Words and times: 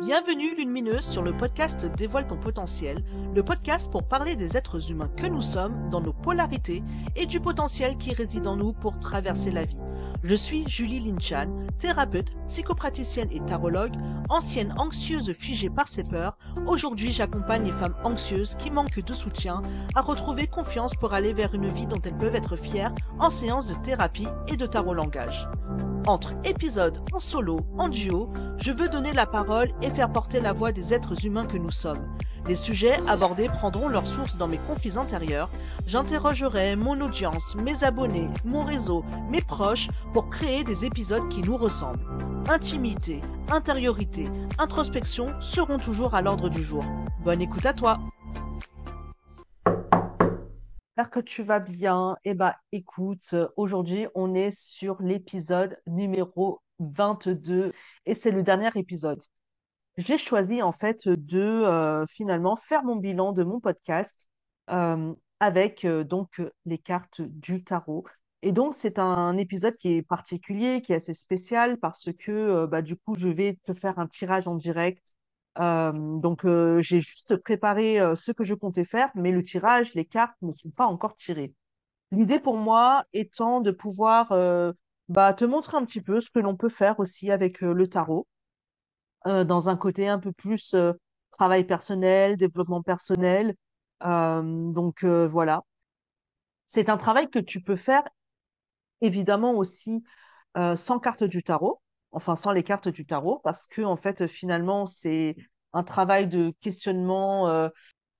Bienvenue 0.00 0.54
Lumineuse 0.54 1.06
sur 1.06 1.22
le 1.22 1.34
podcast 1.34 1.86
Dévoile 1.96 2.26
ton 2.26 2.36
potentiel, 2.36 3.00
le 3.34 3.42
podcast 3.42 3.90
pour 3.90 4.06
parler 4.06 4.36
des 4.36 4.56
êtres 4.56 4.90
humains 4.90 5.10
que 5.16 5.26
nous 5.26 5.40
sommes, 5.40 5.88
dans 5.88 6.02
nos 6.02 6.12
polarités 6.12 6.82
et 7.16 7.24
du 7.24 7.40
potentiel 7.40 7.96
qui 7.96 8.12
réside 8.12 8.46
en 8.46 8.56
nous 8.56 8.74
pour 8.74 9.00
traverser 9.00 9.50
la 9.50 9.64
vie. 9.64 9.78
Je 10.22 10.34
suis 10.34 10.68
Julie 10.68 11.00
Linchan, 11.00 11.50
thérapeute, 11.78 12.36
psychopraticienne 12.46 13.30
et 13.30 13.40
tarologue, 13.40 13.96
ancienne 14.28 14.74
anxieuse 14.76 15.32
figée 15.32 15.70
par 15.70 15.88
ses 15.88 16.04
peurs. 16.04 16.36
Aujourd'hui, 16.66 17.10
j'accompagne 17.10 17.64
les 17.64 17.72
femmes 17.72 17.96
anxieuses 18.04 18.54
qui 18.56 18.70
manquent 18.70 19.02
de 19.02 19.14
soutien 19.14 19.62
à 19.94 20.02
retrouver 20.02 20.46
confiance 20.46 20.94
pour 20.94 21.14
aller 21.14 21.32
vers 21.32 21.54
une 21.54 21.68
vie 21.68 21.86
dont 21.86 22.00
elles 22.04 22.18
peuvent 22.18 22.36
être 22.36 22.56
fières 22.56 22.94
en 23.18 23.30
séance 23.30 23.66
de 23.68 23.74
thérapie 23.74 24.28
et 24.46 24.58
de 24.58 24.66
tarot 24.66 24.94
langage. 24.94 25.48
Entre 26.06 26.34
épisodes 26.44 27.00
en 27.12 27.18
solo, 27.18 27.66
en 27.78 27.88
duo, 27.88 28.30
je 28.58 28.70
veux 28.70 28.88
donner 28.88 29.12
la 29.12 29.26
parole 29.26 29.72
et 29.82 29.90
faire 29.90 30.12
porter 30.12 30.38
la 30.38 30.52
voix 30.52 30.70
des 30.70 30.94
êtres 30.94 31.26
humains 31.26 31.46
que 31.46 31.56
nous 31.56 31.72
sommes. 31.72 32.06
Les 32.46 32.54
sujets 32.54 33.00
abordés 33.08 33.48
prendront 33.48 33.88
leur 33.88 34.06
source 34.06 34.36
dans 34.36 34.46
mes 34.46 34.58
conflits 34.58 34.98
intérieurs. 34.98 35.50
J'interrogerai 35.84 36.76
mon 36.76 37.00
audience, 37.00 37.56
mes 37.56 37.82
abonnés, 37.82 38.28
mon 38.44 38.62
réseau, 38.62 39.04
mes 39.32 39.42
proches 39.42 39.88
pour 40.12 40.30
créer 40.30 40.62
des 40.62 40.84
épisodes 40.84 41.28
qui 41.28 41.42
nous 41.42 41.56
ressemblent. 41.56 42.06
Intimité, 42.48 43.20
intériorité, 43.50 44.26
introspection 44.58 45.26
seront 45.40 45.78
toujours 45.78 46.14
à 46.14 46.22
l'ordre 46.22 46.48
du 46.48 46.62
jour. 46.62 46.84
Bonne 47.24 47.42
écoute 47.42 47.66
à 47.66 47.72
toi 47.72 47.98
J'espère 50.96 51.10
que 51.10 51.20
tu 51.20 51.42
vas 51.42 51.60
bien. 51.60 52.16
Eh 52.24 52.32
bah, 52.32 52.56
écoute, 52.72 53.34
aujourd'hui, 53.58 54.06
on 54.14 54.34
est 54.34 54.50
sur 54.50 55.02
l'épisode 55.02 55.78
numéro 55.86 56.62
22 56.78 57.74
et 58.06 58.14
c'est 58.14 58.30
le 58.30 58.42
dernier 58.42 58.70
épisode. 58.76 59.22
J'ai 59.98 60.16
choisi 60.16 60.62
en 60.62 60.72
fait 60.72 61.06
de 61.06 61.38
euh, 61.38 62.06
finalement 62.06 62.56
faire 62.56 62.82
mon 62.82 62.96
bilan 62.96 63.32
de 63.32 63.44
mon 63.44 63.60
podcast 63.60 64.26
euh, 64.70 65.14
avec 65.38 65.84
euh, 65.84 66.02
donc 66.02 66.40
les 66.64 66.78
cartes 66.78 67.20
du 67.20 67.62
tarot. 67.62 68.06
Et 68.40 68.52
donc, 68.52 68.74
c'est 68.74 68.98
un 68.98 69.36
épisode 69.36 69.76
qui 69.76 69.96
est 69.96 70.02
particulier, 70.02 70.80
qui 70.80 70.94
est 70.94 70.96
assez 70.96 71.12
spécial 71.12 71.76
parce 71.78 72.08
que 72.18 72.64
bah, 72.64 72.80
du 72.80 72.96
coup, 72.96 73.16
je 73.16 73.28
vais 73.28 73.58
te 73.66 73.74
faire 73.74 73.98
un 73.98 74.06
tirage 74.06 74.48
en 74.48 74.54
direct 74.54 75.14
donc, 75.58 76.46
j'ai 76.80 77.00
juste 77.00 77.36
préparé 77.36 77.98
ce 78.14 78.32
que 78.32 78.44
je 78.44 78.54
comptais 78.54 78.84
faire, 78.84 79.10
mais 79.14 79.32
le 79.32 79.42
tirage, 79.42 79.94
les 79.94 80.04
cartes 80.04 80.36
ne 80.42 80.52
sont 80.52 80.70
pas 80.70 80.86
encore 80.86 81.14
tirées. 81.14 81.54
L'idée 82.12 82.38
pour 82.38 82.56
moi 82.56 83.04
étant 83.12 83.60
de 83.60 83.70
pouvoir 83.70 84.28
bah, 85.08 85.32
te 85.32 85.44
montrer 85.44 85.76
un 85.76 85.84
petit 85.84 86.00
peu 86.00 86.20
ce 86.20 86.30
que 86.30 86.40
l'on 86.40 86.56
peut 86.56 86.68
faire 86.68 87.00
aussi 87.00 87.30
avec 87.30 87.60
le 87.60 87.88
tarot, 87.88 88.26
dans 89.24 89.68
un 89.68 89.76
côté 89.76 90.08
un 90.08 90.18
peu 90.18 90.32
plus 90.32 90.76
travail 91.30 91.64
personnel, 91.64 92.36
développement 92.36 92.82
personnel. 92.82 93.54
donc 94.02 95.04
voilà. 95.04 95.62
C'est 96.66 96.88
un 96.90 96.96
travail 96.96 97.30
que 97.30 97.38
tu 97.38 97.62
peux 97.62 97.76
faire 97.76 98.02
évidemment 99.00 99.54
aussi 99.54 100.02
sans 100.74 100.98
carte 100.98 101.24
du 101.24 101.42
tarot 101.42 101.80
enfin 102.12 102.36
sans 102.36 102.52
les 102.52 102.62
cartes 102.62 102.88
du 102.88 103.06
tarot, 103.06 103.40
parce 103.44 103.66
que 103.66 103.82
en 103.82 103.96
fait 103.96 104.26
finalement 104.26 104.86
c'est 104.86 105.36
un 105.72 105.82
travail 105.82 106.26
de 106.26 106.54
questionnement 106.60 107.48
euh, 107.48 107.68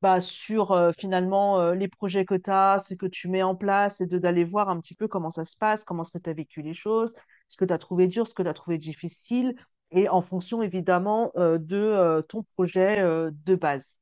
bah, 0.03 0.21
sur 0.21 0.73
euh, 0.73 0.93
finalement 0.97 1.59
euh, 1.59 1.75
les 1.75 1.89
projets 1.89 2.25
que 2.27 2.35
tu 2.35 2.51
as, 2.51 2.79
ce 2.79 2.95
que 2.95 3.07
tu 3.07 3.29
mets 3.29 3.43
en 3.43 3.57
place, 3.57 4.01
et 4.01 4.07
d'aller 4.07 4.45
voir 4.45 4.69
un 4.69 4.79
petit 4.81 4.95
peu 4.95 5.09
comment 5.09 5.31
ça 5.31 5.45
se 5.45 5.57
passe, 5.57 5.85
comment 5.85 6.05
tu 6.05 6.19
as 6.29 6.33
vécu 6.35 6.63
les 6.63 6.75
choses, 6.75 7.15
ce 7.49 7.57
que 7.57 7.65
tu 7.65 7.73
as 7.73 7.79
trouvé 7.79 8.07
dur, 8.07 8.29
ce 8.29 8.35
que 8.35 8.43
tu 8.43 8.49
as 8.49 8.55
trouvé 8.55 8.79
difficile, 8.79 9.55
et 9.91 10.09
en 10.09 10.21
fonction 10.21 10.63
évidemment 10.63 11.33
de 11.37 12.21
ton 12.29 12.43
projet 12.43 13.03
de 13.03 13.55
base. 13.55 13.97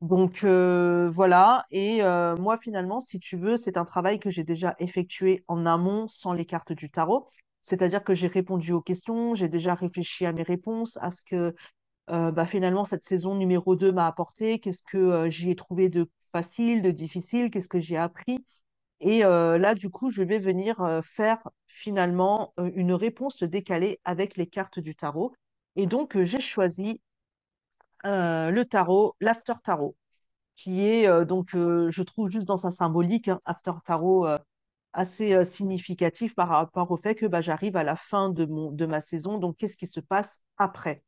Donc 0.00 0.42
voilà, 0.44 1.66
et 1.70 2.00
moi 2.02 2.56
finalement, 2.56 2.98
si 2.98 3.20
tu 3.20 3.36
veux, 3.36 3.56
c'est 3.56 3.76
un 3.76 3.84
travail 3.84 4.18
que 4.18 4.30
j'ai 4.30 4.44
déjà 4.44 4.74
effectué 4.78 5.44
en 5.46 5.66
amont 5.66 6.08
sans 6.08 6.32
les 6.32 6.46
cartes 6.46 6.72
du 6.72 6.90
tarot. 6.90 7.28
C'est-à-dire 7.68 8.02
que 8.02 8.14
j'ai 8.14 8.28
répondu 8.28 8.72
aux 8.72 8.80
questions, 8.80 9.34
j'ai 9.34 9.48
déjà 9.48 9.74
réfléchi 9.74 10.24
à 10.24 10.32
mes 10.32 10.42
réponses, 10.42 10.96
à 11.02 11.10
ce 11.10 11.22
que 11.22 11.54
euh, 12.10 12.30
bah, 12.32 12.46
finalement 12.46 12.86
cette 12.86 13.04
saison 13.04 13.34
numéro 13.34 13.76
2 13.76 13.92
m'a 13.92 14.06
apporté, 14.06 14.58
qu'est-ce 14.58 14.82
que 14.82 14.96
euh, 14.96 15.30
j'y 15.30 15.50
ai 15.50 15.54
trouvé 15.54 15.90
de 15.90 16.08
facile, 16.32 16.80
de 16.80 16.90
difficile, 16.90 17.50
qu'est-ce 17.50 17.68
que 17.68 17.78
j'ai 17.78 17.98
appris. 17.98 18.42
Et 19.00 19.22
euh, 19.22 19.58
là, 19.58 19.74
du 19.74 19.90
coup, 19.90 20.10
je 20.10 20.22
vais 20.22 20.38
venir 20.38 20.76
faire 21.04 21.38
finalement 21.66 22.54
une 22.74 22.94
réponse 22.94 23.42
décalée 23.42 24.00
avec 24.04 24.36
les 24.38 24.46
cartes 24.46 24.80
du 24.80 24.94
tarot. 24.96 25.34
Et 25.76 25.86
donc, 25.86 26.20
j'ai 26.22 26.40
choisi 26.40 27.00
le 28.04 28.62
tarot, 28.64 29.14
l'After 29.20 29.54
Tarot, 29.62 29.94
qui 30.56 30.80
est 30.80 31.24
donc, 31.26 31.50
je 31.52 32.02
trouve 32.02 32.30
juste 32.30 32.46
dans 32.46 32.56
sa 32.56 32.70
symbolique, 32.70 33.28
hein, 33.28 33.40
After 33.44 33.72
Tarot 33.84 34.26
assez 34.92 35.44
significatif 35.44 36.34
par 36.34 36.48
rapport 36.48 36.90
au 36.90 36.96
fait 36.96 37.14
que 37.14 37.26
bah, 37.26 37.40
j'arrive 37.40 37.76
à 37.76 37.84
la 37.84 37.96
fin 37.96 38.30
de, 38.30 38.44
mon, 38.44 38.70
de 38.70 38.86
ma 38.86 39.00
saison. 39.00 39.38
Donc, 39.38 39.56
qu'est-ce 39.56 39.76
qui 39.76 39.86
se 39.86 40.00
passe 40.00 40.40
après? 40.56 41.02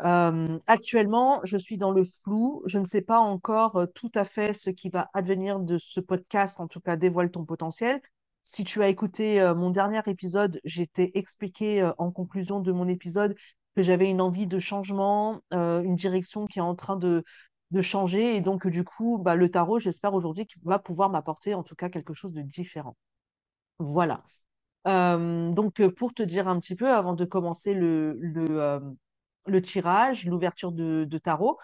Actuellement, 0.00 1.40
je 1.44 1.56
suis 1.56 1.76
dans 1.76 1.90
le 1.90 2.04
flou. 2.04 2.62
Je 2.66 2.78
ne 2.78 2.84
sais 2.84 3.02
pas 3.02 3.18
encore 3.18 3.86
tout 3.94 4.10
à 4.14 4.24
fait 4.24 4.54
ce 4.54 4.70
qui 4.70 4.90
va 4.90 5.10
advenir 5.12 5.58
de 5.58 5.76
ce 5.78 6.00
podcast, 6.00 6.60
en 6.60 6.68
tout 6.68 6.80
cas, 6.80 6.96
dévoile 6.96 7.30
ton 7.30 7.44
potentiel. 7.44 8.00
Si 8.44 8.64
tu 8.64 8.82
as 8.82 8.88
écouté 8.88 9.40
mon 9.56 9.70
dernier 9.70 10.00
épisode, 10.06 10.60
j'étais 10.64 11.10
expliqué 11.14 11.90
en 11.98 12.10
conclusion 12.10 12.60
de 12.60 12.72
mon 12.72 12.88
épisode 12.88 13.34
que 13.76 13.82
j'avais 13.82 14.08
une 14.08 14.20
envie 14.20 14.46
de 14.46 14.58
changement, 14.58 15.40
une 15.50 15.96
direction 15.96 16.46
qui 16.46 16.60
est 16.60 16.62
en 16.62 16.74
train 16.74 16.96
de, 16.96 17.24
de 17.70 17.82
changer. 17.82 18.36
Et 18.36 18.40
donc, 18.40 18.66
du 18.66 18.84
coup, 18.84 19.18
bah, 19.18 19.34
le 19.34 19.50
tarot, 19.50 19.78
j'espère 19.78 20.14
aujourd'hui 20.14 20.46
qu'il 20.46 20.62
va 20.64 20.78
pouvoir 20.78 21.10
m'apporter 21.10 21.54
en 21.54 21.62
tout 21.62 21.74
cas 21.74 21.88
quelque 21.88 22.14
chose 22.14 22.32
de 22.32 22.42
différent. 22.42 22.96
Voilà. 23.78 24.22
Euh, 24.86 25.50
donc, 25.52 25.86
pour 25.90 26.14
te 26.14 26.22
dire 26.22 26.48
un 26.48 26.58
petit 26.60 26.74
peu, 26.74 26.92
avant 26.92 27.14
de 27.14 27.24
commencer 27.24 27.74
le, 27.74 28.16
le, 28.20 28.46
euh, 29.48 29.60
tirage, 29.60 30.26
l'ouverture 30.26 30.72
de, 30.72 31.18
tarot, 31.18 31.58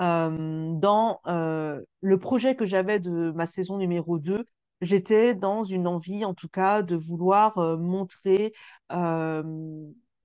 euh, 0.00 0.72
dans 0.74 1.20
le 1.24 2.18
projet 2.18 2.56
que 2.56 2.64
j'avais 2.66 3.00
de 3.00 3.32
ma 3.32 3.46
saison 3.46 3.78
numéro 3.78 4.18
2, 4.18 4.44
j'étais 4.80 5.34
dans 5.34 5.64
une 5.64 5.86
envie, 5.86 6.24
en 6.24 6.34
tout 6.34 6.48
cas, 6.48 6.82
de 6.82 6.96
vouloir 6.96 7.58
montrer 7.78 8.52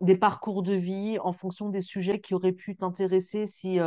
des 0.02 0.18
parcours 0.18 0.64
de 0.64 0.74
vie 0.74 1.18
en 1.20 1.32
fonction 1.32 1.70
des 1.70 1.82
sujets 1.82 2.20
qui 2.20 2.34
auraient 2.34 2.52
pu 2.52 2.76
t'intéresser 2.76 3.46
si 3.46 3.80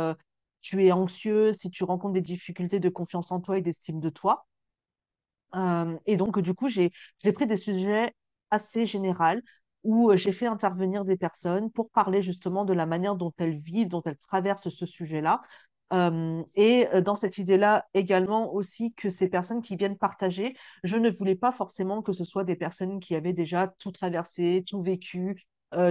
tu 0.67 0.85
es 0.85 0.91
anxieux, 0.91 1.53
si 1.53 1.69
tu 1.71 1.85
rencontres 1.85 2.13
des 2.13 2.21
difficultés 2.21 2.81
de 2.81 2.89
confiance 2.89 3.31
en 3.31 3.39
toi 3.39 3.57
et 3.57 3.61
d'estime 3.61 4.01
de 4.01 4.09
toi. 4.09 4.45
Euh, 5.55 5.97
et 6.05 6.17
donc, 6.17 6.39
du 6.39 6.53
coup, 6.53 6.67
j'ai 6.67 6.91
pris 7.33 7.47
des 7.47 7.55
sujets 7.55 8.13
assez 8.51 8.85
généraux 8.85 9.39
où 9.83 10.11
euh, 10.11 10.17
j'ai 10.17 10.33
fait 10.33 10.45
intervenir 10.47 11.05
des 11.05 11.15
personnes 11.15 11.71
pour 11.71 11.89
parler 11.89 12.21
justement 12.21 12.65
de 12.65 12.73
la 12.73 12.85
manière 12.85 13.15
dont 13.15 13.31
elles 13.37 13.57
vivent, 13.57 13.87
dont 13.87 14.01
elles 14.03 14.17
traversent 14.17 14.67
ce 14.69 14.85
sujet-là. 14.85 15.41
Euh, 15.93 16.43
et 16.55 16.85
dans 17.01 17.15
cette 17.15 17.37
idée-là 17.37 17.85
également 17.93 18.53
aussi 18.53 18.93
que 18.93 19.09
ces 19.09 19.29
personnes 19.29 19.61
qui 19.61 19.77
viennent 19.77 19.97
partager, 19.97 20.53
je 20.83 20.97
ne 20.97 21.09
voulais 21.09 21.35
pas 21.37 21.53
forcément 21.53 22.01
que 22.01 22.11
ce 22.11 22.25
soit 22.25 22.43
des 22.43 22.57
personnes 22.57 22.99
qui 22.99 23.15
avaient 23.15 23.31
déjà 23.31 23.73
tout 23.79 23.91
traversé, 23.93 24.65
tout 24.67 24.83
vécu, 24.83 25.47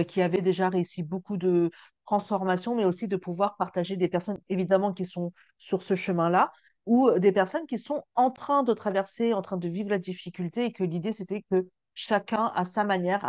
qui 0.07 0.21
avaient 0.21 0.41
déjà 0.41 0.69
réussi 0.69 1.01
beaucoup 1.03 1.37
de, 1.37 1.71
transformation, 2.07 2.75
mais 2.75 2.85
aussi 2.85 3.07
de 3.07 3.17
pouvoir 3.17 3.57
partager 3.57 3.97
des 3.97 4.07
personnes 4.07 4.39
évidemment 4.49 4.93
qui 4.93 5.05
sont 5.05 5.33
sur 5.59 5.83
ce 5.83 5.93
chemin-là 5.95 6.51
ou 6.87 7.11
des 7.19 7.33
personnes 7.33 7.67
qui 7.67 7.77
sont 7.77 8.03
en 8.15 8.31
train 8.31 8.63
de 8.63 8.73
traverser, 8.73 9.33
en 9.33 9.41
train 9.41 9.57
de 9.57 9.67
vivre 9.67 9.89
la 9.89 9.99
difficulté 9.99 10.65
et 10.65 10.71
que 10.71 10.83
l'idée 10.83 11.13
c'était 11.13 11.43
que 11.51 11.67
chacun 11.93 12.51
à 12.55 12.63
sa 12.65 12.83
manière, 12.85 13.25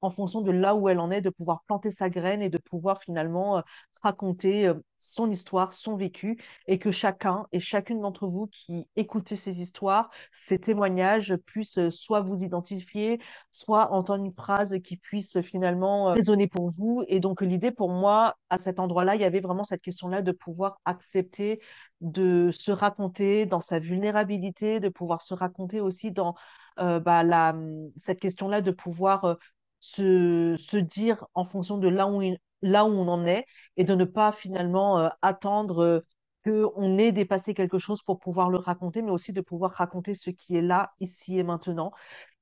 en 0.00 0.10
fonction 0.10 0.40
de 0.40 0.50
là 0.50 0.74
où 0.74 0.88
elle 0.88 1.00
en 1.00 1.10
est, 1.10 1.20
de 1.20 1.30
pouvoir 1.30 1.62
planter 1.66 1.90
sa 1.90 2.10
graine 2.10 2.42
et 2.42 2.48
de 2.50 2.58
pouvoir 2.58 3.00
finalement 3.00 3.58
euh, 3.58 3.60
raconter 4.02 4.68
euh, 4.68 4.74
son 4.98 5.30
histoire, 5.30 5.72
son 5.72 5.96
vécu, 5.96 6.40
et 6.68 6.78
que 6.78 6.92
chacun 6.92 7.46
et 7.50 7.58
chacune 7.60 8.00
d'entre 8.00 8.28
vous 8.28 8.46
qui 8.46 8.86
écoutez 8.94 9.34
ces 9.34 9.60
histoires, 9.60 10.10
ces 10.30 10.60
témoignages, 10.60 11.36
puissent 11.46 11.78
euh, 11.78 11.90
soit 11.90 12.20
vous 12.20 12.44
identifier, 12.44 13.20
soit 13.50 13.92
entendre 13.92 14.24
une 14.24 14.32
phrase 14.32 14.76
qui 14.84 14.96
puisse 14.96 15.40
finalement 15.40 16.12
résonner 16.12 16.46
pour 16.46 16.68
vous. 16.68 17.02
Et 17.08 17.18
donc 17.18 17.40
l'idée 17.42 17.72
pour 17.72 17.90
moi, 17.90 18.36
à 18.50 18.58
cet 18.58 18.78
endroit-là, 18.78 19.16
il 19.16 19.20
y 19.20 19.24
avait 19.24 19.40
vraiment 19.40 19.64
cette 19.64 19.82
question-là 19.82 20.22
de 20.22 20.32
pouvoir 20.32 20.80
accepter 20.84 21.60
de 22.00 22.50
se 22.52 22.70
raconter 22.70 23.46
dans 23.46 23.60
sa 23.60 23.80
vulnérabilité, 23.80 24.78
de 24.78 24.88
pouvoir 24.88 25.22
se 25.22 25.34
raconter 25.34 25.80
aussi 25.80 26.12
dans 26.12 26.36
bah, 26.76 27.24
la, 27.24 27.56
cette 27.98 28.20
question-là 28.20 28.60
de 28.60 28.70
pouvoir 28.70 29.36
se, 29.80 30.56
se, 30.58 30.76
dire 30.76 31.26
en 31.34 31.44
fonction 31.44 31.78
de 31.78 31.88
là 31.88 32.08
où, 32.08 32.22
là 32.62 32.84
où 32.84 32.88
on 32.88 33.08
en 33.08 33.26
est 33.26 33.44
et 33.76 33.84
de 33.84 33.94
ne 33.94 34.04
pas 34.04 34.32
finalement 34.32 34.98
euh, 34.98 35.08
attendre 35.22 36.02
qu'on 36.44 36.98
ait 36.98 37.12
dépassé 37.12 37.54
quelque 37.54 37.78
chose 37.78 38.02
pour 38.02 38.18
pouvoir 38.18 38.50
le 38.50 38.58
raconter, 38.58 39.02
mais 39.02 39.10
aussi 39.10 39.32
de 39.32 39.40
pouvoir 39.40 39.72
raconter 39.72 40.14
ce 40.14 40.30
qui 40.30 40.56
est 40.56 40.62
là, 40.62 40.92
ici 41.00 41.38
et 41.38 41.42
maintenant. 41.42 41.92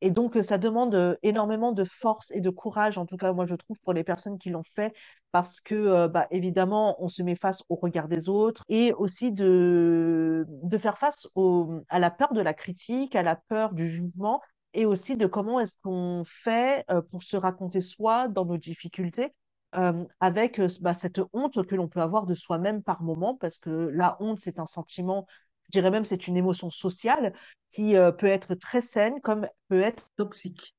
Et 0.02 0.10
donc, 0.10 0.36
euh, 0.36 0.42
ça 0.42 0.58
demande 0.58 0.94
euh, 0.94 1.16
énormément 1.22 1.72
de 1.72 1.84
force 1.84 2.30
et 2.32 2.40
de 2.40 2.50
courage, 2.50 2.98
en 2.98 3.06
tout 3.06 3.16
cas, 3.16 3.32
moi, 3.32 3.46
je 3.46 3.54
trouve, 3.54 3.80
pour 3.80 3.92
les 3.94 4.04
personnes 4.04 4.38
qui 4.38 4.50
l'ont 4.50 4.62
fait, 4.62 4.92
parce 5.32 5.60
que, 5.60 5.74
euh, 5.74 6.08
bah, 6.08 6.26
évidemment, 6.30 6.96
on 7.02 7.08
se 7.08 7.22
met 7.22 7.36
face 7.36 7.62
au 7.68 7.76
regard 7.76 8.08
des 8.08 8.28
autres 8.28 8.62
et 8.68 8.92
aussi 8.92 9.32
de, 9.32 10.44
de 10.48 10.78
faire 10.78 10.98
face 10.98 11.26
au, 11.34 11.80
à 11.88 11.98
la 11.98 12.10
peur 12.10 12.32
de 12.34 12.40
la 12.40 12.54
critique, 12.54 13.16
à 13.16 13.22
la 13.22 13.36
peur 13.36 13.72
du 13.72 13.88
jugement 13.88 14.40
et 14.76 14.87
aussi 14.87 15.17
de 15.17 15.26
comment 15.26 15.58
est-ce 15.61 15.75
qu'on 15.82 16.23
fait 16.25 16.84
pour 17.11 17.23
se 17.23 17.37
raconter 17.37 17.81
soi 17.81 18.28
dans 18.28 18.44
nos 18.44 18.56
difficultés 18.56 19.32
euh, 19.76 20.05
avec 20.20 20.58
euh, 20.58 20.69
bah, 20.81 20.94
cette 20.94 21.20
honte 21.34 21.67
que 21.67 21.75
l'on 21.75 21.88
peut 21.88 22.00
avoir 22.00 22.25
de 22.25 22.34
soi-même 22.34 22.82
par 22.82 23.02
moment, 23.02 23.37
parce 23.37 23.58
que 23.58 23.70
la 23.93 24.17
honte, 24.20 24.38
c'est 24.38 24.58
un 24.58 24.67
sentiment, 24.67 25.26
je 25.67 25.73
dirais 25.73 25.90
même, 25.90 26.06
c'est 26.06 26.28
une 26.28 26.37
émotion 26.37 26.70
sociale 26.70 27.34
qui 27.73 27.96
euh, 27.96 28.11
peut 28.11 28.28
être 28.28 28.55
très 28.55 28.81
saine 28.81 29.20
comme 29.20 29.46
peut 29.69 29.82
être 29.82 30.08
toxique. 30.17 30.75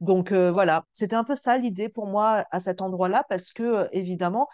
Donc 0.00 0.30
voilà, 0.30 0.84
c'était 0.92 1.16
un 1.16 1.24
peu 1.24 1.34
ça 1.34 1.56
l'idée 1.56 1.88
pour 1.88 2.06
moi 2.06 2.44
à 2.50 2.60
cet 2.60 2.82
endroit-là, 2.82 3.24
parce 3.30 3.54
que 3.54 3.88
évidemment, 3.92 4.46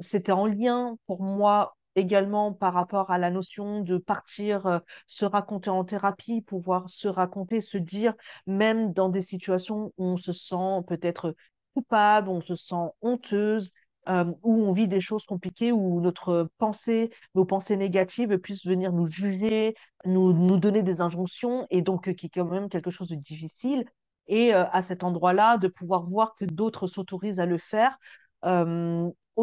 c'était 0.00 0.32
en 0.32 0.44
lien 0.44 0.96
pour 1.06 1.22
moi 1.22 1.78
également 1.96 2.52
par 2.52 2.74
rapport 2.74 3.10
à 3.10 3.18
la 3.18 3.30
notion 3.30 3.80
de 3.80 3.98
partir 3.98 4.80
se 5.06 5.24
raconter 5.24 5.70
en 5.70 5.84
thérapie, 5.84 6.40
pouvoir 6.40 6.88
se 6.88 7.08
raconter, 7.08 7.60
se 7.60 7.78
dire, 7.78 8.14
même 8.46 8.92
dans 8.92 9.08
des 9.08 9.22
situations 9.22 9.92
où 9.98 10.04
on 10.04 10.16
se 10.16 10.32
sent 10.32 10.82
peut-être 10.86 11.34
coupable, 11.74 12.28
on 12.28 12.40
se 12.40 12.54
sent 12.54 12.90
honteuse, 13.02 13.72
euh, 14.08 14.24
où 14.42 14.64
on 14.64 14.72
vit 14.72 14.88
des 14.88 15.00
choses 15.00 15.24
compliquées, 15.26 15.72
où 15.72 16.00
notre 16.00 16.50
pensée, 16.58 17.10
nos 17.34 17.44
pensées 17.44 17.76
négatives 17.76 18.38
puissent 18.38 18.66
venir 18.66 18.92
nous 18.92 19.06
juger, 19.06 19.74
nous, 20.06 20.32
nous 20.32 20.58
donner 20.58 20.82
des 20.82 21.00
injonctions, 21.02 21.66
et 21.70 21.82
donc 21.82 22.08
euh, 22.08 22.14
qui 22.14 22.26
est 22.26 22.30
quand 22.30 22.46
même 22.46 22.68
quelque 22.68 22.90
chose 22.90 23.08
de 23.08 23.14
difficile. 23.14 23.84
Et 24.26 24.54
euh, 24.54 24.64
à 24.72 24.80
cet 24.82 25.04
endroit-là, 25.04 25.58
de 25.58 25.68
pouvoir 25.68 26.02
voir 26.04 26.34
que 26.36 26.44
d'autres 26.46 26.86
s'autorisent 26.86 27.40
à 27.40 27.46
le 27.46 27.58
faire, 27.58 27.98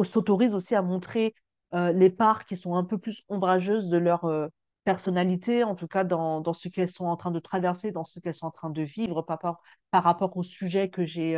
s'autorisent 0.04 0.56
aussi 0.56 0.76
à 0.76 0.82
montrer 0.82 1.36
les 1.74 2.10
parts 2.10 2.46
qui 2.46 2.58
sont 2.58 2.76
un 2.76 2.84
peu 2.84 2.98
plus 2.98 3.24
ombrageuses 3.30 3.90
de 3.90 3.98
leur 3.98 4.30
personnalité, 4.84 5.64
en 5.64 5.76
tout 5.76 5.88
cas 5.88 6.04
dans, 6.04 6.54
ce 6.54 6.70
qu'elles 6.70 6.90
sont 6.90 7.06
en 7.06 7.18
train 7.18 7.32
de 7.32 7.40
traverser, 7.40 7.92
dans 7.92 8.06
ce 8.06 8.20
qu'elles 8.20 8.36
sont 8.36 8.48
en 8.48 8.52
train 8.52 8.70
de 8.70 8.82
vivre 8.82 9.22
par, 9.22 9.40
par, 9.40 9.62
par 9.92 10.04
rapport 10.04 10.36
au 10.38 10.44
sujet 10.44 10.90
que 10.90 11.06
j'ai 11.06 11.38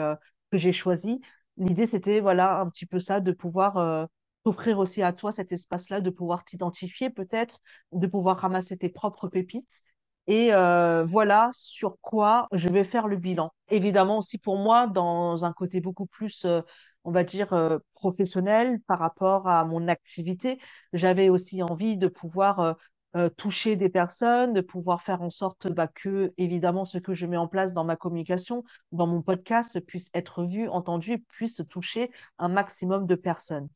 que 0.51 0.57
j'ai 0.57 0.71
choisi. 0.71 1.21
L'idée, 1.57 1.87
c'était, 1.87 2.19
voilà, 2.19 2.59
un 2.59 2.69
petit 2.69 2.85
peu 2.85 2.99
ça, 2.99 3.19
de 3.19 3.31
pouvoir 3.31 3.77
euh, 3.77 4.05
t'offrir 4.43 4.79
aussi 4.79 5.01
à 5.03 5.13
toi 5.13 5.31
cet 5.31 5.51
espace-là, 5.51 6.01
de 6.01 6.09
pouvoir 6.09 6.45
t'identifier 6.45 7.09
peut-être, 7.09 7.59
de 7.91 8.07
pouvoir 8.07 8.37
ramasser 8.39 8.77
tes 8.77 8.89
propres 8.89 9.27
pépites. 9.27 9.81
Et 10.27 10.53
euh, 10.53 11.03
voilà 11.03 11.49
sur 11.53 11.97
quoi 12.01 12.47
je 12.51 12.69
vais 12.69 12.83
faire 12.83 13.07
le 13.07 13.17
bilan. 13.17 13.51
Évidemment 13.69 14.19
aussi 14.19 14.37
pour 14.37 14.57
moi, 14.57 14.87
dans 14.87 15.43
un 15.43 15.53
côté 15.53 15.81
beaucoup 15.81 16.05
plus, 16.05 16.45
euh, 16.45 16.61
on 17.09 17.11
va 17.11 17.23
dire, 17.23 17.79
professionnel 17.93 18.79
par 18.87 18.99
rapport 18.99 19.47
à 19.47 19.65
mon 19.65 19.87
activité, 19.87 20.59
j'avais 20.93 21.29
aussi 21.29 21.63
envie 21.63 21.97
de 21.97 22.07
pouvoir 22.07 22.75
euh, 23.15 23.27
toucher 23.29 23.75
des 23.75 23.89
personnes, 23.89 24.53
de 24.53 24.61
pouvoir 24.61 25.01
faire 25.01 25.23
en 25.23 25.31
sorte 25.31 25.71
bah, 25.71 25.87
que, 25.87 26.31
évidemment, 26.37 26.85
ce 26.85 26.99
que 26.99 27.15
je 27.15 27.25
mets 27.25 27.37
en 27.37 27.47
place 27.47 27.73
dans 27.73 27.83
ma 27.83 27.95
communication, 27.95 28.63
dans 28.91 29.07
mon 29.07 29.23
podcast, 29.23 29.79
puisse 29.79 30.11
être 30.13 30.43
vu, 30.43 30.69
entendu 30.69 31.17
puisse 31.17 31.63
toucher 31.69 32.11
un 32.37 32.49
maximum 32.49 33.07
de 33.07 33.15
personnes. 33.15 33.67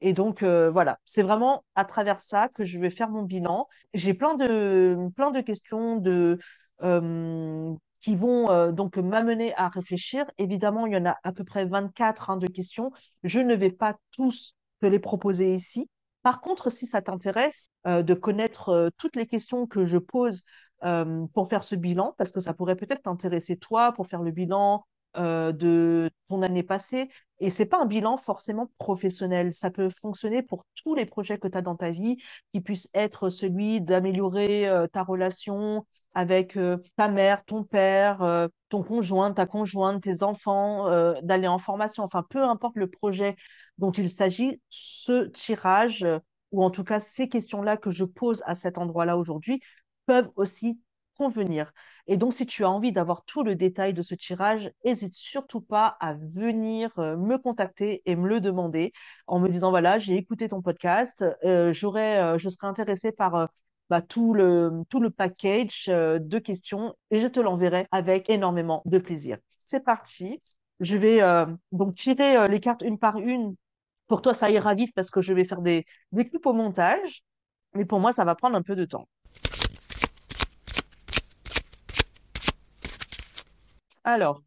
Et 0.00 0.14
donc, 0.14 0.42
euh, 0.42 0.70
voilà, 0.70 1.00
c'est 1.04 1.22
vraiment 1.22 1.64
à 1.74 1.84
travers 1.84 2.20
ça 2.20 2.48
que 2.48 2.64
je 2.64 2.78
vais 2.78 2.88
faire 2.90 3.10
mon 3.10 3.24
bilan. 3.24 3.68
J'ai 3.92 4.14
plein 4.14 4.34
de, 4.36 4.96
plein 5.16 5.32
de 5.32 5.40
questions 5.42 5.96
de, 5.96 6.38
euh, 6.82 7.74
qui 8.00 8.16
vont 8.16 8.70
donc 8.72 8.96
m'amener 8.96 9.54
à 9.56 9.68
réfléchir. 9.68 10.24
Évidemment, 10.38 10.86
il 10.86 10.94
y 10.94 10.96
en 10.96 11.06
a 11.06 11.16
à 11.24 11.32
peu 11.32 11.44
près 11.44 11.64
24 11.64 12.30
hein, 12.30 12.36
de 12.36 12.46
questions. 12.46 12.92
Je 13.24 13.40
ne 13.40 13.54
vais 13.54 13.72
pas 13.72 13.96
tous 14.12 14.54
te 14.80 14.86
les 14.86 14.98
proposer 14.98 15.54
ici. 15.54 15.88
Par 16.22 16.40
contre, 16.40 16.70
si 16.70 16.86
ça 16.86 17.00
t'intéresse 17.00 17.68
euh, 17.86 18.02
de 18.02 18.14
connaître 18.14 18.70
euh, 18.70 18.88
toutes 18.98 19.16
les 19.16 19.26
questions 19.26 19.66
que 19.66 19.86
je 19.86 19.98
pose 19.98 20.42
euh, 20.84 21.26
pour 21.32 21.48
faire 21.48 21.64
ce 21.64 21.74
bilan, 21.74 22.14
parce 22.18 22.32
que 22.32 22.40
ça 22.40 22.54
pourrait 22.54 22.76
peut-être 22.76 23.02
t'intéresser 23.02 23.56
toi 23.56 23.92
pour 23.92 24.06
faire 24.06 24.22
le 24.22 24.30
bilan 24.30 24.84
de 25.18 26.10
ton 26.28 26.42
année 26.42 26.62
passée, 26.62 27.08
et 27.40 27.50
c'est 27.50 27.66
pas 27.66 27.80
un 27.80 27.86
bilan 27.86 28.16
forcément 28.16 28.70
professionnel, 28.78 29.54
ça 29.54 29.70
peut 29.70 29.90
fonctionner 29.90 30.42
pour 30.42 30.64
tous 30.82 30.94
les 30.94 31.06
projets 31.06 31.38
que 31.38 31.48
tu 31.48 31.58
as 31.58 31.62
dans 31.62 31.76
ta 31.76 31.90
vie, 31.90 32.16
qui 32.52 32.60
puissent 32.60 32.90
être 32.94 33.30
celui 33.30 33.80
d'améliorer 33.80 34.70
ta 34.92 35.02
relation 35.02 35.84
avec 36.14 36.58
ta 36.96 37.08
mère, 37.08 37.44
ton 37.44 37.62
père, 37.64 38.48
ton 38.68 38.82
conjoint, 38.82 39.32
ta 39.32 39.46
conjointe, 39.46 40.02
tes 40.02 40.22
enfants, 40.22 40.90
d'aller 41.22 41.48
en 41.48 41.58
formation, 41.58 42.02
enfin 42.04 42.24
peu 42.28 42.42
importe 42.42 42.76
le 42.76 42.88
projet 42.88 43.36
dont 43.78 43.92
il 43.92 44.08
s'agit, 44.08 44.60
ce 44.68 45.28
tirage, 45.28 46.02
euh, 46.04 46.18
ou 46.52 46.64
en 46.64 46.70
tout 46.70 46.84
cas 46.84 47.00
ces 47.00 47.28
questions-là 47.28 47.76
que 47.76 47.90
je 47.90 48.04
pose 48.04 48.42
à 48.46 48.54
cet 48.54 48.78
endroit-là 48.78 49.16
aujourd'hui, 49.16 49.60
peuvent 50.06 50.30
aussi 50.36 50.80
convenir. 51.18 51.72
Et 52.06 52.16
donc, 52.16 52.32
si 52.32 52.46
tu 52.46 52.64
as 52.64 52.70
envie 52.70 52.92
d'avoir 52.92 53.24
tout 53.24 53.42
le 53.42 53.54
détail 53.54 53.92
de 53.94 54.02
ce 54.02 54.14
tirage, 54.14 54.70
n'hésite 54.84 55.14
surtout 55.14 55.60
pas 55.60 55.96
à 56.00 56.14
venir 56.14 56.90
euh, 56.98 57.16
me 57.16 57.36
contacter 57.38 58.02
et 58.06 58.16
me 58.16 58.28
le 58.28 58.40
demander 58.40 58.92
en 59.26 59.40
me 59.40 59.48
disant, 59.48 59.70
voilà, 59.70 59.98
j'ai 59.98 60.16
écouté 60.16 60.48
ton 60.48 60.62
podcast, 60.62 61.24
euh, 61.44 61.72
j'aurais, 61.72 62.38
je 62.38 62.48
serais 62.48 62.66
intéressée 62.68 63.12
par 63.12 63.48
bah, 63.90 64.02
tout, 64.02 64.34
le, 64.34 64.82
tout 64.88 65.00
le 65.00 65.10
package 65.10 65.86
de 65.88 66.38
questions 66.38 66.94
et 67.10 67.18
je 67.18 67.26
te 67.26 67.40
l'enverrai 67.40 67.86
avec 67.90 68.30
énormément 68.30 68.82
de 68.86 68.98
plaisir. 68.98 69.38
C'est 69.64 69.84
parti. 69.84 70.40
Je 70.80 70.96
vais 70.96 71.20
donc 71.72 71.94
tirer 71.96 72.46
les 72.48 72.60
cartes 72.60 72.82
une 72.82 72.98
par 72.98 73.18
une 73.18 73.54
pour 74.06 74.22
toi, 74.22 74.34
ça 74.34 74.50
ira 74.50 74.74
vite 74.74 74.94
parce 74.94 75.10
que 75.10 75.20
je 75.20 75.32
vais 75.34 75.44
faire 75.44 75.60
des, 75.62 75.86
des 76.12 76.28
clips 76.28 76.46
au 76.46 76.52
montage. 76.54 77.22
Mais 77.74 77.84
pour 77.84 78.00
moi, 78.00 78.12
ça 78.12 78.24
va 78.24 78.34
prendre 78.34 78.56
un 78.56 78.62
peu 78.62 78.74
de 78.76 78.84
temps. 78.86 79.08
Alors, 84.08 84.42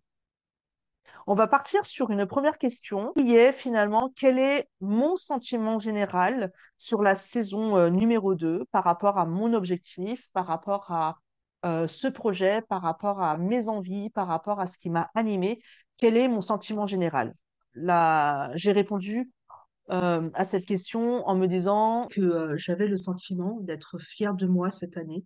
on 1.27 1.35
va 1.35 1.45
partir 1.45 1.85
sur 1.85 2.09
une 2.09 2.25
première 2.25 2.57
question 2.57 3.13
qui 3.15 3.35
est 3.35 3.51
finalement 3.51 4.11
quel 4.15 4.39
est 4.39 4.67
mon 4.79 5.15
sentiment 5.17 5.79
général 5.79 6.51
sur 6.77 7.03
la 7.03 7.13
saison 7.13 7.77
euh, 7.77 7.89
numéro 7.91 8.33
2 8.33 8.65
par 8.71 8.83
rapport 8.83 9.19
à 9.19 9.27
mon 9.27 9.53
objectif, 9.53 10.27
par 10.33 10.47
rapport 10.47 10.91
à 10.91 11.19
euh, 11.63 11.87
ce 11.87 12.07
projet, 12.07 12.63
par 12.63 12.81
rapport 12.81 13.21
à 13.21 13.37
mes 13.37 13.69
envies, 13.69 14.09
par 14.09 14.27
rapport 14.27 14.59
à 14.59 14.65
ce 14.65 14.79
qui 14.79 14.89
m'a 14.89 15.11
animé? 15.13 15.61
Quel 15.97 16.17
est 16.17 16.27
mon 16.27 16.41
sentiment 16.41 16.87
général? 16.87 17.35
Là, 17.75 18.49
j'ai 18.55 18.71
répondu 18.71 19.29
euh, 19.91 20.27
à 20.33 20.43
cette 20.43 20.65
question 20.65 21.23
en 21.27 21.35
me 21.35 21.45
disant 21.45 22.07
que 22.09 22.57
j'avais 22.57 22.87
le 22.87 22.97
sentiment 22.97 23.59
d'être 23.61 23.99
fière 23.99 24.33
de 24.33 24.47
moi 24.47 24.71
cette 24.71 24.97
année, 24.97 25.23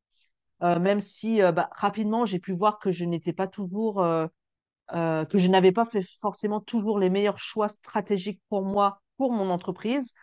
même 0.62 1.00
si 1.00 1.39
bah, 1.39 1.69
rapidement 1.74 2.25
j'ai 2.25 2.39
pu 2.39 2.53
voir 2.53 2.79
que 2.79 2.91
je 2.91 3.05
n'étais 3.05 3.33
pas 3.33 3.47
toujours, 3.47 3.95
que 4.91 5.27
je 5.33 5.47
n'avais 5.47 5.71
pas 5.71 5.85
fait 5.85 6.01
forcément 6.21 6.59
toujours 6.62 7.00
les 7.00 7.09
meilleurs 7.09 7.39
choix 7.39 7.67
stratégiques 7.67 8.41
pour 8.50 8.63
moi, 8.63 9.01
pour 9.17 9.31
mon 9.31 9.50
entreprise. 9.50 10.13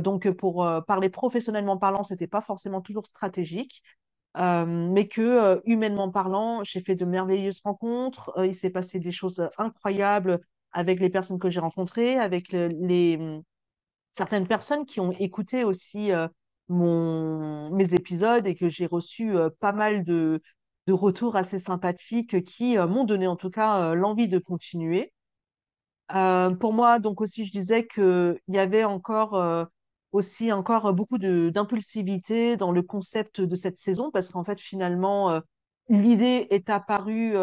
donc 0.00 0.30
pour 0.32 0.66
parler 0.86 1.08
professionnellement 1.08 1.78
parlant, 1.78 2.02
c'était 2.02 2.26
pas 2.26 2.40
forcément 2.40 2.80
toujours 2.80 3.06
stratégique. 3.06 3.82
mais 4.36 5.08
que 5.08 5.62
humainement 5.64 6.10
parlant, 6.10 6.62
j'ai 6.64 6.80
fait 6.80 6.96
de 6.96 7.04
merveilleuses 7.04 7.60
rencontres. 7.64 8.32
il 8.44 8.54
s'est 8.56 8.70
passé 8.70 8.98
des 8.98 9.12
choses 9.12 9.48
incroyables 9.58 10.40
avec 10.72 11.00
les 11.00 11.10
personnes 11.10 11.38
que 11.38 11.50
j'ai 11.50 11.60
rencontrées, 11.60 12.16
avec 12.16 12.52
les, 12.52 13.40
certaines 14.12 14.46
personnes 14.46 14.84
qui 14.84 15.00
ont 15.00 15.12
écouté 15.12 15.64
aussi 15.64 16.12
euh, 16.12 16.28
mes 16.68 17.94
épisodes 17.94 18.46
et 18.46 18.54
que 18.54 18.68
j'ai 18.68 18.86
reçu 18.86 19.32
pas 19.60 19.72
mal 19.72 20.04
de, 20.04 20.42
de 20.86 20.92
retours 20.92 21.36
assez 21.36 21.58
sympathiques 21.58 22.44
qui 22.44 22.76
m'ont 22.76 23.04
donné 23.04 23.26
en 23.26 23.36
tout 23.36 23.50
cas 23.50 23.94
l'envie 23.94 24.28
de 24.28 24.38
continuer. 24.38 25.12
pour 26.08 26.72
moi, 26.72 26.98
donc 26.98 27.20
aussi, 27.20 27.44
je 27.44 27.52
disais 27.52 27.86
qu'il 27.86 28.38
y 28.48 28.58
avait 28.58 28.84
encore 28.84 29.68
aussi 30.12 30.52
encore 30.52 30.92
beaucoup 30.94 31.18
d'impulsivité 31.18 32.56
dans 32.56 32.72
le 32.72 32.82
concept 32.82 33.40
de 33.40 33.54
cette 33.56 33.76
saison 33.76 34.10
parce 34.10 34.30
qu'en 34.30 34.44
fait, 34.44 34.60
finalement, 34.60 35.40
l'idée 35.88 36.46
est 36.50 36.70
apparue 36.70 37.34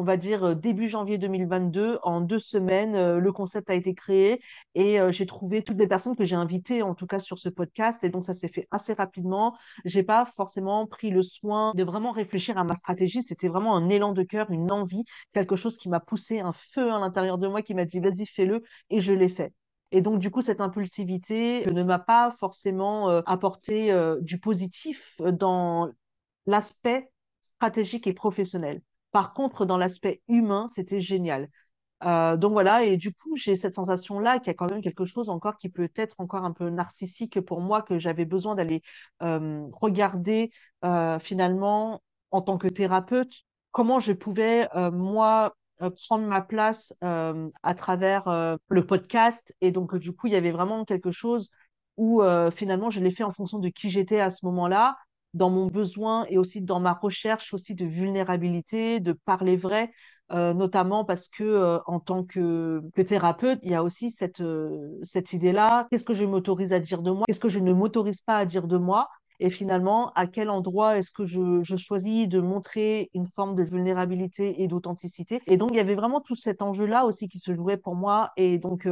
on 0.00 0.02
va 0.02 0.16
dire 0.16 0.44
euh, 0.44 0.54
début 0.54 0.88
janvier 0.88 1.18
2022. 1.18 1.98
En 2.02 2.22
deux 2.22 2.38
semaines, 2.38 2.94
euh, 2.94 3.20
le 3.20 3.32
concept 3.32 3.68
a 3.68 3.74
été 3.74 3.92
créé 3.94 4.40
et 4.74 4.98
euh, 4.98 5.12
j'ai 5.12 5.26
trouvé 5.26 5.62
toutes 5.62 5.78
les 5.78 5.86
personnes 5.86 6.16
que 6.16 6.24
j'ai 6.24 6.36
invitées, 6.36 6.82
en 6.82 6.94
tout 6.94 7.06
cas 7.06 7.18
sur 7.18 7.38
ce 7.38 7.50
podcast. 7.50 8.02
Et 8.02 8.08
donc, 8.08 8.24
ça 8.24 8.32
s'est 8.32 8.48
fait 8.48 8.66
assez 8.70 8.94
rapidement. 8.94 9.58
J'ai 9.84 10.02
pas 10.02 10.24
forcément 10.24 10.86
pris 10.86 11.10
le 11.10 11.22
soin 11.22 11.72
de 11.74 11.84
vraiment 11.84 12.12
réfléchir 12.12 12.56
à 12.56 12.64
ma 12.64 12.74
stratégie. 12.74 13.22
C'était 13.22 13.48
vraiment 13.48 13.76
un 13.76 13.90
élan 13.90 14.12
de 14.12 14.22
cœur, 14.22 14.50
une 14.50 14.72
envie, 14.72 15.04
quelque 15.34 15.54
chose 15.56 15.76
qui 15.76 15.90
m'a 15.90 16.00
poussé 16.00 16.40
un 16.40 16.52
feu 16.52 16.90
à 16.90 16.98
l'intérieur 16.98 17.36
de 17.36 17.46
moi, 17.48 17.60
qui 17.60 17.74
m'a 17.74 17.84
dit 17.84 18.00
vas-y, 18.00 18.24
fais-le. 18.24 18.62
Et 18.88 19.00
je 19.02 19.12
l'ai 19.12 19.28
fait. 19.28 19.52
Et 19.92 20.00
donc, 20.00 20.18
du 20.18 20.30
coup, 20.30 20.40
cette 20.40 20.62
impulsivité 20.62 21.66
ne 21.72 21.82
m'a 21.82 21.98
pas 21.98 22.30
forcément 22.30 23.08
apporté 23.26 23.92
du 24.22 24.38
positif 24.38 25.20
dans 25.20 25.90
l'aspect 26.46 27.10
stratégique 27.40 28.06
et 28.06 28.14
professionnel. 28.14 28.80
Par 29.12 29.34
contre, 29.34 29.66
dans 29.66 29.76
l'aspect 29.76 30.22
humain, 30.28 30.66
c'était 30.68 31.00
génial. 31.00 31.48
Euh, 32.04 32.36
donc 32.36 32.52
voilà, 32.52 32.84
et 32.84 32.96
du 32.96 33.12
coup, 33.12 33.36
j'ai 33.36 33.56
cette 33.56 33.74
sensation-là 33.74 34.38
qu'il 34.38 34.48
y 34.48 34.50
a 34.50 34.54
quand 34.54 34.70
même 34.70 34.80
quelque 34.80 35.04
chose 35.04 35.28
encore 35.28 35.56
qui 35.56 35.68
peut 35.68 35.90
être 35.96 36.14
encore 36.18 36.44
un 36.44 36.52
peu 36.52 36.70
narcissique 36.70 37.40
pour 37.40 37.60
moi, 37.60 37.82
que 37.82 37.98
j'avais 37.98 38.24
besoin 38.24 38.54
d'aller 38.54 38.82
regarder 39.20 40.50
euh, 40.84 41.18
finalement 41.18 42.02
en 42.30 42.42
tant 42.42 42.58
que 42.58 42.68
thérapeute, 42.68 43.32
comment 43.72 44.00
je 44.00 44.12
pouvais, 44.12 44.68
euh, 44.76 44.90
moi, 44.90 45.54
prendre 46.08 46.26
ma 46.26 46.42
place 46.42 46.94
à 47.00 47.74
travers 47.74 48.58
le 48.68 48.86
podcast. 48.86 49.54
Et 49.62 49.70
donc, 49.70 49.96
du 49.96 50.12
coup, 50.12 50.26
il 50.26 50.32
y 50.34 50.36
avait 50.36 50.50
vraiment 50.50 50.84
quelque 50.84 51.10
chose 51.10 51.50
où 51.96 52.22
finalement, 52.52 52.90
je 52.90 53.00
l'ai 53.00 53.10
fait 53.10 53.24
en 53.24 53.30
fonction 53.30 53.58
de 53.58 53.68
qui 53.70 53.88
j'étais 53.90 54.20
à 54.20 54.30
ce 54.30 54.44
moment-là, 54.46 54.96
dans 55.34 55.50
mon 55.50 55.66
besoin 55.66 56.26
et 56.28 56.38
aussi 56.38 56.60
dans 56.60 56.80
ma 56.80 56.92
recherche 56.92 57.54
aussi 57.54 57.74
de 57.74 57.86
vulnérabilité, 57.86 59.00
de 59.00 59.12
parler 59.12 59.56
vrai. 59.56 59.90
euh, 60.32 60.54
notamment 60.54 61.04
parce 61.04 61.28
que 61.28 61.42
euh, 61.42 61.78
en 61.86 61.98
tant 61.98 62.24
que, 62.24 62.82
que 62.94 63.02
thérapeute, 63.02 63.58
il 63.62 63.70
y 63.72 63.74
a 63.74 63.82
aussi 63.82 64.10
cette, 64.10 64.40
euh, 64.40 64.98
cette 65.02 65.32
idée-là, 65.32 65.88
qu'est-ce 65.90 66.04
que 66.04 66.14
je 66.14 66.24
m'autorise 66.24 66.72
à 66.72 66.78
dire 66.78 67.02
de 67.02 67.10
moi, 67.10 67.24
qu'est-ce 67.26 67.40
que 67.40 67.48
je 67.48 67.58
ne 67.58 67.72
m'autorise 67.72 68.20
pas 68.20 68.36
à 68.36 68.44
dire 68.44 68.68
de 68.68 68.76
moi, 68.76 69.08
et 69.40 69.50
finalement, 69.50 70.12
à 70.14 70.26
quel 70.26 70.50
endroit 70.50 70.98
est-ce 70.98 71.10
que 71.10 71.24
je, 71.24 71.62
choisis 71.76 72.28
de 72.28 72.40
montrer 72.40 73.10
une 73.14 73.26
forme 73.26 73.56
de 73.56 73.62
vulnérabilité 73.64 74.62
et 74.62 74.68
d'authenticité? 74.68 75.40
Et 75.46 75.56
donc, 75.56 75.70
il 75.72 75.78
y 75.78 75.80
avait 75.80 75.94
vraiment 75.94 76.20
tout 76.20 76.36
cet 76.36 76.62
enjeu-là 76.62 77.06
aussi 77.06 77.26
qui 77.26 77.38
se 77.38 77.54
jouait 77.54 77.78
pour 77.78 77.96
moi. 77.96 78.30
Et 78.36 78.58
donc, 78.58 78.86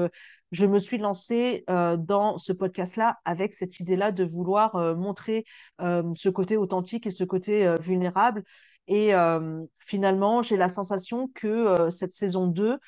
je 0.52 0.66
me 0.66 0.78
suis 0.78 0.98
lancée 0.98 1.64
euh, 1.68 1.96
dans 1.96 2.38
ce 2.38 2.52
podcast-là 2.52 3.18
avec 3.24 3.52
cette 3.52 3.80
idée-là 3.80 4.12
de 4.12 4.24
vouloir 4.24 4.76
euh, 4.76 4.94
montrer 4.94 5.44
euh, 5.80 6.02
ce 6.16 6.28
côté 6.28 6.56
authentique 6.56 7.06
et 7.06 7.10
ce 7.10 7.24
côté 7.24 7.74
vulnérable. 7.80 8.44
Et 8.90 9.12
finalement, 9.78 10.42
j'ai 10.42 10.56
la 10.56 10.70
sensation 10.70 11.28
que 11.34 11.90
cette 11.90 12.12
saison 12.12 12.46
2, 12.46 12.78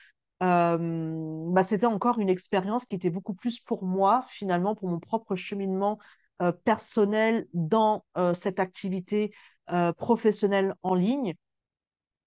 euh, 0.43 1.49
bah, 1.52 1.62
c'était 1.62 1.85
encore 1.85 2.19
une 2.19 2.31
expérience 2.31 2.87
qui 2.87 2.97
était 2.97 3.11
beaucoup 3.11 3.35
plus 3.35 3.61
pour 3.61 3.85
moi, 3.85 4.25
finalement, 4.29 4.75
pour 4.75 4.88
mon 4.88 4.99
propre 4.99 5.37
cheminement 5.37 5.99
personnel 6.64 7.47
dans 7.52 8.02
cette 8.33 8.61
activité 8.61 9.31
professionnelle 9.99 10.75
en 10.83 10.95
ligne. 10.95 11.35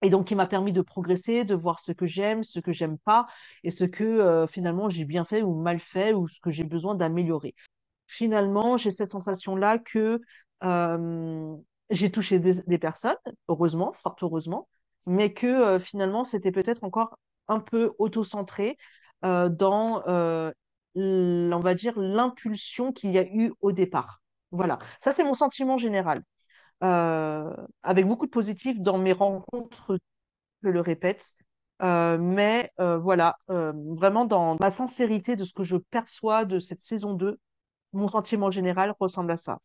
Et 0.04 0.10
donc, 0.10 0.28
qui 0.28 0.36
m'a 0.36 0.48
permis 0.48 0.74
de 0.74 0.82
progresser, 0.82 1.46
de 1.46 1.56
voir 1.56 1.80
ce 1.80 1.94
que 1.94 2.06
j'aime, 2.06 2.44
ce 2.44 2.60
que 2.60 2.74
j'aime 2.74 2.98
pas, 2.98 3.26
et 3.64 3.72
ce 3.72 3.86
que 3.86 4.04
euh, 4.04 4.46
finalement 4.48 4.90
j'ai 4.90 5.06
bien 5.06 5.24
fait 5.24 5.42
ou 5.42 5.56
mal 5.56 5.80
fait, 5.80 6.14
ou 6.14 6.28
ce 6.28 6.42
que 6.42 6.52
j'ai 6.52 6.66
besoin 6.66 6.94
d'améliorer. 6.94 7.56
Finalement, 8.08 8.76
j'ai 8.78 8.92
cette 8.92 9.12
sensation-là 9.12 9.80
que 9.80 10.20
euh, 10.64 11.56
j'ai 11.90 12.12
touché 12.12 12.40
des, 12.40 12.78
personnes, 12.78 13.16
heureusement, 13.48 13.94
fort 13.94 14.18
heureusement, 14.22 14.68
mais 15.06 15.34
que 15.34 15.48
euh, 15.48 15.80
finalement, 15.80 16.26
c'était 16.26 16.52
peut-être 16.52 16.84
encore 16.84 17.18
un 17.48 17.60
peu 17.62 17.94
auto-centré 17.98 18.78
dans, 19.22 20.04
on 20.96 21.60
va 21.60 21.76
dire, 21.76 21.98
l'impulsion 21.98 22.92
qu'il 22.92 23.12
y 23.12 23.18
a 23.18 23.24
eu 23.26 23.54
au 23.62 23.72
départ. 23.72 24.22
Voilà, 24.52 24.80
ça 25.00 25.14
c'est 25.14 25.24
mon 25.24 25.34
sentiment 25.34 25.78
général. 25.78 26.24
Euh, 26.84 27.56
avec 27.82 28.06
beaucoup 28.06 28.26
de 28.26 28.32
positifs 28.32 28.80
dans 28.80 28.98
mes 28.98 29.14
rencontres 29.14 29.98
je 30.64 30.70
le 30.70 30.82
répète. 30.82 31.34
Euh, 31.82 32.18
mais 32.18 32.72
euh, 32.80 32.98
voilà, 32.98 33.38
vraiment 33.48 34.26
dans 34.26 34.58
ma 34.62 34.70
sincérité 34.70 35.36
de 35.36 35.44
ce 35.44 35.54
que 35.54 35.64
je 35.64 35.78
perçois 35.78 36.46
de 36.46 36.60
cette 36.60 36.80
saison 36.82 37.14
2, 37.14 37.40
mon 37.94 38.08
sentiment 38.08 38.52
général 38.52 38.94
ressemble 39.00 39.32
à 39.32 39.38
ça. 39.38 39.60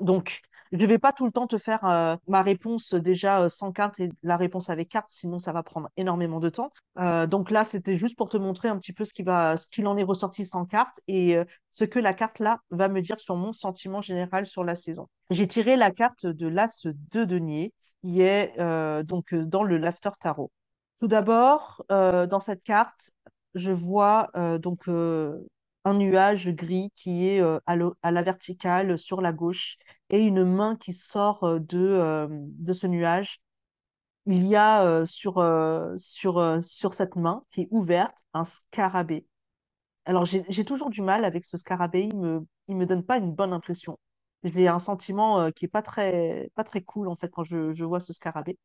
Donc, 0.00 0.40
je 0.72 0.78
ne 0.78 0.86
vais 0.86 0.98
pas 0.98 1.12
tout 1.12 1.26
le 1.26 1.32
temps 1.32 1.46
te 1.46 1.58
faire 1.58 1.84
euh, 1.84 2.16
ma 2.26 2.42
réponse 2.42 2.94
déjà 2.94 3.42
euh, 3.42 3.48
sans 3.48 3.72
carte 3.72 4.00
et 4.00 4.08
la 4.22 4.38
réponse 4.38 4.70
avec 4.70 4.88
carte, 4.88 5.10
sinon 5.10 5.38
ça 5.38 5.52
va 5.52 5.62
prendre 5.62 5.90
énormément 5.98 6.40
de 6.40 6.48
temps. 6.48 6.72
Euh, 6.98 7.26
donc 7.26 7.50
là, 7.50 7.62
c'était 7.62 7.98
juste 7.98 8.16
pour 8.16 8.30
te 8.30 8.38
montrer 8.38 8.68
un 8.68 8.78
petit 8.78 8.94
peu 8.94 9.04
ce 9.04 9.12
qu'il 9.12 9.86
en 9.86 9.96
est 9.98 10.02
ressorti 10.02 10.46
sans 10.46 10.64
carte 10.64 11.00
et 11.08 11.36
ce 11.72 11.84
que 11.84 11.98
la 11.98 12.14
carte 12.14 12.38
là 12.38 12.60
va 12.70 12.88
me 12.88 13.00
dire 13.00 13.20
sur 13.20 13.36
mon 13.36 13.52
sentiment 13.52 14.00
général 14.00 14.46
sur 14.46 14.64
la 14.64 14.74
saison. 14.74 15.08
J'ai 15.30 15.46
tiré 15.46 15.76
la 15.76 15.90
carte 15.90 16.26
de 16.26 16.46
l'As 16.46 16.86
de 16.86 17.24
denier, 17.24 17.72
qui 18.00 18.22
est 18.22 18.56
donc 19.04 19.34
dans 19.34 19.62
le 19.62 19.76
l'After 19.76 20.10
Tarot. 20.18 20.50
Tout 20.98 21.08
d'abord, 21.08 21.84
dans 21.88 22.40
cette 22.40 22.62
carte, 22.62 23.10
je 23.54 23.72
vois 23.72 24.30
donc 24.58 24.88
un 24.88 25.94
nuage 25.94 26.48
gris 26.50 26.90
qui 26.94 27.28
est 27.28 27.42
à 27.66 28.10
la 28.10 28.22
verticale 28.22 28.98
sur 28.98 29.20
la 29.20 29.32
gauche 29.32 29.78
et 30.12 30.20
une 30.22 30.44
main 30.44 30.76
qui 30.76 30.92
sort 30.92 31.42
euh, 31.44 31.58
de, 31.58 31.78
euh, 31.80 32.28
de 32.30 32.72
ce 32.72 32.86
nuage. 32.86 33.40
Il 34.26 34.44
y 34.46 34.56
a 34.56 34.84
euh, 34.86 35.06
sur, 35.06 35.44
sur, 35.96 36.58
sur 36.62 36.94
cette 36.94 37.16
main 37.16 37.44
qui 37.50 37.62
est 37.62 37.68
ouverte 37.72 38.18
un 38.34 38.44
scarabée. 38.44 39.26
Alors 40.04 40.24
j'ai 40.26 40.64
toujours 40.64 40.90
du 40.90 41.02
mal 41.02 41.24
avec 41.24 41.44
ce 41.44 41.56
scarabée, 41.56 42.02
il 42.04 42.16
me, 42.18 42.46
il 42.68 42.76
me 42.76 42.86
donne 42.86 43.04
pas 43.04 43.18
une 43.18 43.32
bonne 43.32 43.52
impression. 43.52 43.98
J'ai 44.44 44.68
un 44.68 44.80
sentiment 44.80 45.50
qui 45.52 45.66
est 45.66 45.68
pas 45.68 45.82
très, 45.82 46.50
pas 46.56 46.64
très 46.64 46.82
cool 46.82 47.08
en 47.08 47.16
fait 47.16 47.30
quand 47.30 47.44
je, 47.44 47.72
je 47.72 47.84
vois 47.84 48.00
ce 48.00 48.12
scarabée. 48.12 48.58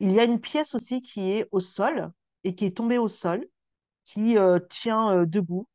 Il 0.00 0.12
y 0.12 0.20
a 0.20 0.24
une 0.24 0.40
pièce 0.40 0.74
aussi 0.74 1.02
qui 1.02 1.32
est 1.32 1.48
au 1.52 1.60
sol 1.60 2.12
et 2.44 2.54
qui 2.54 2.66
est 2.66 2.76
tombée 2.76 2.98
au 2.98 3.08
sol, 3.08 3.46
qui 4.04 4.36
tient 4.70 5.24
debout. 5.26 5.68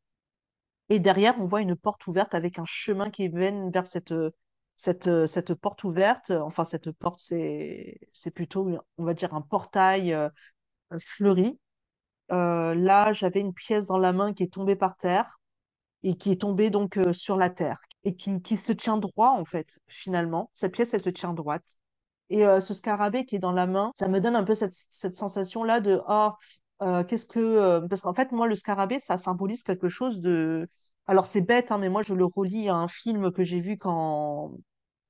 Et 0.89 0.99
derrière, 0.99 1.35
on 1.39 1.45
voit 1.45 1.61
une 1.61 1.75
porte 1.75 2.07
ouverte 2.07 2.33
avec 2.35 2.59
un 2.59 2.65
chemin 2.65 3.09
qui 3.09 3.29
mène 3.29 3.71
vers 3.71 3.87
cette, 3.87 4.13
cette, 4.75 5.07
euh, 5.07 5.27
cette 5.27 5.53
porte 5.53 5.83
ouverte. 5.83 6.31
Enfin, 6.31 6.63
cette 6.65 6.91
porte, 6.91 7.19
c'est, 7.21 7.99
plutôt, 8.33 8.69
on 8.97 9.03
va 9.03 9.13
dire, 9.13 9.33
un 9.33 9.41
portail 9.41 10.13
euh, 10.13 10.29
fleuri. 10.99 11.59
Euh, 12.31 12.73
là, 12.75 13.13
j'avais 13.13 13.41
une 13.41 13.53
pièce 13.53 13.85
dans 13.85 13.97
la 13.97 14.13
main 14.13 14.33
qui 14.33 14.43
est 14.43 14.53
tombée 14.53 14.75
par 14.75 14.97
terre 14.97 15.39
et 16.03 16.15
qui 16.15 16.31
est 16.31 16.41
tombée 16.41 16.69
donc 16.69 16.97
euh, 16.97 17.13
sur 17.13 17.37
la 17.37 17.49
terre 17.49 17.79
et 18.03 18.15
qui, 18.15 18.41
qui 18.41 18.57
se 18.57 18.73
tient 18.73 18.97
droit, 18.97 19.29
en 19.29 19.45
fait, 19.45 19.77
finalement. 19.87 20.49
Cette 20.53 20.73
pièce, 20.73 20.93
elle 20.93 21.01
se 21.01 21.09
tient 21.09 21.33
droite. 21.33 21.75
Et 22.29 22.45
euh, 22.45 22.59
ce 22.59 22.73
scarabée 22.73 23.25
qui 23.25 23.35
est 23.35 23.39
dans 23.39 23.51
la 23.51 23.67
main, 23.67 23.91
ça 23.95 24.07
me 24.07 24.19
donne 24.19 24.35
un 24.35 24.43
peu 24.43 24.55
cette, 24.55 24.73
cette 24.73 25.15
sensation-là 25.15 25.79
de 25.79 26.01
oh, 26.07 26.31
euh, 26.81 27.03
qu'est-ce 27.03 27.25
que 27.25 27.39
euh, 27.39 27.87
parce 27.87 28.01
qu'en 28.01 28.13
fait 28.13 28.31
moi 28.31 28.47
le 28.47 28.55
scarabée 28.55 28.99
ça 28.99 29.17
symbolise 29.17 29.63
quelque 29.63 29.87
chose 29.87 30.19
de 30.19 30.67
alors 31.07 31.27
c'est 31.27 31.41
bête 31.41 31.71
hein, 31.71 31.77
mais 31.77 31.89
moi 31.89 32.03
je 32.03 32.13
le 32.13 32.25
relie 32.25 32.67
à 32.69 32.75
un 32.75 32.87
film 32.89 33.31
que 33.31 33.43
j'ai 33.43 33.61
vu 33.61 33.77
quand 33.77 34.51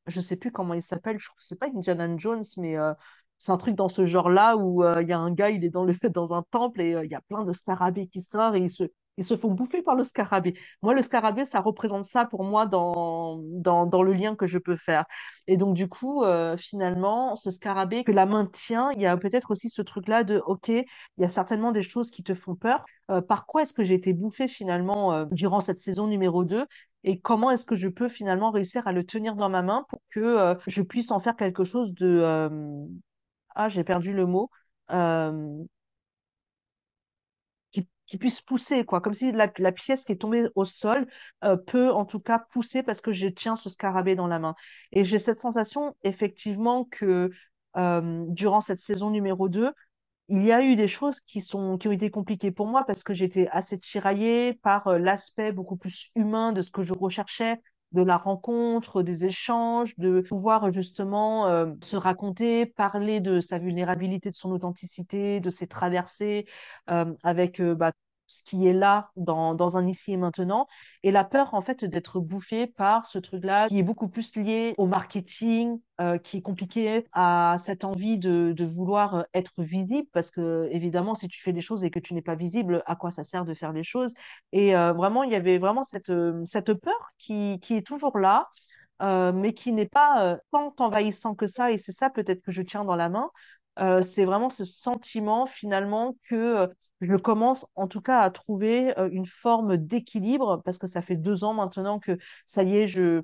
je 0.07 0.21
sais 0.21 0.35
plus 0.37 0.51
comment 0.51 0.75
il 0.75 0.83
s'appelle 0.83 1.17
je 1.19 1.29
c'est 1.39 1.57
pas 1.59 1.67
Indiana 1.67 2.07
Jones 2.17 2.43
mais 2.57 2.77
euh, 2.77 2.93
c'est 3.37 3.51
un 3.51 3.57
truc 3.57 3.75
dans 3.75 3.89
ce 3.89 4.05
genre-là 4.05 4.57
où 4.57 4.83
euh, 4.83 5.01
il 5.01 5.09
y 5.09 5.13
a 5.13 5.19
un 5.19 5.31
gars 5.31 5.49
il 5.49 5.63
est 5.65 5.69
dans 5.69 5.85
dans 6.13 6.33
un 6.33 6.43
temple 6.51 6.81
et 6.81 6.91
il 7.03 7.11
y 7.11 7.15
a 7.15 7.21
plein 7.21 7.43
de 7.43 7.51
scarabées 7.51 8.07
qui 8.07 8.21
sortent 8.21 8.55
et 8.55 8.59
ils 8.59 8.71
se 8.71 8.83
ils 9.17 9.25
se 9.25 9.35
font 9.37 9.51
bouffer 9.51 9.81
par 9.81 9.95
le 9.95 10.03
scarabée. 10.03 10.55
Moi, 10.81 10.93
le 10.93 11.01
scarabée, 11.01 11.45
ça 11.45 11.61
représente 11.61 12.03
ça 12.03 12.25
pour 12.25 12.43
moi 12.43 12.65
dans, 12.65 13.39
dans, 13.43 13.85
dans 13.85 14.03
le 14.03 14.13
lien 14.13 14.35
que 14.35 14.47
je 14.47 14.57
peux 14.57 14.75
faire. 14.75 15.05
Et 15.47 15.57
donc, 15.57 15.75
du 15.75 15.87
coup, 15.87 16.23
euh, 16.23 16.57
finalement, 16.57 17.35
ce 17.35 17.51
scarabée 17.51 18.03
que 18.03 18.11
la 18.11 18.25
main 18.25 18.45
tient, 18.45 18.91
il 18.91 19.01
y 19.01 19.05
a 19.05 19.15
peut-être 19.17 19.51
aussi 19.51 19.69
ce 19.69 19.81
truc-là 19.81 20.23
de, 20.23 20.41
OK, 20.45 20.67
il 20.69 20.85
y 21.17 21.23
a 21.23 21.29
certainement 21.29 21.71
des 21.71 21.81
choses 21.81 22.11
qui 22.11 22.23
te 22.23 22.33
font 22.33 22.55
peur. 22.55 22.83
Euh, 23.11 23.21
par 23.21 23.45
quoi 23.45 23.61
est-ce 23.61 23.73
que 23.73 23.83
j'ai 23.83 23.93
été 23.93 24.13
bouffée 24.13 24.47
finalement 24.47 25.13
euh, 25.13 25.25
durant 25.31 25.61
cette 25.61 25.79
saison 25.79 26.07
numéro 26.07 26.43
2 26.43 26.65
et 27.03 27.19
comment 27.19 27.51
est-ce 27.51 27.65
que 27.65 27.75
je 27.75 27.87
peux 27.87 28.07
finalement 28.07 28.49
réussir 28.49 28.87
à 28.87 28.91
le 28.91 29.05
tenir 29.05 29.35
dans 29.35 29.49
ma 29.49 29.61
main 29.61 29.85
pour 29.89 29.99
que 30.09 30.57
je 30.65 30.81
puisse 30.81 31.11
en 31.11 31.19
faire 31.19 31.35
quelque 31.35 31.63
chose 31.63 31.93
de... 31.93 32.49
Ah, 33.53 33.69
j'ai 33.69 33.83
perdu 33.83 34.11
le 34.11 34.25
mot. 34.25 34.49
Qui, 38.05 38.17
puisse 38.17 38.41
pousser, 38.41 38.85
quoi. 38.85 39.01
Comme 39.01 39.13
si 39.13 39.31
la, 39.31 39.51
la 39.57 39.71
pièce 39.71 40.03
qui 40.05 40.11
est 40.11 40.21
tombée 40.21 40.47
au 40.55 40.65
sol 40.65 41.07
euh, 41.43 41.57
peut 41.57 41.91
en 41.91 42.05
tout 42.05 42.19
cas 42.19 42.39
pousser 42.51 42.83
parce 42.83 43.01
que 43.01 43.11
je 43.11 43.27
tiens 43.27 43.55
ce 43.55 43.69
scarabée 43.69 44.15
dans 44.15 44.27
la 44.27 44.39
main. 44.39 44.55
Et 44.91 45.05
j'ai 45.05 45.19
cette 45.19 45.39
sensation, 45.39 45.95
effectivement, 46.03 46.85
que 46.85 47.29
euh, 47.77 48.25
durant 48.29 48.61
cette 48.61 48.79
saison 48.79 49.09
numéro 49.09 49.49
2 49.49 49.71
il 50.29 50.43
y 50.43 50.51
a 50.51 50.61
eu 50.63 50.75
des 50.75 50.87
choses 50.87 51.19
qui 51.21 51.41
sont, 51.41 51.77
qui 51.77 51.87
ont 51.87 51.91
été 51.91 52.09
compliquées 52.09 52.51
pour 52.51 52.67
moi 52.67 52.83
parce 52.85 53.03
que 53.03 53.13
j'étais 53.13 53.47
assez 53.51 53.77
tiraillée 53.77 54.53
par 54.53 54.87
euh, 54.87 54.97
l'aspect 54.97 55.51
beaucoup 55.51 55.77
plus 55.77 56.09
humain 56.15 56.51
de 56.51 56.61
ce 56.61 56.71
que 56.71 56.83
je 56.83 56.93
recherchais, 56.93 57.61
de 57.95 58.03
la 58.03 58.17
rencontre, 58.17 59.01
des 59.03 59.25
échanges, 59.25 59.95
de 59.97 60.21
pouvoir 60.21 60.71
justement 60.71 61.47
euh, 61.47 61.73
se 61.83 61.95
raconter, 61.97 62.65
parler 62.67 63.21
de 63.21 63.39
sa 63.39 63.57
vulnérabilité, 63.59 64.29
de 64.29 64.35
son 64.35 64.51
authenticité, 64.51 65.39
de 65.39 65.49
ses 65.49 65.67
traversées, 65.67 66.45
euh, 66.91 67.13
avec 67.23 67.59
euh, 67.61 67.75
bah, 67.75 67.91
ce 68.27 68.43
qui 68.43 68.67
est 68.67 68.73
là 68.73 69.09
dans, 69.15 69.53
dans 69.55 69.77
un 69.77 69.87
ici 69.87 70.13
et 70.13 70.17
maintenant, 70.17 70.67
et 71.03 71.11
la 71.11 71.23
peur 71.23 71.53
en 71.53 71.61
fait 71.61 71.85
d'être 71.85 72.19
bouffé 72.19 72.67
par 72.67 73.05
ce 73.05 73.19
truc-là 73.19 73.67
qui 73.67 73.79
est 73.79 73.83
beaucoup 73.83 74.07
plus 74.07 74.35
lié 74.35 74.73
au 74.77 74.87
marketing, 74.87 75.79
euh, 76.01 76.17
qui 76.17 76.37
est 76.37 76.41
compliqué 76.41 77.05
à 77.13 77.57
cette 77.59 77.83
envie 77.83 78.17
de, 78.17 78.51
de 78.51 78.65
vouloir 78.65 79.15
euh, 79.15 79.23
être 79.33 79.53
visible, 79.61 80.07
parce 80.11 80.31
que 80.31 80.67
évidemment, 80.71 81.15
si 81.15 81.27
tu 81.27 81.41
fais 81.41 81.53
des 81.53 81.61
choses 81.61 81.83
et 81.83 81.91
que 81.91 81.99
tu 81.99 82.13
n'es 82.13 82.21
pas 82.21 82.35
visible, 82.35 82.83
à 82.85 82.95
quoi 82.95 83.11
ça 83.11 83.23
sert 83.23 83.45
de 83.45 83.53
faire 83.53 83.71
les 83.73 83.83
choses? 83.83 84.13
Et 84.51 84.75
euh, 84.75 84.93
vraiment, 84.93 85.23
il 85.23 85.31
y 85.31 85.35
avait 85.35 85.57
vraiment 85.57 85.83
cette, 85.83 86.11
cette 86.45 86.73
peur 86.73 87.11
qui, 87.17 87.59
qui 87.61 87.75
est 87.75 87.85
toujours 87.85 88.17
là. 88.17 88.49
mais 89.33 89.53
qui 89.53 89.71
n'est 89.73 89.87
pas 89.87 90.37
tant 90.51 90.73
envahissant 90.79 91.35
que 91.35 91.47
ça, 91.47 91.71
et 91.71 91.77
c'est 91.77 91.91
ça 91.91 92.09
peut-être 92.09 92.41
que 92.41 92.51
je 92.51 92.61
tiens 92.61 92.85
dans 92.85 92.95
la 92.95 93.09
main, 93.09 93.29
euh, 93.79 94.03
c'est 94.03 94.25
vraiment 94.25 94.49
ce 94.49 94.63
sentiment 94.63 95.45
finalement 95.47 96.15
que 96.29 96.35
euh, 96.35 96.67
je 97.01 97.15
commence 97.15 97.65
en 97.75 97.87
tout 97.87 98.01
cas 98.01 98.19
à 98.19 98.29
trouver 98.29 98.97
euh, 98.99 99.09
une 99.11 99.25
forme 99.25 99.77
d'équilibre 99.77 100.61
parce 100.63 100.77
que 100.77 100.87
ça 100.87 101.01
fait 101.01 101.15
deux 101.17 101.43
ans 101.43 101.53
maintenant 101.53 101.99
que 101.99 102.17
ça 102.45 102.63
y 102.63 102.77
est, 102.77 102.87
je, 102.87 103.21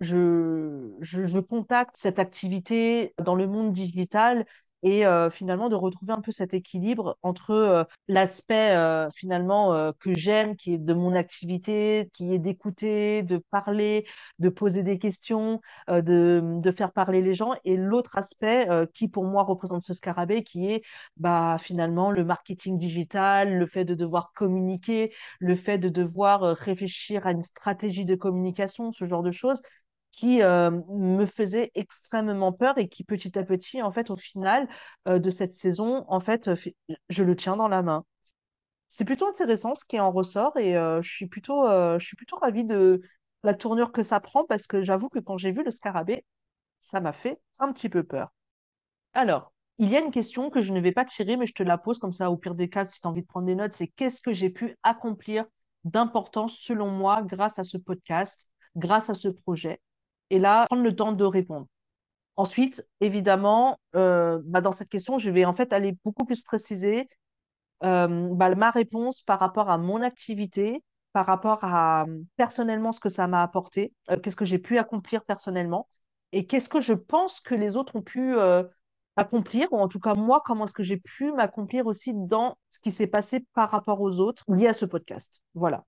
je, 0.00 0.92
je, 1.00 1.24
je 1.26 1.38
contacte 1.40 1.96
cette 1.96 2.18
activité 2.18 3.14
dans 3.22 3.34
le 3.34 3.46
monde 3.46 3.72
digital 3.72 4.46
et 4.82 5.06
euh, 5.06 5.30
finalement 5.30 5.68
de 5.68 5.74
retrouver 5.74 6.12
un 6.12 6.20
peu 6.20 6.32
cet 6.32 6.54
équilibre 6.54 7.18
entre 7.22 7.50
euh, 7.50 7.84
l'aspect 8.08 8.70
euh, 8.76 9.08
finalement 9.10 9.92
que 10.00 10.14
j'aime, 10.14 10.56
qui 10.56 10.74
est 10.74 10.78
de 10.78 10.94
mon 10.94 11.14
activité, 11.14 12.08
qui 12.12 12.32
est 12.34 12.38
d'écouter, 12.38 13.22
de 13.22 13.38
parler, 13.50 14.06
de 14.38 14.48
poser 14.48 14.82
des 14.82 14.98
questions, 14.98 15.60
de, 15.88 16.40
de 16.60 16.70
faire 16.70 16.92
parler 16.92 17.22
les 17.22 17.34
gens, 17.34 17.52
et 17.64 17.76
l'autre 17.76 18.16
aspect 18.18 18.68
qui 18.94 19.08
pour 19.08 19.24
moi 19.24 19.42
représente 19.44 19.82
ce 19.82 19.94
scarabée, 19.94 20.42
qui 20.44 20.70
est 20.70 20.82
bah, 21.16 21.56
finalement 21.60 22.10
le 22.10 22.24
marketing 22.24 22.78
digital, 22.78 23.56
le 23.58 23.66
fait 23.66 23.84
de 23.84 23.94
devoir 23.94 24.32
communiquer, 24.34 25.12
le 25.40 25.56
fait 25.56 25.78
de 25.78 25.88
devoir 25.88 26.40
réfléchir 26.56 27.26
à 27.26 27.32
une 27.32 27.42
stratégie 27.42 28.04
de 28.04 28.14
communication, 28.14 28.92
ce 28.92 29.04
genre 29.04 29.22
de 29.22 29.30
choses 29.32 29.60
qui 30.16 30.42
euh, 30.42 30.72
me 30.90 31.26
faisait 31.26 31.72
extrêmement 31.76 32.52
peur 32.52 32.78
et 32.78 32.88
qui 32.88 33.04
petit 33.04 33.38
à 33.38 33.44
petit, 33.44 33.82
en 33.82 33.92
fait, 33.92 34.10
au 34.10 34.16
final 34.16 34.68
euh, 35.08 35.20
de 35.20 35.30
cette 35.30 35.52
saison, 35.52 36.04
en 36.08 36.20
fait, 36.20 36.48
euh, 36.48 36.56
fait- 36.56 36.76
je 37.10 37.24
le 37.24 37.36
tiens 37.36 37.56
dans 37.56 37.68
la 37.68 37.82
main. 37.82 38.04
C'est 38.88 39.04
plutôt 39.04 39.28
intéressant 39.28 39.74
ce 39.74 39.84
qui 39.84 40.00
en 40.00 40.12
ressort 40.12 40.56
et 40.58 40.74
je 40.74 41.00
suis 41.08 41.26
plutôt, 41.26 41.66
je 41.68 42.04
suis 42.04 42.16
plutôt 42.16 42.36
ravie 42.36 42.64
de 42.64 43.02
la 43.44 43.54
tournure 43.54 43.92
que 43.92 44.02
ça 44.02 44.20
prend 44.20 44.44
parce 44.44 44.66
que 44.66 44.82
j'avoue 44.82 45.08
que 45.08 45.18
quand 45.18 45.38
j'ai 45.38 45.52
vu 45.52 45.64
le 45.64 45.70
scarabée, 45.72 46.24
ça 46.80 47.00
m'a 47.00 47.12
fait 47.12 47.40
un 47.58 47.72
petit 47.72 47.88
peu 47.88 48.04
peur. 48.04 48.32
Alors, 49.14 49.52
il 49.78 49.88
y 49.90 49.96
a 49.96 50.00
une 50.00 50.12
question 50.12 50.50
que 50.50 50.62
je 50.62 50.72
ne 50.72 50.80
vais 50.80 50.92
pas 50.92 51.04
tirer, 51.04 51.36
mais 51.36 51.46
je 51.46 51.54
te 51.54 51.62
la 51.64 51.78
pose 51.78 51.98
comme 51.98 52.12
ça, 52.12 52.30
au 52.30 52.36
pire 52.36 52.54
des 52.54 52.68
cas, 52.68 52.84
si 52.84 53.00
tu 53.00 53.06
as 53.06 53.10
envie 53.10 53.22
de 53.22 53.26
prendre 53.26 53.46
des 53.46 53.54
notes, 53.56 53.72
c'est 53.72 53.88
qu'est-ce 53.88 54.22
que 54.22 54.32
j'ai 54.32 54.50
pu 54.50 54.76
accomplir 54.84 55.44
d'important 55.84 56.48
selon 56.48 56.90
moi 56.90 57.22
grâce 57.22 57.58
à 57.58 57.64
ce 57.64 57.78
podcast, 57.78 58.48
grâce 58.76 59.10
à 59.10 59.14
ce 59.14 59.28
projet? 59.28 59.80
Et 60.30 60.38
là, 60.38 60.66
prendre 60.66 60.82
le 60.82 60.94
temps 60.94 61.12
de 61.12 61.24
répondre. 61.24 61.66
Ensuite, 62.36 62.86
évidemment, 63.00 63.80
euh, 63.94 64.40
bah, 64.44 64.60
dans 64.60 64.72
cette 64.72 64.90
question, 64.90 65.16
je 65.16 65.30
vais 65.30 65.46
en 65.46 65.54
fait 65.54 65.72
aller 65.72 65.96
beaucoup 66.04 66.26
plus 66.26 66.42
préciser 66.42 67.08
euh, 67.82 68.28
bah, 68.32 68.54
ma 68.54 68.70
réponse 68.70 69.22
par 69.22 69.40
rapport 69.40 69.70
à 69.70 69.78
mon 69.78 70.02
activité, 70.02 70.82
par 71.12 71.24
rapport 71.24 71.60
à 71.62 72.04
personnellement 72.36 72.92
ce 72.92 73.00
que 73.00 73.08
ça 73.08 73.26
m'a 73.26 73.42
apporté, 73.42 73.94
euh, 74.10 74.18
qu'est-ce 74.18 74.36
que 74.36 74.44
j'ai 74.44 74.58
pu 74.58 74.76
accomplir 74.76 75.24
personnellement 75.24 75.88
et 76.32 76.46
qu'est-ce 76.46 76.68
que 76.68 76.80
je 76.80 76.92
pense 76.92 77.40
que 77.40 77.54
les 77.54 77.76
autres 77.76 77.96
ont 77.96 78.02
pu 78.02 78.34
accomplir, 79.14 79.72
ou 79.72 79.78
en 79.78 79.88
tout 79.88 80.00
cas 80.00 80.14
moi, 80.14 80.42
comment 80.44 80.64
est-ce 80.64 80.74
que 80.74 80.82
j'ai 80.82 80.98
pu 80.98 81.32
m'accomplir 81.32 81.86
aussi 81.86 82.12
dans 82.14 82.58
ce 82.70 82.80
qui 82.80 82.90
s'est 82.90 83.06
passé 83.06 83.46
par 83.54 83.70
rapport 83.70 84.00
aux 84.00 84.20
autres 84.20 84.44
lié 84.48 84.66
à 84.66 84.74
ce 84.74 84.84
podcast. 84.84 85.40
Voilà. 85.54 85.84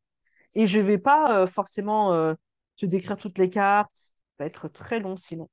Et 0.55 0.67
je 0.67 0.79
vais 0.79 0.97
pas 0.97 1.47
forcément 1.47 2.35
te 2.77 2.87
décrire 2.87 3.17
toutes 3.17 3.37
les 3.37 3.51
cartes, 3.51 4.13
va 4.39 4.47
être 4.47 4.69
très 4.69 5.01
long 5.01 5.17
sinon. 5.17 5.49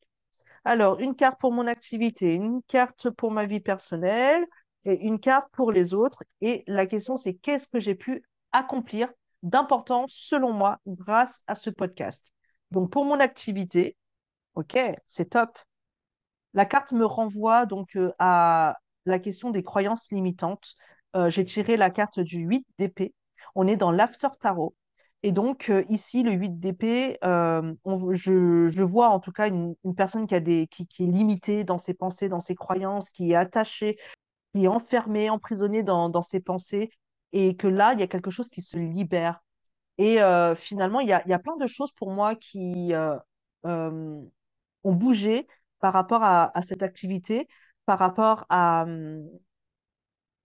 Alors, 0.65 0.99
une 0.99 1.15
carte 1.15 1.39
pour 1.39 1.51
mon 1.51 1.67
activité, 1.67 2.33
une 2.33 2.61
carte 2.63 3.09
pour 3.11 3.31
ma 3.31 3.45
vie 3.45 3.59
personnelle 3.59 4.45
et 4.85 4.95
une 5.05 5.19
carte 5.19 5.47
pour 5.51 5.71
les 5.71 5.93
autres. 5.93 6.23
Et 6.41 6.63
la 6.67 6.87
question, 6.87 7.17
c'est 7.17 7.35
qu'est-ce 7.35 7.67
que 7.67 7.79
j'ai 7.79 7.95
pu 7.95 8.23
accomplir 8.51 9.11
d'important 9.43 10.05
selon 10.07 10.53
moi 10.53 10.79
grâce 10.87 11.43
à 11.47 11.55
ce 11.55 11.69
podcast? 11.69 12.33
Donc, 12.71 12.91
pour 12.91 13.05
mon 13.05 13.19
activité, 13.19 13.95
ok, 14.55 14.77
c'est 15.07 15.31
top. 15.31 15.57
La 16.53 16.65
carte 16.65 16.93
me 16.93 17.05
renvoie 17.05 17.65
donc 17.65 17.95
euh, 17.95 18.11
à 18.17 18.77
la 19.05 19.19
question 19.19 19.51
des 19.51 19.61
croyances 19.63 20.11
limitantes. 20.11 20.75
Euh, 21.15 21.29
j'ai 21.29 21.45
tiré 21.45 21.77
la 21.77 21.89
carte 21.91 22.19
du 22.19 22.39
8 22.39 22.65
d'épée. 22.77 23.13
On 23.55 23.67
est 23.67 23.77
dans 23.77 23.91
l'after 23.91 24.29
tarot. 24.39 24.75
Et 25.25 25.31
donc, 25.31 25.71
euh, 25.71 25.83
ici, 25.89 26.21
le 26.21 26.33
8 26.33 26.59
d'épée, 26.59 27.17
euh, 27.23 27.73
on- 27.83 28.13
je, 28.13 28.83
vois 28.83 29.09
en 29.09 29.19
tout 29.19 29.31
cas 29.31 29.47
une, 29.47 29.75
personne 29.97 30.27
qui, 30.27 30.35
a 30.35 30.39
des, 30.39 30.67
qui, 30.67 30.83
est 30.83 31.07
limitée 31.07 31.63
dans 31.63 31.79
ses 31.79 31.95
pensées, 31.95 32.29
dans 32.29 32.39
ses 32.39 32.53
croyances, 32.53 33.09
qui 33.09 33.31
est 33.31 33.35
attachée, 33.35 33.97
qui 34.53 34.65
est 34.65 34.67
enfermée, 34.67 35.31
emprisonnée 35.31 35.81
dans, 35.83 36.21
ses 36.21 36.41
pensées, 36.41 36.91
et 37.33 37.55
que 37.57 37.67
là, 37.67 37.93
il 37.93 37.99
y 38.01 38.03
a 38.03 38.07
quelque 38.07 38.29
chose 38.29 38.49
qui 38.49 38.61
se 38.61 38.77
libère. 38.77 39.43
Et 39.97 40.21
euh, 40.21 40.53
finalement, 40.55 40.99
il 40.99 41.09
y 41.09 41.13
a, 41.13 41.23
il 41.25 41.31
y 41.31 41.33
a 41.33 41.39
plein 41.39 41.57
de 41.57 41.67
choses 41.67 41.91
pour 41.93 42.11
moi 42.11 42.35
qui 42.35 42.93
euh, 42.93 43.17
ont 43.63 44.29
bougé 44.93 45.47
par 45.79 45.93
rapport 45.93 46.23
à, 46.23 46.55
à 46.55 46.61
cette 46.61 46.83
activité, 46.83 47.47
par 47.87 47.97
rapport 47.97 48.45
à, 48.49 48.85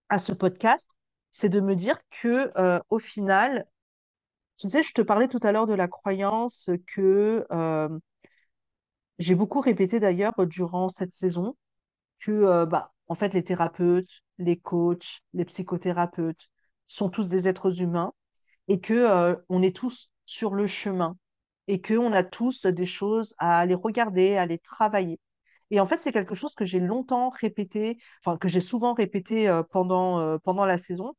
à 0.09 0.19
ce 0.19 0.33
podcast. 0.33 0.95
C'est 1.29 1.49
de 1.49 1.59
me 1.59 1.75
dire 1.75 1.97
que 2.09 2.51
au 2.89 2.99
final, 2.99 3.67
tu 4.61 4.69
sais, 4.69 4.83
je 4.83 4.93
te 4.93 5.01
parlais 5.01 5.27
tout 5.27 5.39
à 5.41 5.51
l'heure 5.51 5.65
de 5.65 5.73
la 5.73 5.87
croyance 5.87 6.69
que 6.85 7.47
euh, 7.51 7.89
j'ai 9.19 9.35
beaucoup 9.35 9.59
répété 9.61 9.99
d'ailleurs 9.99 10.33
durant 10.47 10.87
cette 10.89 11.13
saison, 11.13 11.55
que 12.19 12.31
euh, 12.31 12.65
bah, 12.67 12.93
en 13.07 13.15
fait, 13.15 13.33
les 13.33 13.43
thérapeutes, 13.43 14.21
les 14.39 14.57
coachs, 14.57 15.21
les 15.33 15.45
psychothérapeutes 15.45 16.49
sont 16.87 17.09
tous 17.09 17.29
des 17.29 17.47
êtres 17.47 17.81
humains 17.81 18.13
et 18.69 18.79
que 18.81 18.93
euh, 18.93 19.35
on 19.49 19.63
est 19.63 19.75
tous 19.75 20.11
sur 20.25 20.55
le 20.55 20.67
chemin 20.67 21.17
et 21.67 21.81
que 21.81 21.95
on 21.95 22.13
a 22.13 22.23
tous 22.23 22.65
des 22.67 22.85
choses 22.85 23.35
à 23.39 23.59
aller 23.59 23.75
regarder, 23.75 24.37
à 24.37 24.43
aller 24.43 24.59
travailler. 24.59 25.19
Et 25.71 25.79
en 25.81 25.87
fait, 25.87 25.97
c'est 25.97 26.11
quelque 26.13 26.35
chose 26.35 26.53
que 26.55 26.65
j'ai 26.65 26.79
longtemps 26.79 27.29
répété, 27.29 27.97
enfin 28.23 28.37
que 28.37 28.47
j'ai 28.49 28.61
souvent 28.61 28.93
répété 28.93 29.61
pendant 29.71 30.39
pendant 30.39 30.65
la 30.65 30.77
saison. 30.77 31.13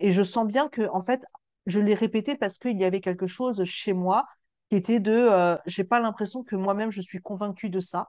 Et 0.00 0.12
je 0.12 0.22
sens 0.22 0.46
bien 0.46 0.68
que 0.68 0.88
en 0.92 1.02
fait, 1.02 1.24
je 1.68 1.80
l'ai 1.80 1.94
répété 1.94 2.36
parce 2.36 2.58
qu'il 2.58 2.78
y 2.78 2.84
avait 2.84 3.00
quelque 3.00 3.26
chose 3.28 3.64
chez 3.64 3.92
moi 3.92 4.26
qui 4.70 4.76
était 4.76 5.00
de, 5.00 5.12
euh, 5.12 5.56
j'ai 5.66 5.84
pas 5.84 6.00
l'impression 6.00 6.42
que 6.44 6.56
moi-même 6.56 6.90
je 6.92 7.00
suis 7.00 7.20
convaincue 7.20 7.70
de 7.70 7.80
ça 7.80 8.08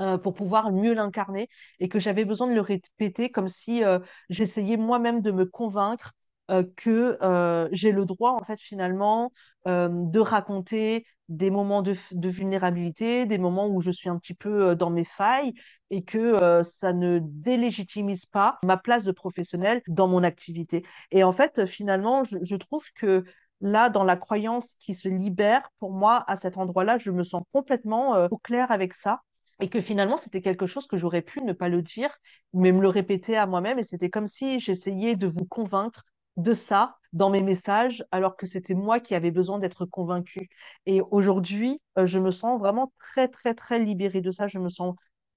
euh, 0.00 0.16
pour 0.18 0.34
pouvoir 0.34 0.72
mieux 0.72 0.94
l'incarner 0.94 1.48
et 1.78 1.88
que 1.88 1.98
j'avais 1.98 2.24
besoin 2.24 2.46
de 2.48 2.54
le 2.54 2.60
répéter 2.62 3.30
comme 3.30 3.48
si 3.48 3.84
euh, 3.84 3.98
j'essayais 4.30 4.76
moi-même 4.78 5.20
de 5.20 5.30
me 5.30 5.44
convaincre 5.44 6.12
euh, 6.50 6.64
que 6.76 7.16
euh, 7.22 7.68
j'ai 7.70 7.92
le 7.92 8.04
droit 8.04 8.32
en 8.32 8.42
fait 8.42 8.58
finalement 8.60 9.32
euh, 9.68 9.88
de 9.90 10.18
raconter 10.18 11.06
des 11.28 11.50
moments 11.50 11.82
de, 11.82 11.94
vulnérabilité, 12.12 13.24
des 13.24 13.38
moments 13.38 13.68
où 13.68 13.80
je 13.80 13.92
suis 13.92 14.08
un 14.08 14.18
petit 14.18 14.34
peu 14.34 14.74
dans 14.74 14.90
mes 14.90 15.04
failles 15.04 15.52
et 15.90 16.02
que 16.02 16.60
ça 16.64 16.92
ne 16.92 17.20
délégitimise 17.22 18.26
pas 18.26 18.58
ma 18.64 18.76
place 18.76 19.04
de 19.04 19.12
professionnel 19.12 19.80
dans 19.86 20.08
mon 20.08 20.24
activité. 20.24 20.84
Et 21.12 21.22
en 21.22 21.30
fait, 21.30 21.66
finalement, 21.66 22.24
je, 22.24 22.56
trouve 22.56 22.84
que 22.96 23.22
là, 23.60 23.90
dans 23.90 24.02
la 24.02 24.16
croyance 24.16 24.74
qui 24.74 24.92
se 24.92 25.08
libère, 25.08 25.70
pour 25.78 25.92
moi, 25.92 26.24
à 26.26 26.34
cet 26.34 26.58
endroit-là, 26.58 26.98
je 26.98 27.12
me 27.12 27.22
sens 27.22 27.44
complètement 27.52 28.26
au 28.26 28.38
clair 28.38 28.72
avec 28.72 28.92
ça 28.92 29.20
et 29.60 29.68
que 29.68 29.80
finalement, 29.80 30.16
c'était 30.16 30.40
quelque 30.40 30.66
chose 30.66 30.88
que 30.88 30.96
j'aurais 30.96 31.22
pu 31.22 31.42
ne 31.44 31.52
pas 31.52 31.68
le 31.68 31.82
dire, 31.82 32.10
mais 32.52 32.72
me 32.72 32.80
le 32.80 32.88
répéter 32.88 33.36
à 33.36 33.46
moi-même. 33.46 33.78
Et 33.78 33.84
c'était 33.84 34.10
comme 34.10 34.26
si 34.26 34.58
j'essayais 34.58 35.14
de 35.14 35.28
vous 35.28 35.44
convaincre 35.44 36.04
de 36.42 36.52
ça 36.52 36.96
dans 37.12 37.30
mes 37.30 37.42
messages, 37.42 38.04
alors 38.12 38.36
que 38.36 38.46
c'était 38.46 38.74
moi 38.74 39.00
qui 39.00 39.14
avais 39.14 39.30
besoin 39.30 39.58
d'être 39.58 39.84
convaincue. 39.86 40.48
Et 40.86 41.00
aujourd'hui, 41.10 41.80
euh, 41.98 42.06
je 42.06 42.18
me 42.18 42.30
sens 42.30 42.58
vraiment 42.60 42.92
très, 42.98 43.28
très, 43.28 43.54
très 43.54 43.78
libérée 43.80 44.20
de 44.20 44.30
ça. 44.30 44.46
Je 44.46 44.58
me 44.58 44.68
sens 44.68 44.94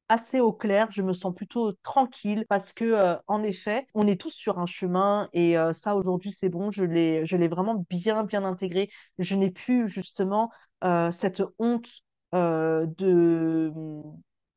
assez 0.10 0.40
au 0.40 0.54
clair, 0.54 0.88
je 0.92 1.02
me 1.02 1.14
sens 1.14 1.34
plutôt 1.34 1.74
tranquille 1.82 2.46
parce 2.50 2.74
que, 2.74 2.86
euh, 2.86 3.16
en 3.28 3.42
effet, 3.42 3.88
on 3.96 4.06
est 4.08 4.20
tous 4.20 4.32
sur 4.34 4.60
un 4.60 4.66
chemin 4.68 5.30
et 5.34 5.58
euh, 5.58 5.74
ça, 5.74 5.96
aujourd'hui, 5.96 6.32
c'est 6.32 6.50
bon, 6.50 6.70
je 6.72 6.84
l'ai, 6.84 7.26
je 7.26 7.38
l'ai 7.38 7.48
vraiment 7.48 7.86
bien, 7.90 8.24
bien 8.24 8.44
intégré. 8.44 8.90
Je 9.18 9.36
n'ai 9.36 9.50
plus 9.52 9.88
justement 9.88 10.52
cette 11.14 11.42
honte 11.60 11.88
de, 12.34 13.72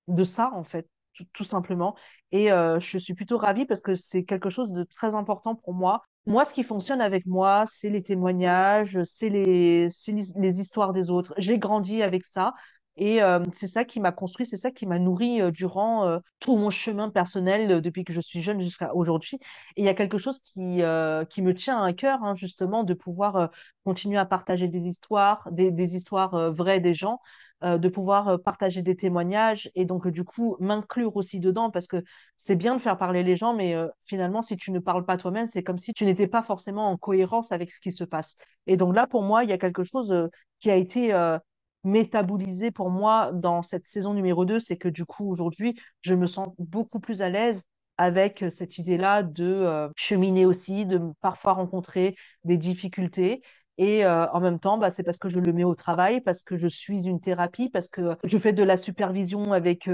de 0.08 0.24
ça, 0.24 0.50
en 0.54 0.64
fait, 0.64 0.88
tout, 1.14 1.24
tout 1.32 1.44
simplement. 1.44 1.96
Et 2.32 2.48
je 2.48 2.98
suis 2.98 3.14
plutôt 3.14 3.38
ravie 3.38 3.66
parce 3.66 3.80
que 3.80 3.94
c'est 3.94 4.24
quelque 4.24 4.50
chose 4.50 4.70
de 4.70 4.84
très 4.84 5.14
important 5.14 5.54
pour 5.56 5.74
moi. 5.74 6.02
Moi, 6.26 6.44
ce 6.44 6.52
qui 6.54 6.64
fonctionne 6.64 7.00
avec 7.00 7.24
moi, 7.26 7.64
c'est 7.66 7.88
les 7.88 8.02
témoignages, 8.02 8.98
c'est 9.04 9.28
les, 9.28 9.86
les, 10.08 10.22
les 10.36 10.60
histoires 10.60 10.92
des 10.92 11.08
autres. 11.10 11.32
J'ai 11.38 11.58
grandi 11.58 12.02
avec 12.02 12.24
ça. 12.24 12.52
Et 12.98 13.22
euh, 13.22 13.40
c'est 13.52 13.66
ça 13.66 13.84
qui 13.84 14.00
m'a 14.00 14.10
construit, 14.12 14.46
c'est 14.46 14.56
ça 14.56 14.70
qui 14.70 14.86
m'a 14.86 14.98
nourri 14.98 15.42
euh, 15.42 15.50
durant 15.50 16.06
euh, 16.06 16.18
tout 16.40 16.56
mon 16.56 16.70
chemin 16.70 17.10
personnel 17.10 17.82
depuis 17.82 18.04
que 18.04 18.12
je 18.12 18.20
suis 18.20 18.40
jeune 18.40 18.60
jusqu'à 18.60 18.94
aujourd'hui. 18.94 19.38
Et 19.76 19.82
il 19.82 19.84
y 19.84 19.88
a 19.88 19.94
quelque 19.94 20.16
chose 20.18 20.38
qui, 20.44 20.80
qui 21.30 21.42
me 21.42 21.52
tient 21.54 21.82
à 21.82 21.92
cœur, 21.92 22.22
hein, 22.24 22.34
justement, 22.34 22.84
de 22.84 22.94
pouvoir 22.94 23.50
continuer 23.84 24.18
à 24.18 24.24
partager 24.24 24.68
des 24.68 24.86
histoires, 24.86 25.48
des, 25.52 25.70
des 25.70 25.94
histoires 25.94 26.52
vraies 26.52 26.80
des 26.80 26.94
gens, 26.94 27.20
de 27.62 27.88
pouvoir 27.88 28.40
partager 28.42 28.82
des 28.82 28.96
témoignages 28.96 29.70
et 29.74 29.84
donc, 29.84 30.08
du 30.08 30.24
coup, 30.24 30.56
m'inclure 30.60 31.16
aussi 31.16 31.40
dedans 31.40 31.70
parce 31.70 31.86
que 31.86 32.02
c'est 32.36 32.56
bien 32.56 32.76
de 32.76 32.80
faire 32.80 32.98
parler 32.98 33.22
les 33.22 33.36
gens, 33.36 33.54
mais 33.54 33.74
finalement, 34.04 34.42
si 34.42 34.56
tu 34.56 34.70
ne 34.72 34.78
parles 34.78 35.04
pas 35.04 35.16
toi-même, 35.16 35.46
c'est 35.46 35.62
comme 35.62 35.78
si 35.78 35.92
tu 35.94 36.04
n'étais 36.04 36.26
pas 36.26 36.42
forcément 36.42 36.90
en 36.90 36.96
cohérence 36.96 37.52
avec 37.52 37.70
ce 37.72 37.80
qui 37.80 37.92
se 37.92 38.04
passe. 38.04 38.36
Et 38.66 38.76
donc 38.76 38.94
là, 38.94 39.06
pour 39.06 39.22
moi, 39.22 39.44
il 39.44 39.50
y 39.50 39.52
a 39.52 39.58
quelque 39.58 39.84
chose 39.84 40.12
qui 40.60 40.70
a 40.70 40.76
été 40.76 41.12
métabolisé 41.86 42.70
pour 42.70 42.90
moi 42.90 43.30
dans 43.32 43.62
cette 43.62 43.84
saison 43.84 44.12
numéro 44.12 44.44
2, 44.44 44.60
c'est 44.60 44.76
que 44.76 44.88
du 44.88 45.06
coup, 45.06 45.30
aujourd'hui, 45.30 45.78
je 46.02 46.14
me 46.14 46.26
sens 46.26 46.48
beaucoup 46.58 47.00
plus 47.00 47.22
à 47.22 47.30
l'aise 47.30 47.62
avec 47.98 48.42
euh, 48.42 48.50
cette 48.50 48.78
idée-là 48.78 49.22
de 49.22 49.44
euh, 49.44 49.88
cheminer 49.96 50.46
aussi, 50.46 50.84
de 50.86 51.00
parfois 51.20 51.54
rencontrer 51.54 52.16
des 52.44 52.56
difficultés. 52.58 53.42
Et 53.78 54.04
euh, 54.04 54.26
en 54.32 54.40
même 54.40 54.58
temps, 54.58 54.78
bah, 54.78 54.90
c'est 54.90 55.02
parce 55.02 55.18
que 55.18 55.28
je 55.28 55.38
le 55.40 55.52
mets 55.52 55.64
au 55.64 55.74
travail, 55.74 56.20
parce 56.20 56.42
que 56.42 56.56
je 56.56 56.66
suis 56.66 57.06
une 57.06 57.20
thérapie, 57.20 57.68
parce 57.68 57.88
que 57.88 58.16
je 58.24 58.38
fais 58.38 58.52
de 58.52 58.62
la 58.62 58.76
supervision 58.76 59.52
avec 59.52 59.88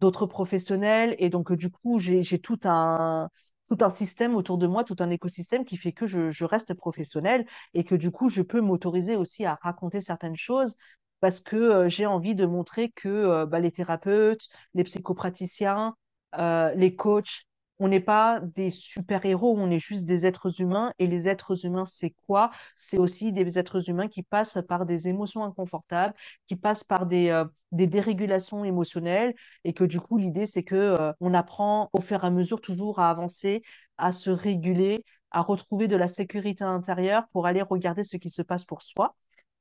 d'autres 0.00 0.26
professionnels. 0.26 1.14
Et 1.18 1.28
donc, 1.28 1.52
du 1.52 1.70
coup, 1.70 1.98
j'ai 1.98 2.38
tout 2.38 2.58
un, 2.64 3.28
tout 3.68 3.78
un 3.82 3.90
système 3.90 4.34
autour 4.34 4.56
de 4.56 4.66
moi, 4.66 4.82
tout 4.82 4.96
un 5.00 5.10
écosystème 5.10 5.64
qui 5.64 5.76
fait 5.76 5.92
que 5.92 6.06
je, 6.06 6.30
je 6.30 6.44
reste 6.46 6.72
professionnelle 6.74 7.44
et 7.74 7.84
que 7.84 7.94
du 7.94 8.10
coup, 8.10 8.30
je 8.30 8.40
peux 8.42 8.62
m'autoriser 8.62 9.14
aussi 9.16 9.44
à 9.44 9.58
raconter 9.62 10.00
certaines 10.00 10.36
choses 10.36 10.74
parce 11.20 11.40
que 11.40 11.88
j'ai 11.88 12.06
envie 12.06 12.34
de 12.34 12.46
montrer 12.46 12.90
que 12.90 13.44
bah, 13.44 13.60
les 13.60 13.72
thérapeutes, 13.72 14.48
les 14.74 14.84
psychopraticiens, 14.84 15.94
les 16.36 16.94
coachs, 16.96 17.44
on 17.80 17.88
n'est 17.88 18.00
pas 18.00 18.40
des 18.40 18.70
super-héros, 18.70 19.54
on 19.56 19.70
est 19.70 19.78
juste 19.78 20.04
des 20.04 20.26
êtres 20.26 20.60
humains. 20.60 20.92
Et 20.98 21.06
les 21.06 21.28
êtres 21.28 21.64
humains, 21.64 21.84
c'est 21.86 22.10
quoi? 22.26 22.50
C'est 22.76 22.98
aussi 22.98 23.32
des 23.32 23.58
êtres 23.58 23.88
humains 23.88 24.08
qui 24.08 24.22
passent 24.24 24.58
par 24.68 24.84
des 24.84 25.08
émotions 25.08 25.44
inconfortables, 25.44 26.14
qui 26.48 26.56
passent 26.56 26.82
par 26.84 27.06
des, 27.06 27.44
des 27.72 27.86
dérégulations 27.86 28.64
émotionnelles. 28.64 29.34
Et 29.64 29.74
que 29.74 29.84
du 29.84 30.00
coup, 30.00 30.18
l'idée, 30.18 30.46
c'est 30.46 30.64
que, 30.64 30.96
on 31.20 31.34
apprend 31.34 31.88
au 31.92 32.00
fur 32.00 32.24
et 32.24 32.26
à 32.26 32.30
mesure 32.30 32.60
toujours 32.60 32.98
à 32.98 33.10
avancer, 33.10 33.62
à 33.96 34.10
se 34.12 34.30
réguler, 34.30 35.04
à 35.30 35.42
retrouver 35.42 35.86
de 35.88 35.96
la 35.96 36.08
sécurité 36.08 36.64
intérieure 36.64 37.28
pour 37.32 37.46
aller 37.46 37.62
regarder 37.62 38.02
ce 38.04 38.16
qui 38.16 38.30
se 38.30 38.42
passe 38.42 38.64
pour 38.64 38.82
soi. 38.82 39.14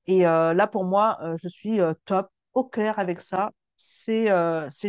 Et 0.07 0.25
euh, 0.25 0.53
là, 0.53 0.67
pour 0.67 0.85
moi, 0.85 1.17
euh, 1.21 1.35
je 1.41 1.47
suis 1.47 1.79
euh, 1.81 1.93
top, 2.05 2.29
au 2.53 2.63
clair 2.63 2.99
avec 2.99 3.21
ça. 3.21 3.51
C'est 3.75 4.25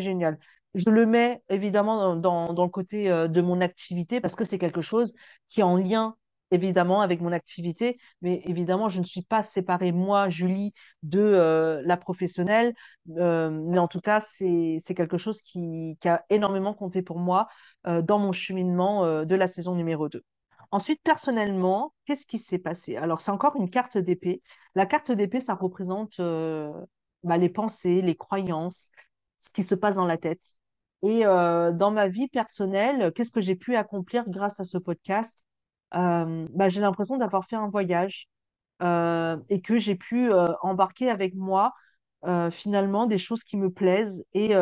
génial. 0.00 0.38
Je 0.74 0.90
le 0.90 1.06
mets 1.06 1.42
évidemment 1.50 2.16
dans, 2.16 2.52
le 2.52 2.68
côté 2.68 3.08
de 3.08 3.40
mon 3.42 3.60
activité 3.60 4.20
parce 4.20 4.34
que 4.34 4.44
c'est 4.44 4.58
quelque 4.58 4.80
chose 4.80 5.14
qui 5.50 5.60
est 5.60 5.64
en 5.64 5.76
lien 5.76 6.16
évidemment 6.50 7.02
avec 7.02 7.20
mon 7.20 7.32
activité. 7.32 7.98
Mais 8.22 8.40
évidemment, 8.46 8.88
je 8.88 9.00
ne 9.00 9.04
suis 9.04 9.22
pas 9.22 9.42
séparée, 9.42 9.92
moi, 9.92 10.30
Julie, 10.30 10.72
de 11.02 11.82
la 11.84 11.96
professionnelle. 11.98 12.74
Mais 13.06 13.78
en 13.78 13.88
tout 13.88 14.00
cas, 14.00 14.20
c'est 14.22 14.80
quelque 14.96 15.18
chose 15.18 15.42
qui, 15.42 15.98
a 16.06 16.24
énormément 16.30 16.72
compté 16.74 17.02
pour 17.02 17.18
moi 17.18 17.48
dans 17.84 18.18
mon 18.18 18.32
cheminement 18.32 19.24
de 19.24 19.34
la 19.34 19.46
saison 19.48 19.74
numéro 19.74 20.08
2. 20.08 20.24
Ensuite, 20.70 21.00
personnellement, 21.02 21.94
qu'est-ce 22.04 22.26
qui 22.26 22.38
s'est 22.38 22.58
passé? 22.58 22.96
Alors, 22.96 23.20
c'est 23.20 23.30
encore 23.30 23.56
une 23.56 23.70
carte 23.70 23.96
d'épée. 23.96 24.42
La 24.74 24.84
carte 24.86 25.10
d'épée, 25.10 25.40
ça 25.40 25.54
représente 25.54 26.20
euh, 26.20 26.70
bah, 27.22 27.38
les 27.38 27.48
pensées, 27.48 28.02
les 28.02 28.16
croyances, 28.16 28.90
ce 29.38 29.50
qui 29.50 29.62
se 29.62 29.74
passe 29.74 29.96
dans 29.96 30.04
la 30.06 30.18
tête. 30.18 30.42
Et 31.02 31.24
euh, 31.24 31.72
dans 31.72 31.90
ma 31.90 32.08
vie 32.08 32.28
personnelle, 32.28 33.12
qu'est-ce 33.14 33.30
que 33.32 33.40
j'ai 33.40 33.56
pu 33.56 33.76
accomplir 33.76 34.28
grâce 34.28 34.60
à 34.60 34.64
ce 34.64 34.76
podcast? 34.78 35.42
Euh, 35.94 36.46
bah, 36.52 36.68
j'ai 36.68 36.80
l'impression 36.82 37.16
d'avoir 37.16 37.46
fait 37.46 37.56
un 37.56 37.68
voyage 37.68 38.28
et 38.80 39.60
que 39.60 39.76
j'ai 39.76 39.96
pu 39.96 40.30
embarquer 40.62 41.10
avec 41.10 41.34
moi 41.34 41.74
finalement 42.52 43.06
des 43.06 43.18
choses 43.18 43.42
qui 43.42 43.56
me 43.56 43.70
plaisent. 43.70 44.24
Et 44.34 44.54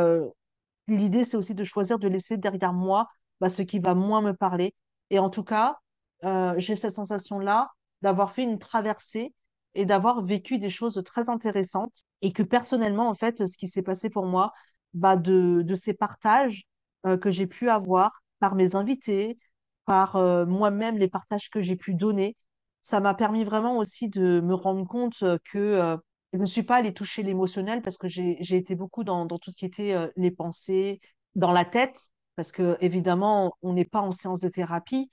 l'idée, 0.88 1.25
c'est 1.25 1.37
aussi 1.37 1.55
de 1.55 1.64
choisir 1.64 1.99
de 1.99 2.09
laisser 2.09 2.37
derrière 2.37 2.73
moi 2.73 3.09
bah, 3.40 3.49
ce 3.49 3.62
qui 3.62 3.79
va 3.79 3.95
moins 3.95 4.23
me 4.23 4.33
parler. 4.35 4.75
Et 5.11 5.19
en 5.19 5.31
tout 5.31 5.45
cas, 5.45 5.79
euh, 6.24 6.55
j'ai 6.59 6.76
cette 6.76 6.94
sensation-là 6.94 7.70
d'avoir 8.02 8.31
fait 8.33 8.42
une 8.42 8.59
traversée 8.59 9.35
et 9.74 9.85
d'avoir 9.85 10.22
vécu 10.24 10.59
des 10.59 10.70
choses 10.70 11.02
très 11.05 11.29
intéressantes. 11.31 11.92
Et 12.22 12.33
que 12.33 12.42
personnellement, 12.42 13.09
en 13.09 13.14
fait, 13.14 13.46
ce 13.46 13.59
qui 13.59 13.68
s'est 13.68 13.83
passé 13.83 14.11
pour 14.11 14.26
moi, 14.26 14.52
bah, 14.94 15.16
de, 15.16 15.62
de 15.62 15.74
ces 15.74 15.94
partages 15.94 16.64
euh, 17.07 17.16
que 17.18 17.31
j'ai 17.31 17.46
pu 17.46 17.68
avoir 17.68 18.22
par 18.40 18.55
mes 18.55 18.74
invités, 18.74 19.38
par 19.85 20.16
euh, 20.16 20.46
moi-même, 20.46 20.98
les 20.98 21.09
partages 21.09 21.50
que 21.50 21.61
j'ai 21.61 21.76
pu 21.76 21.94
donner, 21.94 22.37
ça 22.81 23.00
m'a 23.00 23.14
permis 23.14 23.44
vraiment 23.44 23.79
aussi 23.79 24.09
de 24.09 24.40
me 24.40 24.55
rendre 24.55 24.87
compte 24.87 25.24
que 25.44 25.98
je 26.33 26.38
ne 26.38 26.44
suis 26.44 26.62
pas 26.62 26.76
allée 26.76 26.94
toucher 26.94 27.24
l'émotionnel 27.24 27.83
parce 27.83 27.98
que 27.98 28.07
j'ai, 28.07 28.38
été 28.40 28.76
beaucoup 28.76 29.02
dans, 29.02 29.26
dans 29.26 29.38
tout 29.38 29.50
ce 29.50 29.57
qui 29.57 29.64
était 29.64 30.09
les 30.16 30.31
pensées, 30.31 31.00
dans 31.35 31.50
la 31.50 31.64
tête, 31.64 32.11
parce 32.37 32.52
que 32.52 32.76
évidemment, 32.81 33.57
on 33.62 33.72
n'est 33.72 33.85
pas 33.85 34.00
en 34.00 34.12
séance 34.12 34.40
de 34.40 34.48
thérapie. 34.48 35.11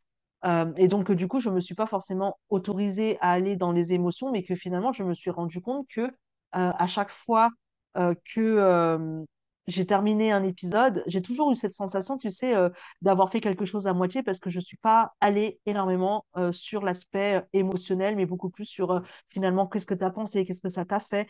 Et 0.77 0.87
donc, 0.87 1.11
du 1.11 1.27
coup, 1.27 1.39
je 1.39 1.49
me 1.49 1.59
suis 1.59 1.75
pas 1.75 1.85
forcément 1.87 2.37
autorisée 2.49 3.17
à 3.21 3.31
aller 3.31 3.55
dans 3.55 3.71
les 3.71 3.93
émotions, 3.93 4.31
mais 4.31 4.43
que 4.43 4.55
finalement, 4.55 4.91
je 4.93 5.03
me 5.03 5.13
suis 5.13 5.29
rendu 5.31 5.61
compte 5.61 5.87
que 5.87 6.11
à 6.51 6.87
chaque 6.87 7.09
fois 7.09 7.49
que 8.25 9.25
j'ai 9.67 9.85
terminé 9.85 10.33
un 10.33 10.43
épisode, 10.43 11.03
j'ai 11.07 11.21
toujours 11.21 11.49
eu 11.53 11.55
cette 11.55 11.73
sensation, 11.73 12.17
tu 12.17 12.29
sais, 12.31 12.53
d'avoir 13.01 13.29
fait 13.29 13.39
quelque 13.39 13.63
chose 13.63 13.87
à 13.87 13.93
moitié 13.93 14.21
parce 14.21 14.39
que 14.39 14.49
je 14.49 14.59
suis 14.59 14.75
pas 14.75 15.13
allée 15.21 15.59
énormément 15.65 16.25
sur 16.51 16.81
l'aspect 16.83 17.43
émotionnel, 17.53 18.17
mais 18.17 18.25
beaucoup 18.25 18.49
plus 18.49 18.65
sur 18.65 19.01
finalement 19.29 19.65
qu'est-ce 19.65 19.85
que 19.85 19.93
tu 19.93 20.03
as 20.03 20.09
pensé, 20.09 20.43
qu'est-ce 20.43 20.59
que 20.59 20.67
ça 20.67 20.83
t'a 20.83 20.99
fait, 20.99 21.29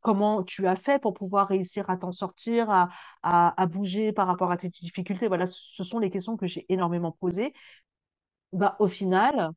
comment 0.00 0.42
tu 0.42 0.66
as 0.66 0.74
fait 0.76 1.00
pour 1.00 1.14
pouvoir 1.14 1.46
réussir 1.48 1.88
à 1.90 1.96
t'en 1.96 2.10
sortir, 2.10 2.68
à, 2.70 2.88
à 3.22 3.66
bouger 3.66 4.12
par 4.12 4.26
rapport 4.26 4.50
à 4.50 4.56
tes 4.56 4.68
difficultés. 4.68 5.28
Voilà, 5.28 5.46
ce 5.46 5.84
sont 5.84 6.00
les 6.00 6.10
questions 6.10 6.36
que 6.36 6.48
j'ai 6.48 6.66
énormément 6.68 7.12
posées. 7.12 7.52
Bah, 8.52 8.76
au 8.80 8.88
final, 8.88 9.50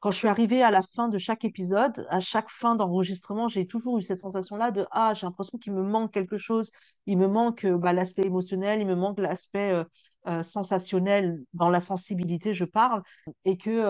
quand 0.00 0.10
je 0.12 0.18
suis 0.18 0.28
arrivée 0.28 0.62
à 0.62 0.70
la 0.72 0.82
fin 0.82 1.08
de 1.08 1.18
chaque 1.18 1.44
épisode, 1.44 2.06
à 2.10 2.20
chaque 2.20 2.50
fin 2.50 2.76
d'enregistrement, 2.76 3.48
j'ai 3.48 3.66
toujours 3.66 3.98
eu 3.98 4.02
cette 4.02 4.20
sensation-là 4.20 4.70
de 4.72 4.86
ah, 4.92 5.14
j'ai 5.14 5.26
l'impression 5.26 5.58
qu'il 5.58 5.72
me 5.74 5.82
manque 5.82 6.12
quelque 6.12 6.38
chose. 6.38 6.72
Il 7.06 7.18
me 7.18 7.28
manque 7.28 7.64
euh, 7.66 7.78
bah, 7.78 7.92
l'aspect 7.94 8.22
émotionnel, 8.26 8.80
il 8.80 8.86
me 8.88 8.96
manque 8.96 9.18
l'aspect 9.20 9.72
euh, 9.72 9.84
euh, 10.28 10.42
sensationnel 10.42 11.42
dans 11.54 11.70
la 11.70 11.80
sensibilité, 11.80 12.54
je 12.54 12.64
parle, 12.66 13.02
et 13.44 13.56
que 13.58 13.80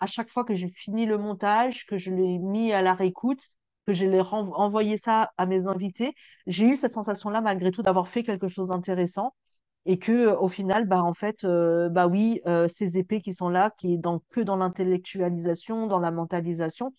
à 0.00 0.06
chaque 0.06 0.30
fois 0.30 0.44
que 0.44 0.54
j'ai 0.54 0.68
fini 0.68 1.06
le 1.06 1.18
montage, 1.18 1.86
que 1.86 1.98
je 1.98 2.10
l'ai 2.12 2.38
mis 2.38 2.72
à 2.72 2.82
la 2.82 2.94
réécoute, 2.94 3.48
que 3.86 3.94
je 3.94 4.06
l'ai 4.06 4.20
renv- 4.20 4.52
envoyé 4.56 4.96
ça 4.98 5.32
à 5.38 5.46
mes 5.46 5.66
invités, 5.68 6.14
j'ai 6.46 6.66
eu 6.66 6.76
cette 6.76 6.92
sensation-là 6.92 7.40
malgré 7.42 7.70
tout 7.70 7.82
d'avoir 7.82 8.08
fait 8.08 8.22
quelque 8.22 8.48
chose 8.48 8.68
d'intéressant 8.68 9.34
et 9.86 9.98
que 9.98 10.34
au 10.36 10.48
final 10.48 10.86
bah 10.86 11.02
en 11.02 11.14
fait 11.14 11.44
euh, 11.44 11.88
bah 11.88 12.06
oui 12.06 12.40
euh, 12.46 12.68
ces 12.68 12.98
épées 12.98 13.20
qui 13.20 13.34
sont 13.34 13.48
là 13.48 13.70
qui 13.78 13.94
est 13.94 13.98
dans 13.98 14.20
que 14.30 14.40
dans 14.40 14.56
l'intellectualisation 14.56 15.86
dans 15.86 15.98
la 16.00 16.10
mentalisation. 16.10 16.94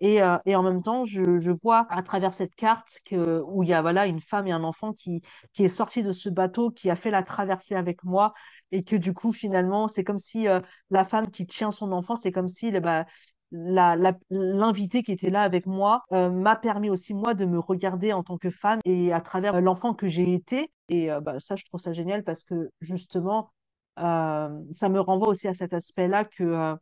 Et, 0.00 0.22
euh, 0.22 0.36
et 0.44 0.54
en 0.56 0.62
même 0.62 0.82
temps 0.82 1.06
je, 1.06 1.38
je 1.38 1.50
vois 1.50 1.86
à 1.90 2.02
travers 2.02 2.30
cette 2.32 2.54
carte 2.54 3.00
que 3.06 3.42
où 3.46 3.62
il 3.62 3.70
y 3.70 3.74
a 3.74 3.80
voilà 3.80 4.06
une 4.06 4.20
femme 4.20 4.46
et 4.46 4.52
un 4.52 4.62
enfant 4.64 4.92
qui 4.92 5.22
qui 5.54 5.64
est 5.64 5.68
sorti 5.68 6.02
de 6.02 6.12
ce 6.12 6.28
bateau 6.28 6.70
qui 6.70 6.90
a 6.90 6.96
fait 6.96 7.10
la 7.10 7.22
traversée 7.22 7.74
avec 7.76 8.04
moi 8.04 8.34
et 8.72 8.84
que 8.84 8.94
du 8.96 9.14
coup 9.14 9.32
finalement 9.32 9.88
c'est 9.88 10.04
comme 10.04 10.18
si 10.18 10.48
euh, 10.48 10.60
la 10.90 11.04
femme 11.04 11.30
qui 11.30 11.46
tient 11.46 11.70
son 11.70 11.92
enfant 11.92 12.14
c'est 12.16 12.30
comme 12.32 12.48
si 12.48 12.70
bah, 12.72 12.80
la, 12.80 12.80
la- 13.00 13.06
l'invité 13.52 15.02
qui 15.02 15.12
était 15.12 15.30
là 15.30 15.42
avec 15.42 15.66
moi 15.66 16.02
euh, 16.12 16.30
m'a 16.30 16.56
permis 16.56 16.90
aussi 16.90 17.14
moi 17.14 17.34
de 17.34 17.44
me 17.44 17.58
regarder 17.58 18.12
en 18.12 18.22
tant 18.22 18.38
que 18.38 18.50
femme 18.50 18.80
et 18.84 19.12
à 19.12 19.20
travers 19.20 19.56
euh, 19.56 19.60
l'enfant 19.60 19.94
que 19.94 20.08
j'ai 20.08 20.34
été 20.34 20.70
et 20.88 21.12
euh, 21.12 21.20
bah, 21.20 21.38
ça 21.38 21.56
je 21.56 21.64
trouve 21.64 21.80
ça 21.80 21.92
génial 21.92 22.24
parce 22.24 22.44
que 22.44 22.70
justement 22.80 23.50
ça 23.98 24.88
me 24.90 25.00
renvoie 25.00 25.28
aussi 25.28 25.48
à 25.48 25.54
cet 25.54 25.72
aspect-là 25.72 26.24
que 26.24 26.44
euh, 26.44 26.76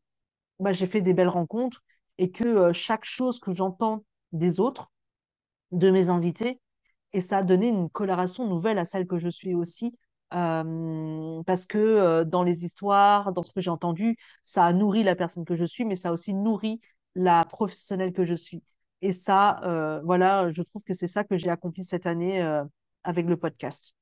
bah, 0.60 0.72
j'ai 0.72 0.86
fait 0.86 1.00
des 1.00 1.14
belles 1.14 1.28
rencontres 1.28 1.82
et 2.18 2.30
que 2.30 2.72
chaque 2.72 3.04
chose 3.04 3.40
que 3.40 3.52
j'entends 3.52 4.04
des 4.32 4.60
autres, 4.60 4.90
de 5.72 5.90
mes 5.90 6.08
invités, 6.08 6.60
et 7.12 7.20
ça 7.20 7.38
a 7.38 7.42
donné 7.42 7.68
une 7.68 7.90
coloration 7.90 8.48
nouvelle 8.48 8.78
à 8.78 8.84
celle 8.84 9.06
que 9.06 9.18
je 9.18 9.28
suis 9.28 9.54
aussi. 9.54 9.96
Parce 10.34 11.66
que 11.66 12.24
dans 12.24 12.42
les 12.42 12.64
histoires, 12.64 13.32
dans 13.32 13.42
ce 13.42 13.52
que 13.52 13.60
j'ai 13.60 13.70
entendu, 13.70 14.16
ça 14.42 14.66
a 14.66 14.72
nourri 14.72 15.02
la 15.02 15.14
personne 15.16 15.44
que 15.44 15.56
je 15.56 15.64
suis, 15.64 15.84
mais 15.84 15.96
ça 15.96 16.12
aussi 16.12 16.34
nourri 16.34 16.80
la 17.14 17.44
professionnelle 17.44 18.12
que 18.12 18.24
je 18.24 18.34
suis. 18.34 18.62
Et 19.02 19.12
ça, 19.12 20.00
voilà, 20.04 20.50
je 20.50 20.62
trouve 20.62 20.82
que 20.84 20.94
c'est 20.94 21.06
ça 21.06 21.24
que 21.24 21.36
j'ai 21.36 21.50
accompli 21.50 21.84
cette 21.84 22.06
année 22.06 22.42
avec 23.04 23.26
le 23.26 23.36
podcast. 23.36 23.94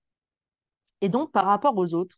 Et 1.03 1.09
donc, 1.09 1.33
par 1.33 1.47
rapport 1.47 1.77
aux 1.77 1.95
autres, 1.95 2.17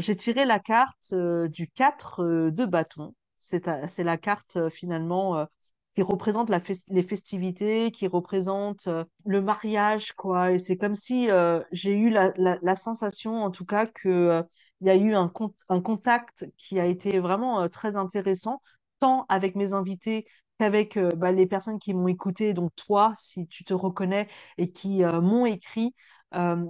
j'ai 0.00 0.16
tiré 0.16 0.44
la 0.44 0.58
carte 0.60 1.14
du 1.14 1.68
4 1.68 2.22
euh, 2.22 2.50
de 2.50 2.64
bâton. 2.64 3.14
C'est 3.38 3.64
la 4.04 4.16
carte 4.18 4.68
finalement. 4.68 5.46
Qui 5.94 6.02
représente 6.02 6.48
la 6.50 6.60
les 6.88 7.02
festivités, 7.02 7.90
qui 7.90 8.06
représente 8.06 8.86
euh, 8.88 9.04
le 9.26 9.42
mariage, 9.42 10.12
quoi. 10.12 10.52
Et 10.52 10.58
c'est 10.58 10.76
comme 10.76 10.94
si 10.94 11.30
euh, 11.30 11.60
j'ai 11.72 11.92
eu 11.92 12.08
la, 12.10 12.32
la, 12.36 12.58
la 12.62 12.74
sensation, 12.76 13.42
en 13.44 13.50
tout 13.50 13.64
cas, 13.66 13.86
que 13.86 14.08
euh, 14.08 14.42
il 14.80 14.86
y 14.86 14.90
a 14.90 14.96
eu 14.96 15.14
un, 15.14 15.30
un 15.68 15.80
contact 15.80 16.46
qui 16.56 16.80
a 16.80 16.86
été 16.86 17.18
vraiment 17.20 17.60
euh, 17.62 17.68
très 17.68 17.96
intéressant, 17.96 18.62
tant 19.00 19.26
avec 19.28 19.54
mes 19.54 19.74
invités 19.74 20.26
qu'avec 20.58 20.96
euh, 20.96 21.10
bah, 21.16 21.32
les 21.32 21.46
personnes 21.46 21.78
qui 21.78 21.92
m'ont 21.94 22.08
écouté, 22.08 22.54
donc 22.54 22.70
toi, 22.76 23.12
si 23.16 23.46
tu 23.48 23.64
te 23.64 23.74
reconnais, 23.74 24.28
et 24.58 24.70
qui 24.72 25.02
m'ont 25.04 25.46
écrit. 25.46 25.94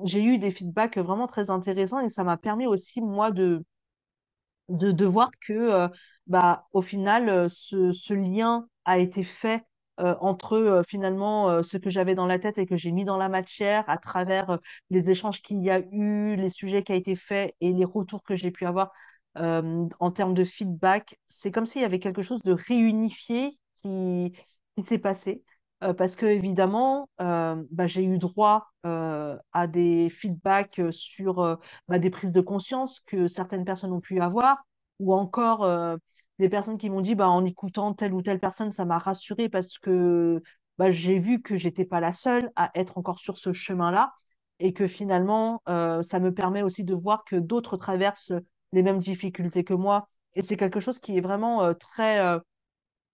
J'ai 0.04 0.22
eu 0.24 0.38
des 0.38 0.50
feedbacks 0.50 0.98
vraiment 0.98 1.26
très 1.28 1.50
intéressants 1.50 2.00
et 2.00 2.08
ça 2.08 2.24
m'a 2.24 2.37
permis 2.37 2.66
aussi, 2.66 3.00
moi, 3.00 3.30
de 3.30 3.64
de, 4.68 4.92
de 4.92 5.04
voir 5.06 5.30
que 5.46 5.88
bah, 6.26 6.66
au 6.72 6.82
final, 6.82 7.50
ce, 7.50 7.92
ce 7.92 8.14
lien 8.14 8.68
a 8.85 8.99
été 8.99 9.23
fait 9.23 9.64
euh, 10.01 10.14
entre 10.21 10.55
euh, 10.57 10.83
finalement 10.83 11.51
euh, 11.51 11.62
ce 11.62 11.77
que 11.77 11.90
j'avais 11.90 12.14
dans 12.14 12.27
la 12.27 12.38
tête 12.38 12.57
et 12.57 12.64
que 12.66 12.77
j'ai 12.77 12.92
mis 12.92 13.05
dans 13.05 13.18
la 13.18 13.29
matière 13.29 13.85
à 13.88 13.99
travers 13.99 14.59
les 14.88 15.11
échanges 15.11 15.42
qu'il 15.42 15.62
y 15.62 15.71
a 15.71 15.81
eu, 15.92 16.35
les 16.35 16.49
sujets 16.49 16.83
qui 16.83 16.92
a 16.92 16.95
été 16.95 17.14
faits 17.14 17.55
et 17.61 17.73
les 17.73 17.85
retours 17.85 18.23
que 18.23 18.35
j'ai 18.35 18.51
pu 18.51 18.66
avoir 18.66 18.92
en 19.35 20.11
termes 20.11 20.35
de 20.35 20.45
feedback. 20.45 21.18
C'est 21.27 21.51
comme 21.53 21.66
s'il 21.66 21.83
y 21.83 21.85
avait 21.85 21.99
quelque 21.99 22.23
chose 22.23 22.42
de 22.42 22.53
réunifié 22.53 23.59
qui, 23.77 24.33
s'est 24.87 24.99
passé. 24.99 25.42
Parce 25.81 26.16
que 26.16 26.27
évidemment, 26.27 27.09
bah, 27.18 27.87
j'ai 27.87 28.05
eu 28.05 28.18
droit 28.18 28.68
à 28.85 29.66
des 29.68 30.11
feedbacks 30.11 30.81
sur 30.90 31.59
bah, 31.88 31.99
des 31.99 32.11
prises 32.11 32.33
de 32.33 32.40
conscience 32.42 33.01
que 33.01 33.27
certaines 33.27 33.64
personnes 33.64 33.92
ont 33.92 34.01
pu 34.01 34.21
avoir, 34.21 34.64
ou 34.99 35.14
encore 35.14 35.99
des 36.38 36.49
personnes 36.49 36.79
qui 36.79 36.90
m'ont 36.90 37.01
dit 37.01 37.14
bah, 37.14 37.29
en 37.29 37.45
écoutant 37.45 37.95
telle 37.95 38.14
ou 38.14 38.23
telle 38.23 38.40
personne, 38.40 38.73
ça 38.73 38.85
m'a 38.85 38.99
rassurée 38.99 39.49
parce 39.49 39.79
que 39.79 40.42
bah, 40.79 40.90
j'ai 40.90 41.18
vu 41.18 41.42
que 41.42 41.57
j'étais 41.57 41.85
pas 41.85 42.01
la 42.01 42.12
seule 42.12 42.51
à 42.57 42.71
être 42.75 42.99
encore 42.99 43.18
sur 43.18 43.38
ce 43.38 43.53
chemin-là 43.53 44.12
et 44.59 44.73
que 44.73 44.87
finalement, 44.87 45.62
euh, 45.68 46.03
ça 46.03 46.21
me 46.21 46.33
permet 46.33 46.62
aussi 46.62 46.85
de 46.85 46.95
voir 46.95 47.25
que 47.25 47.37
d'autres 47.37 47.77
traversent 47.77 48.33
les 48.73 48.83
mêmes 48.83 49.01
difficultés 49.01 49.64
que 49.64 49.75
moi. 49.75 50.09
Et 50.35 50.42
c'est 50.42 50.57
quelque 50.57 50.81
chose 50.81 50.99
qui 50.99 51.16
est 51.18 51.21
vraiment 51.21 51.62
euh, 51.64 51.75
très, 51.75 52.21
euh, 52.21 52.38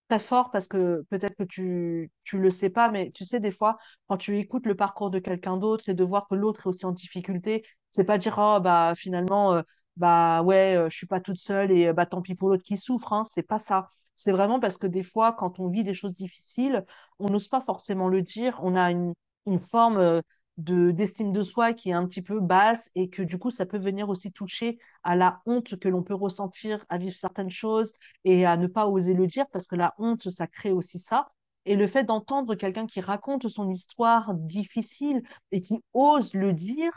très 0.09 0.19
fort 0.19 0.51
parce 0.51 0.67
que 0.67 1.05
peut-être 1.09 1.35
que 1.35 1.43
tu 1.43 2.11
tu 2.23 2.39
le 2.39 2.49
sais 2.51 2.69
pas, 2.69 2.89
mais 2.91 3.11
tu 3.11 3.25
sais, 3.25 3.39
des 3.39 3.51
fois, 3.51 3.77
quand 4.07 4.17
tu 4.17 4.37
écoutes 4.39 4.65
le 4.65 4.75
parcours 4.75 5.09
de 5.11 5.19
quelqu'un 5.19 5.57
d'autre 5.57 5.89
et 5.89 5.93
de 5.93 6.03
voir 6.03 6.27
que 6.27 6.35
l'autre 6.35 6.61
est 6.67 6.69
aussi 6.69 6.85
en 6.85 6.91
difficulté, 6.91 7.65
c'est 7.91 8.03
pas 8.03 8.17
dire, 8.17 8.35
oh, 8.37 8.59
bah, 8.61 8.93
finalement, 8.95 9.61
bah, 9.99 10.41
ouais, 10.43 10.77
je 10.89 10.95
suis 10.95 11.07
pas 11.07 11.19
toute 11.21 11.39
seule 11.39 11.71
et 11.71 11.93
bah, 11.93 12.05
tant 12.07 12.21
pis 12.21 12.35
pour 12.35 12.49
l'autre 12.49 12.63
qui 12.63 12.77
souffre, 12.77 13.13
hein, 13.13 13.23
c'est 13.25 13.43
pas 13.43 13.59
ça. 13.59 13.91
C'est 14.15 14.31
vraiment 14.31 14.59
parce 14.59 14.77
que 14.77 14.87
des 14.87 15.03
fois, 15.03 15.33
quand 15.33 15.59
on 15.59 15.69
vit 15.69 15.83
des 15.83 15.93
choses 15.93 16.15
difficiles, 16.15 16.85
on 17.19 17.29
n'ose 17.29 17.47
pas 17.47 17.61
forcément 17.61 18.09
le 18.09 18.21
dire, 18.21 18.59
on 18.63 18.75
a 18.75 18.91
une, 18.91 19.13
une 19.45 19.59
forme 19.59 20.21
de, 20.57 20.91
d'estime 20.91 21.31
de 21.31 21.41
soi 21.41 21.73
qui 21.73 21.89
est 21.89 21.93
un 21.93 22.05
petit 22.07 22.21
peu 22.21 22.39
basse 22.39 22.89
et 22.95 23.09
que 23.09 23.21
du 23.21 23.37
coup, 23.39 23.49
ça 23.51 23.65
peut 23.65 23.77
venir 23.77 24.09
aussi 24.09 24.31
toucher 24.31 24.77
à 25.03 25.15
la 25.15 25.41
honte 25.45 25.77
que 25.79 25.87
l'on 25.87 26.03
peut 26.03 26.13
ressentir 26.15 26.85
à 26.89 26.97
vivre 26.97 27.15
certaines 27.17 27.49
choses 27.51 27.93
et 28.25 28.45
à 28.45 28.57
ne 28.57 28.67
pas 28.67 28.87
oser 28.87 29.13
le 29.13 29.27
dire 29.27 29.45
parce 29.51 29.67
que 29.67 29.75
la 29.75 29.93
honte, 29.97 30.29
ça 30.29 30.47
crée 30.47 30.71
aussi 30.71 30.99
ça. 30.99 31.31
Et 31.65 31.75
le 31.75 31.87
fait 31.87 32.03
d'entendre 32.03 32.55
quelqu'un 32.55 32.87
qui 32.87 32.99
raconte 33.01 33.47
son 33.47 33.69
histoire 33.69 34.33
difficile 34.33 35.21
et 35.51 35.61
qui 35.61 35.81
ose 35.93 36.33
le 36.33 36.53
dire, 36.53 36.91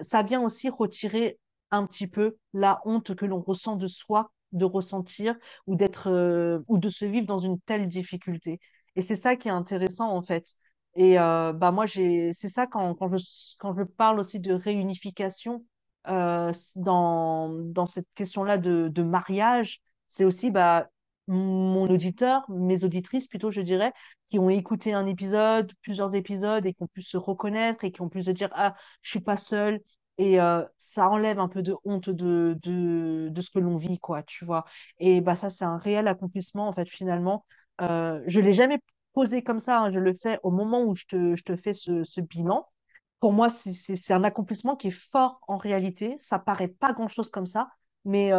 ça 0.00 0.22
vient 0.22 0.42
aussi 0.42 0.68
retirer 0.68 1.38
un 1.70 1.86
petit 1.86 2.06
peu 2.06 2.36
la 2.54 2.80
honte 2.84 3.14
que 3.14 3.26
l'on 3.26 3.40
ressent 3.40 3.76
de 3.76 3.86
soi, 3.86 4.30
de 4.52 4.64
ressentir 4.64 5.36
ou 5.66 5.76
d'être 5.76 6.08
euh, 6.10 6.60
ou 6.68 6.78
de 6.78 6.88
se 6.88 7.04
vivre 7.04 7.26
dans 7.26 7.38
une 7.38 7.60
telle 7.60 7.88
difficulté. 7.88 8.60
Et 8.96 9.02
c'est 9.02 9.16
ça 9.16 9.36
qui 9.36 9.48
est 9.48 9.50
intéressant 9.50 10.10
en 10.10 10.22
fait. 10.22 10.54
Et 10.94 11.18
euh, 11.18 11.52
bah 11.52 11.70
moi 11.70 11.86
j'ai 11.86 12.32
c'est 12.32 12.48
ça 12.48 12.66
quand, 12.66 12.94
quand 12.94 13.14
je 13.16 13.22
quand 13.58 13.74
je 13.76 13.82
parle 13.84 14.18
aussi 14.20 14.40
de 14.40 14.52
réunification 14.54 15.64
euh, 16.08 16.52
dans 16.76 17.50
dans 17.50 17.86
cette 17.86 18.08
question-là 18.14 18.58
de, 18.58 18.88
de 18.88 19.02
mariage 19.02 19.80
c'est 20.06 20.24
aussi 20.24 20.50
bah, 20.50 20.88
mon 21.26 21.86
auditeur, 21.88 22.44
mes 22.50 22.84
auditrices 22.84 23.26
plutôt, 23.26 23.50
je 23.50 23.60
dirais, 23.60 23.92
qui 24.30 24.38
ont 24.38 24.48
écouté 24.48 24.94
un 24.94 25.06
épisode, 25.06 25.72
plusieurs 25.82 26.14
épisodes 26.14 26.64
et 26.64 26.72
qui 26.72 26.82
ont 26.82 26.86
pu 26.88 27.02
se 27.02 27.16
reconnaître 27.18 27.84
et 27.84 27.92
qui 27.92 28.00
ont 28.00 28.08
pu 28.08 28.22
se 28.22 28.30
dire, 28.30 28.48
ah, 28.52 28.74
je 29.02 29.10
suis 29.10 29.20
pas 29.20 29.36
seule. 29.36 29.80
Et 30.18 30.38
ça 30.76 31.08
enlève 31.08 31.38
un 31.38 31.48
peu 31.48 31.62
de 31.62 31.74
honte 31.84 32.10
de, 32.10 32.58
de, 32.62 33.28
de 33.30 33.40
ce 33.40 33.50
que 33.50 33.58
l'on 33.60 33.76
vit, 33.76 33.98
quoi, 34.00 34.22
tu 34.24 34.44
vois. 34.44 34.64
Et 34.98 35.20
bah, 35.20 35.36
ça, 35.36 35.48
c'est 35.50 35.64
un 35.64 35.78
réel 35.78 36.08
accomplissement, 36.08 36.68
en 36.68 36.72
fait, 36.72 36.88
finalement. 36.88 37.44
Je 37.80 38.40
l'ai 38.40 38.52
jamais 38.52 38.80
posé 39.12 39.42
comme 39.42 39.58
ça, 39.60 39.80
hein, 39.80 39.90
je 39.90 39.98
le 40.00 40.12
fais 40.14 40.38
au 40.42 40.50
moment 40.50 40.82
où 40.84 40.94
je 40.94 41.04
te, 41.06 41.36
je 41.36 41.42
te 41.44 41.56
fais 41.56 41.72
ce, 41.72 42.20
bilan. 42.20 42.66
Pour 43.20 43.32
moi, 43.32 43.48
c'est 43.50 44.12
un 44.12 44.24
accomplissement 44.24 44.76
qui 44.76 44.88
est 44.88 44.90
fort 44.90 45.40
en 45.48 45.56
réalité. 45.56 46.16
Ça 46.18 46.38
paraît 46.38 46.68
pas 46.68 46.92
grand-chose 46.92 47.30
comme 47.30 47.46
ça, 47.46 47.68
mais 48.04 48.32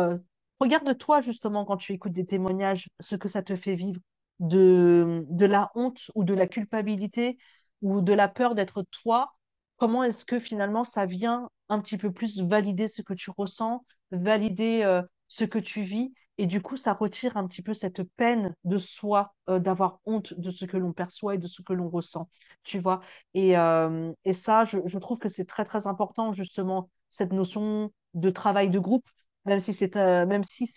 regarde-toi 0.60 1.22
justement 1.22 1.66
quand 1.66 1.78
tu 1.78 1.94
écoutes 1.94 2.14
des 2.14 2.26
témoignages, 2.26 2.88
ce 3.00 3.16
que 3.16 3.28
ça 3.28 3.42
te 3.44 3.56
fait 3.56 3.76
vivre 3.76 4.00
de, 4.40 5.26
de 5.30 5.46
la 5.46 5.72
honte 5.76 6.12
ou 6.16 6.24
de 6.24 6.34
la 6.34 6.48
culpabilité 6.48 7.38
ou 7.82 8.02
de 8.02 8.14
la 8.14 8.28
peur 8.28 8.56
d'être 8.56 8.84
toi. 9.04 9.34
Comment 9.80 10.04
est-ce 10.04 10.26
que 10.26 10.40
finalement 10.40 10.84
ça 10.84 11.06
vient 11.08 11.50
un 11.70 11.80
petit 11.82 11.98
peu 11.98 12.12
plus 12.12 12.42
valider 12.42 12.88
ce 12.90 13.02
que 13.02 13.14
tu 13.14 13.32
ressens, 13.32 13.86
valider 14.12 14.82
euh, 14.84 15.02
ce 15.30 15.46
que 15.46 15.60
tu 15.60 15.84
vis, 15.84 16.14
et 16.38 16.46
du 16.48 16.62
coup 16.62 16.78
ça 16.78 16.94
retire 16.94 17.38
un 17.38 17.48
petit 17.48 17.62
peu 17.62 17.74
cette 17.74 18.04
peine 18.18 18.56
de 18.66 18.78
soi, 18.78 19.34
euh, 19.50 19.60
d'avoir 19.60 20.00
honte 20.06 20.34
de 20.38 20.52
ce 20.52 20.66
que 20.66 20.78
l'on 20.78 20.94
perçoit 20.94 21.36
et 21.36 21.38
de 21.38 21.48
ce 21.48 21.62
que 21.62 21.74
l'on 21.74 21.90
ressent, 21.90 22.30
tu 22.64 22.78
vois? 22.80 23.00
Et, 23.34 23.58
euh, 23.58 24.12
et 24.26 24.34
ça, 24.34 24.66
je, 24.66 24.80
je 24.86 24.98
trouve 25.00 25.20
que 25.20 25.30
c'est 25.30 25.46
très, 25.46 25.64
très 25.66 25.88
important, 25.88 26.34
justement, 26.34 26.90
cette 27.10 27.32
notion 27.34 27.92
de 28.16 28.30
travail 28.32 28.70
de 28.70 28.80
groupe, 28.80 29.08
même 29.46 29.60
si 29.62 29.74
c'est 29.74 29.96
même 29.96 30.44
si 30.44 30.68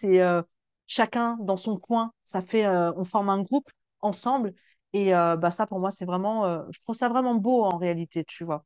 chacun 0.86 1.36
dans 1.40 1.56
son 1.56 1.78
coin, 1.78 2.12
ça 2.24 2.40
fait, 2.42 2.66
on 2.68 3.04
forme 3.04 3.30
un 3.30 3.42
groupe 3.42 3.68
ensemble. 4.00 4.54
Et 4.92 5.10
bah, 5.12 5.50
ça, 5.50 5.66
pour 5.66 5.80
moi, 5.80 5.90
c'est 5.90 6.04
vraiment, 6.04 6.70
je 6.70 6.80
trouve 6.82 6.94
ça 6.96 7.08
vraiment 7.08 7.34
beau 7.34 7.64
en 7.64 7.78
réalité, 7.78 8.24
tu 8.24 8.44
vois? 8.44 8.64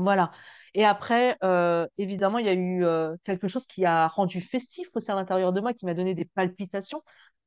Voilà. 0.00 0.32
Et 0.74 0.84
après, 0.84 1.36
euh, 1.44 1.86
évidemment, 1.98 2.38
il 2.38 2.46
y 2.46 2.48
a 2.48 2.54
eu 2.54 2.84
euh, 2.84 3.16
quelque 3.24 3.48
chose 3.48 3.66
qui 3.66 3.84
a 3.84 4.08
rendu 4.08 4.40
festif 4.40 4.88
aussi 4.94 5.10
à 5.10 5.14
l'intérieur 5.14 5.52
de 5.52 5.60
moi, 5.60 5.74
qui 5.74 5.84
m'a 5.86 5.94
donné 5.94 6.14
des 6.14 6.24
palpitations. 6.24 7.02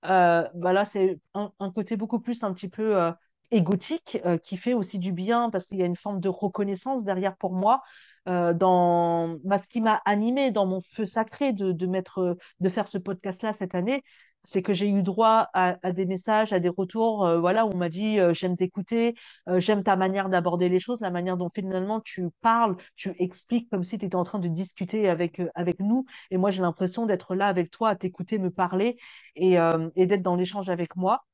Euh, 0.06 0.48
bah 0.54 0.74
là, 0.74 0.86
c'est 0.86 1.20
un, 1.34 1.52
côté 1.74 1.96
beaucoup 1.98 2.20
plus 2.20 2.44
un 2.44 2.54
petit 2.54 2.70
peu 2.70 2.98
euh, 2.98 3.12
égotique, 3.52 4.20
qui 4.44 4.58
fait 4.58 4.74
aussi 4.74 5.00
du 5.00 5.14
bien 5.14 5.50
parce 5.50 5.66
qu'il 5.66 5.78
y 5.78 5.84
a 5.84 5.86
une 5.86 5.96
forme 5.96 6.20
de 6.20 6.30
reconnaissance 6.30 7.04
derrière 7.04 7.36
pour 7.38 7.54
moi. 7.54 7.82
dans 8.26 9.38
bah, 9.44 9.58
ce 9.58 9.68
qui 9.70 9.82
m'a 9.82 10.02
animé 10.06 10.52
dans 10.52 10.66
mon 10.66 10.82
feu 10.82 11.06
sacré 11.06 11.54
de, 11.54 11.88
mettre, 11.88 12.38
de 12.60 12.70
faire 12.70 12.88
ce 12.88 12.98
podcast-là 12.98 13.54
cette 13.54 13.76
année, 13.76 14.04
c'est 14.44 14.62
que 14.62 14.74
j'ai 14.74 14.90
eu 14.90 15.04
droit 15.04 15.50
à, 15.54 15.76
des 15.92 16.06
messages, 16.06 16.54
à 16.54 16.60
des 16.60 16.70
retours, 16.70 17.26
euh, 17.26 17.40
voilà, 17.40 17.66
où 17.66 17.72
on 17.74 17.78
m'a 17.78 17.90
dit 17.90 18.18
j'aime 18.34 18.58
t'écouter, 18.58 19.16
j'aime 19.58 19.84
ta 19.84 19.96
manière 19.96 20.30
d'aborder 20.30 20.70
les 20.70 20.80
choses, 20.80 21.00
la 21.02 21.12
manière 21.12 21.38
dont 21.38 21.50
finalement 21.54 22.02
tu 22.02 22.30
parles, 22.42 22.76
tu 22.96 23.14
expliques 23.20 23.70
comme 23.70 23.84
si 23.84 23.98
tu 23.98 24.06
étais 24.06 24.16
en 24.16 24.24
train 24.24 24.40
de 24.40 24.48
discuter 24.48 25.10
avec, 25.10 25.42
avec 25.56 25.80
nous. 25.80 26.06
Et 26.32 26.38
moi, 26.38 26.52
j'ai 26.52 26.62
l'impression 26.62 27.06
d'être 27.06 27.36
là 27.36 27.48
avec 27.48 27.72
toi, 27.72 27.90
à 27.90 27.96
t'écouter, 27.96 28.38
me 28.40 28.50
parler 28.52 28.98
et, 29.36 29.56
et 29.96 30.06
d'être 30.06 30.22
dans 30.22 30.36
l'échange 30.36 30.70
avec 30.70 30.96
moi. 30.96 31.26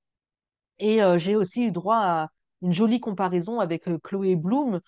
Et 0.80 1.00
j'ai 1.18 1.36
aussi 1.36 1.66
eu 1.66 1.72
droit 1.72 1.98
à 1.98 2.28
une 2.62 2.74
jolie 2.74 3.00
comparaison 3.00 3.60
avec 3.60 3.86
Chloé 4.04 4.36
Bloom, 4.36 4.82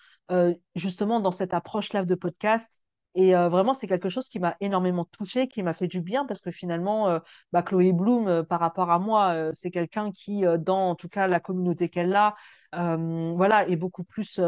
justement 0.74 1.20
dans 1.20 1.32
cette 1.32 1.54
approche-là 1.54 2.04
de 2.04 2.14
podcast. 2.14 2.81
Et 3.14 3.32
vraiment, 3.34 3.74
c'est 3.74 3.86
quelque 3.86 4.08
chose 4.08 4.28
qui 4.28 4.38
m'a 4.40 4.56
énormément 4.60 5.04
touchée, 5.04 5.46
qui 5.48 5.62
m'a 5.62 5.74
fait 5.74 5.86
du 5.88 6.00
bien, 6.00 6.24
parce 6.26 6.40
que 6.40 6.50
finalement, 6.50 7.20
bah, 7.52 7.62
Chloé 7.62 7.92
Bloom, 7.92 8.44
par 8.44 8.60
rapport 8.60 8.90
à 8.90 8.98
moi, 8.98 9.50
c'est 9.52 9.70
quelqu'un 9.70 10.10
qui, 10.12 10.44
dans 10.60 10.90
en 10.90 10.94
tout 10.94 11.08
cas 11.10 11.26
la 11.26 11.38
communauté 11.40 11.88
qu'elle 11.90 12.14
a, 12.16 12.34
voilà, 12.72 13.68
est 13.68 13.76
beaucoup 13.76 14.04
plus 14.04 14.40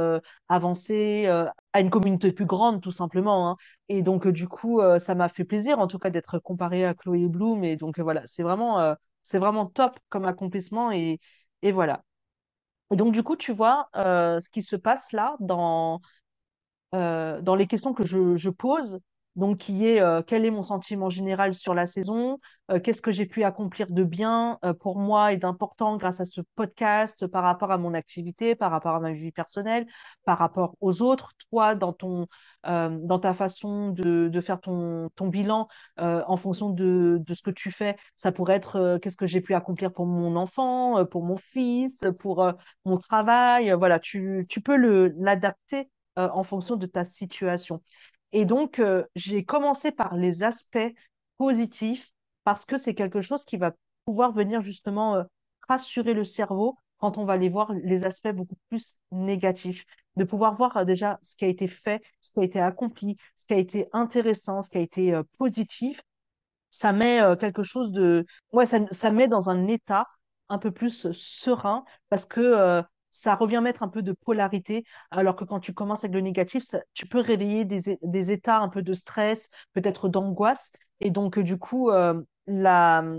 avancée, 0.49 1.27
a 1.27 1.81
une 1.81 1.91
communauté 1.91 2.33
plus 2.33 2.47
grande, 2.47 2.81
tout 2.83 2.91
simplement. 2.93 3.51
hein. 3.51 3.57
Et 3.89 4.03
donc, 4.03 4.27
du 4.29 4.49
coup, 4.49 4.81
ça 4.99 5.15
m'a 5.15 5.29
fait 5.29 5.45
plaisir, 5.45 5.79
en 5.79 5.87
tout 5.87 5.99
cas, 5.99 6.11
d'être 6.11 6.39
comparée 6.39 6.85
à 6.87 6.95
Chloé 6.95 7.29
Bloom. 7.29 7.65
Et 7.65 7.77
donc, 7.77 7.99
voilà, 8.01 8.23
c'est 8.27 8.43
vraiment, 8.43 8.95
c'est 9.23 9.39
vraiment 9.39 9.67
top 9.67 9.99
comme 10.09 10.25
accomplissement. 10.25 10.91
Et, 10.93 11.21
et 11.63 11.73
voilà. 11.73 12.03
Et 12.91 12.97
donc, 12.97 13.13
du 13.13 13.23
coup, 13.23 13.37
tu 13.37 13.53
vois, 13.53 13.89
ce 13.95 14.51
qui 14.51 14.63
se 14.63 14.77
passe 14.77 15.13
là 15.13 15.37
dans, 15.41 16.01
dans 17.43 17.55
les 17.55 17.67
questions 17.67 17.93
que 17.93 18.05
je, 18.05 18.37
je 18.37 18.51
pose, 18.51 19.01
donc 19.37 19.59
qui 19.59 19.87
est 19.87 20.01
euh, 20.01 20.23
quel 20.23 20.45
est 20.45 20.51
mon 20.51 20.63
sentiment 20.63 21.11
général 21.11 21.55
sur 21.55 21.75
la 21.75 21.87
saison, 21.87 22.39
euh, 22.71 22.79
qu'est-ce 22.79 23.03
que 23.03 23.11
j'ai 23.11 23.27
pu 23.27 23.43
accomplir 23.43 23.91
de 23.91 24.05
bien 24.05 24.59
euh, 24.65 24.73
pour 24.75 24.99
moi 24.99 25.33
et 25.33 25.37
d'important 25.37 25.97
grâce 25.97 26.21
à 26.21 26.25
ce 26.25 26.41
podcast 26.55 27.27
par 27.27 27.43
rapport 27.43 27.73
à 27.73 27.79
mon 27.79 27.95
activité, 27.95 28.55
par 28.55 28.71
rapport 28.71 28.95
à 28.95 29.01
ma 29.01 29.13
vie 29.13 29.33
personnelle, 29.33 29.87
par 30.25 30.39
rapport 30.39 30.77
aux 30.81 31.03
autres, 31.03 31.31
toi 31.51 31.75
dans 31.75 31.93
ton 31.93 32.27
dans 32.67 33.19
ta 33.19 33.35
façon 33.35 33.91
de, 33.91 34.29
de 34.29 34.41
faire 34.41 34.59
ton, 34.59 35.11
ton 35.17 35.29
bilan 35.29 35.69
en 35.99 36.37
fonction 36.39 36.71
de, 36.71 37.19
de 37.21 37.35
ce 37.35 37.43
que 37.43 37.51
tu 37.51 37.71
fais, 37.71 37.95
ça 38.17 38.33
pourrait 38.33 38.55
être 38.55 38.99
qu'est-ce 39.03 39.19
que 39.19 39.27
j'ai 39.27 39.43
pu 39.43 39.53
accomplir 39.53 39.93
pour 39.93 40.07
mon 40.07 40.35
enfant, 40.37 41.05
pour 41.05 41.23
mon 41.25 41.37
fils, 41.37 42.01
pour 42.21 42.51
mon 42.87 42.97
travail, 42.97 43.71
voilà, 43.73 43.99
tu, 43.99 44.47
tu 44.49 44.63
peux 44.63 44.77
le 44.77 45.15
l'adapter 46.17 46.37
en 46.37 46.43
fonction 46.43 46.77
de 46.77 46.87
ta 46.87 47.05
situation. 47.05 47.83
Et 48.33 48.45
donc, 48.47 48.81
euh, 48.81 49.05
j'ai 49.15 49.45
commencé 49.45 49.93
par 49.93 50.17
les 50.17 50.43
aspects 50.43 50.93
positifs 51.39 52.11
parce 52.43 52.65
que 52.65 52.77
c'est 52.77 52.95
quelque 52.95 53.23
chose 53.23 53.45
qui 53.45 53.57
va 53.57 53.73
pouvoir 54.05 54.33
venir 54.33 54.63
justement 54.63 55.15
euh, 55.15 55.23
rassurer 55.69 56.15
le 56.15 56.25
cerveau 56.25 56.77
quand 56.99 57.17
on 57.17 57.25
va 57.25 57.35
aller 57.35 57.49
voir 57.49 57.73
les 57.73 58.05
aspects 58.05 58.33
beaucoup 58.33 58.57
plus 58.69 58.97
négatifs. 59.13 59.85
De 60.17 60.25
pouvoir 60.25 60.55
voir 60.55 60.77
euh, 60.77 60.85
déjà 60.85 61.19
ce 61.23 61.37
qui 61.37 61.45
a 61.45 61.49
été 61.49 61.69
fait, 61.69 62.03
ce 62.21 62.33
qui 62.33 62.41
a 62.41 62.45
été 62.45 62.61
accompli, 62.61 63.17
ce 63.37 63.47
qui 63.47 63.55
a 63.55 63.59
été 63.59 63.89
intéressant, 63.93 64.63
ce 64.63 64.71
qui 64.71 64.79
a 64.79 64.81
été 64.81 65.21
positif. 65.39 66.01
Ça 66.71 66.93
met 66.93 67.21
quelque 67.39 67.63
chose 67.63 67.93
de... 67.93 68.27
Ouais, 68.53 68.67
ça, 68.67 68.81
ça 68.91 69.13
met 69.13 69.29
dans 69.29 69.49
un 69.49 69.69
état 69.69 70.07
un 70.49 70.59
peu 70.59 70.73
plus 70.73 71.13
serein 71.13 71.85
parce 72.09 72.25
que 72.25 72.83
ça 73.15 73.37
revient 73.37 73.61
mettre 73.63 73.85
un 73.85 73.89
peu 73.89 74.03
de 74.03 74.11
polarité, 74.13 74.85
alors 75.13 75.37
que 75.37 75.45
quand 75.45 75.61
tu 75.61 75.73
commences 75.73 76.03
avec 76.03 76.15
le 76.15 76.21
négatif, 76.21 76.65
tu 76.95 77.07
peux 77.07 77.21
réveiller 77.21 77.65
des, 77.65 78.33
états 78.33 78.59
un 78.59 78.69
peu 78.69 78.83
de 78.83 78.93
stress, 78.93 79.51
peut-être 79.73 80.09
d'angoisse, 80.09 80.73
et 80.99 81.11
donc 81.11 81.39
du 81.39 81.57
coup, 81.57 81.91
euh, 81.91 82.21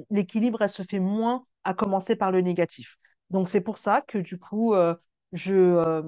l'équilibre, 0.09 0.61
elle 0.61 0.69
se 0.69 0.83
fait 0.83 0.99
moins 0.99 1.45
à 1.63 1.73
commencer 1.73 2.17
par 2.17 2.33
le 2.33 2.41
négatif. 2.41 2.97
Donc 3.29 3.47
c'est 3.47 3.61
pour 3.61 3.77
ça 3.77 4.01
que 4.01 4.17
du 4.17 4.37
coup, 4.37 4.73
euh, 4.73 4.95
je, 5.31 5.53
euh, 5.53 6.03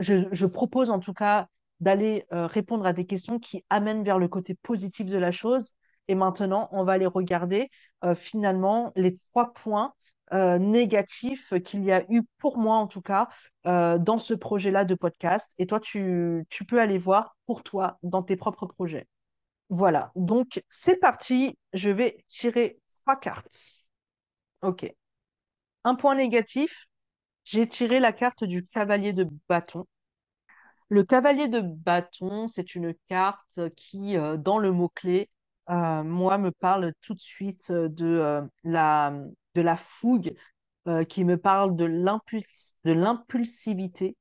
je, 0.00 0.46
propose 0.46 0.90
en 0.90 1.00
tout 1.00 1.14
cas 1.14 1.48
d'aller 1.80 2.26
répondre 2.30 2.84
à 2.84 2.92
des 2.92 3.06
questions 3.06 3.38
qui 3.38 3.64
amènent 3.70 4.04
vers 4.04 4.18
le 4.18 4.28
côté 4.28 4.54
positif 4.54 5.06
de 5.06 5.16
la 5.16 5.30
chose. 5.30 5.72
Et 6.08 6.14
maintenant, 6.14 6.68
on 6.72 6.84
va 6.84 6.92
aller 6.92 7.06
regarder 7.06 7.70
finalement 8.14 8.92
les 8.96 9.14
trois 9.14 9.54
points 9.54 9.94
euh, 10.32 10.58
négatif 10.58 11.52
qu'il 11.64 11.84
y 11.84 11.92
a 11.92 12.04
eu 12.10 12.22
pour 12.38 12.58
moi 12.58 12.76
en 12.76 12.86
tout 12.86 13.02
cas 13.02 13.28
euh, 13.66 13.98
dans 13.98 14.18
ce 14.18 14.34
projet-là 14.34 14.84
de 14.84 14.94
podcast. 14.94 15.52
Et 15.58 15.66
toi, 15.66 15.80
tu, 15.80 16.44
tu 16.48 16.64
peux 16.64 16.80
aller 16.80 16.98
voir 16.98 17.36
pour 17.46 17.62
toi 17.62 17.98
dans 18.02 18.22
tes 18.22 18.36
propres 18.36 18.66
projets. 18.66 19.08
Voilà, 19.68 20.12
donc 20.16 20.62
c'est 20.68 20.98
parti. 20.98 21.56
Je 21.72 21.90
vais 21.90 22.18
tirer 22.28 22.78
trois 23.02 23.16
cartes. 23.16 23.82
Ok. 24.62 24.92
Un 25.84 25.94
point 25.94 26.14
négatif, 26.14 26.86
j'ai 27.44 27.66
tiré 27.68 28.00
la 28.00 28.12
carte 28.12 28.44
du 28.44 28.66
cavalier 28.66 29.12
de 29.12 29.28
bâton. 29.48 29.86
Le 30.88 31.04
cavalier 31.04 31.48
de 31.48 31.60
bâton, 31.60 32.46
c'est 32.46 32.74
une 32.74 32.94
carte 33.08 33.60
qui, 33.76 34.16
euh, 34.16 34.36
dans 34.36 34.58
le 34.58 34.72
mot-clé, 34.72 35.30
moi, 35.68 36.36
me 36.36 36.50
parle 36.50 36.92
tout 37.00 37.14
de 37.14 37.20
suite 37.20 37.70
de 37.70 38.42
la 38.64 39.12
de 39.54 39.62
la 39.62 39.76
fougue, 39.76 40.34
euh, 40.88 41.04
qui 41.04 41.24
me 41.24 41.36
parle 41.36 41.76
de 41.76 41.84
l'impulsivité, 42.84 44.16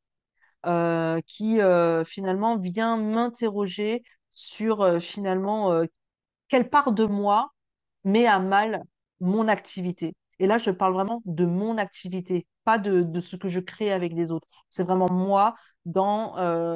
euh, 0.66 1.22
qui 1.26 1.62
euh, 1.62 2.04
finalement 2.04 2.58
vient 2.58 2.98
m'interroger 2.98 4.04
sur 4.34 5.02
finalement 5.02 5.82
quelle 6.50 6.70
part 6.70 6.94
de 6.94 7.06
moi 7.06 7.54
met 8.06 8.26
à 8.28 8.40
mal 8.40 8.84
mon 9.22 9.48
activité. 9.48 10.16
Et 10.40 10.48
là, 10.48 10.58
je 10.58 10.72
parle 10.72 10.94
vraiment 10.94 11.22
de 11.26 11.46
mon 11.46 11.78
activité, 11.78 12.48
pas 12.66 12.78
de, 12.78 13.20
ce 13.20 13.36
que 13.36 13.50
je 13.50 13.60
crée 13.60 13.92
avec 13.92 14.14
les 14.14 14.32
autres. 14.32 14.48
C'est 14.70 14.84
vraiment 14.84 15.12
moi 15.12 15.56
dans 15.86 16.36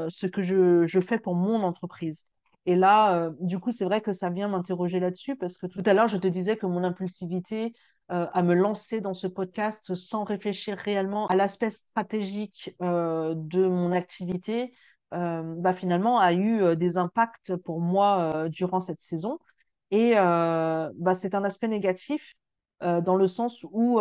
ce 0.10 0.28
que 0.28 0.42
je 0.44 1.00
fais 1.02 1.20
pour 1.20 1.36
mon 1.36 1.64
entreprise. 1.64 2.26
Et 2.66 2.76
là, 2.76 3.32
du 3.40 3.60
coup, 3.60 3.72
c'est 3.72 3.86
vrai 3.86 4.02
que 4.02 4.14
ça 4.14 4.30
vient 4.30 4.48
m'interroger 4.48 5.00
là-dessus 5.00 5.36
parce 5.36 5.58
que 5.58 5.68
tout 5.68 5.84
à 5.86 5.94
l'heure, 5.94 6.08
je 6.08 6.18
te 6.18 6.28
disais 6.28 6.56
que 6.56 6.66
mon 6.66 6.84
impulsivité, 6.84 7.74
euh, 8.12 8.28
à 8.34 8.44
me 8.44 8.54
lancer 8.54 9.00
dans 9.00 9.14
ce 9.14 9.28
podcast 9.28 9.96
sans 9.96 10.26
réfléchir 10.26 10.78
réellement 10.78 11.26
à 11.28 11.38
l'aspect 11.38 11.72
stratégique 11.72 12.76
euh, 12.82 13.34
de 13.36 13.66
mon 13.66 13.94
activité, 13.94 14.74
euh, 15.14 15.42
bah, 15.58 15.74
finalement 15.74 16.20
a 16.20 16.34
eu 16.34 16.76
des 16.76 16.98
impacts 16.98 17.56
pour 17.56 17.80
moi 17.80 18.50
durant 18.50 18.82
cette 18.82 19.00
saison. 19.02 19.40
Et 19.92 20.16
bah, 20.16 21.14
c'est 21.16 21.34
un 21.34 21.44
aspect 21.44 21.68
négatif 21.70 22.36
dans 22.82 23.16
le 23.16 23.28
sens 23.28 23.64
où 23.72 24.00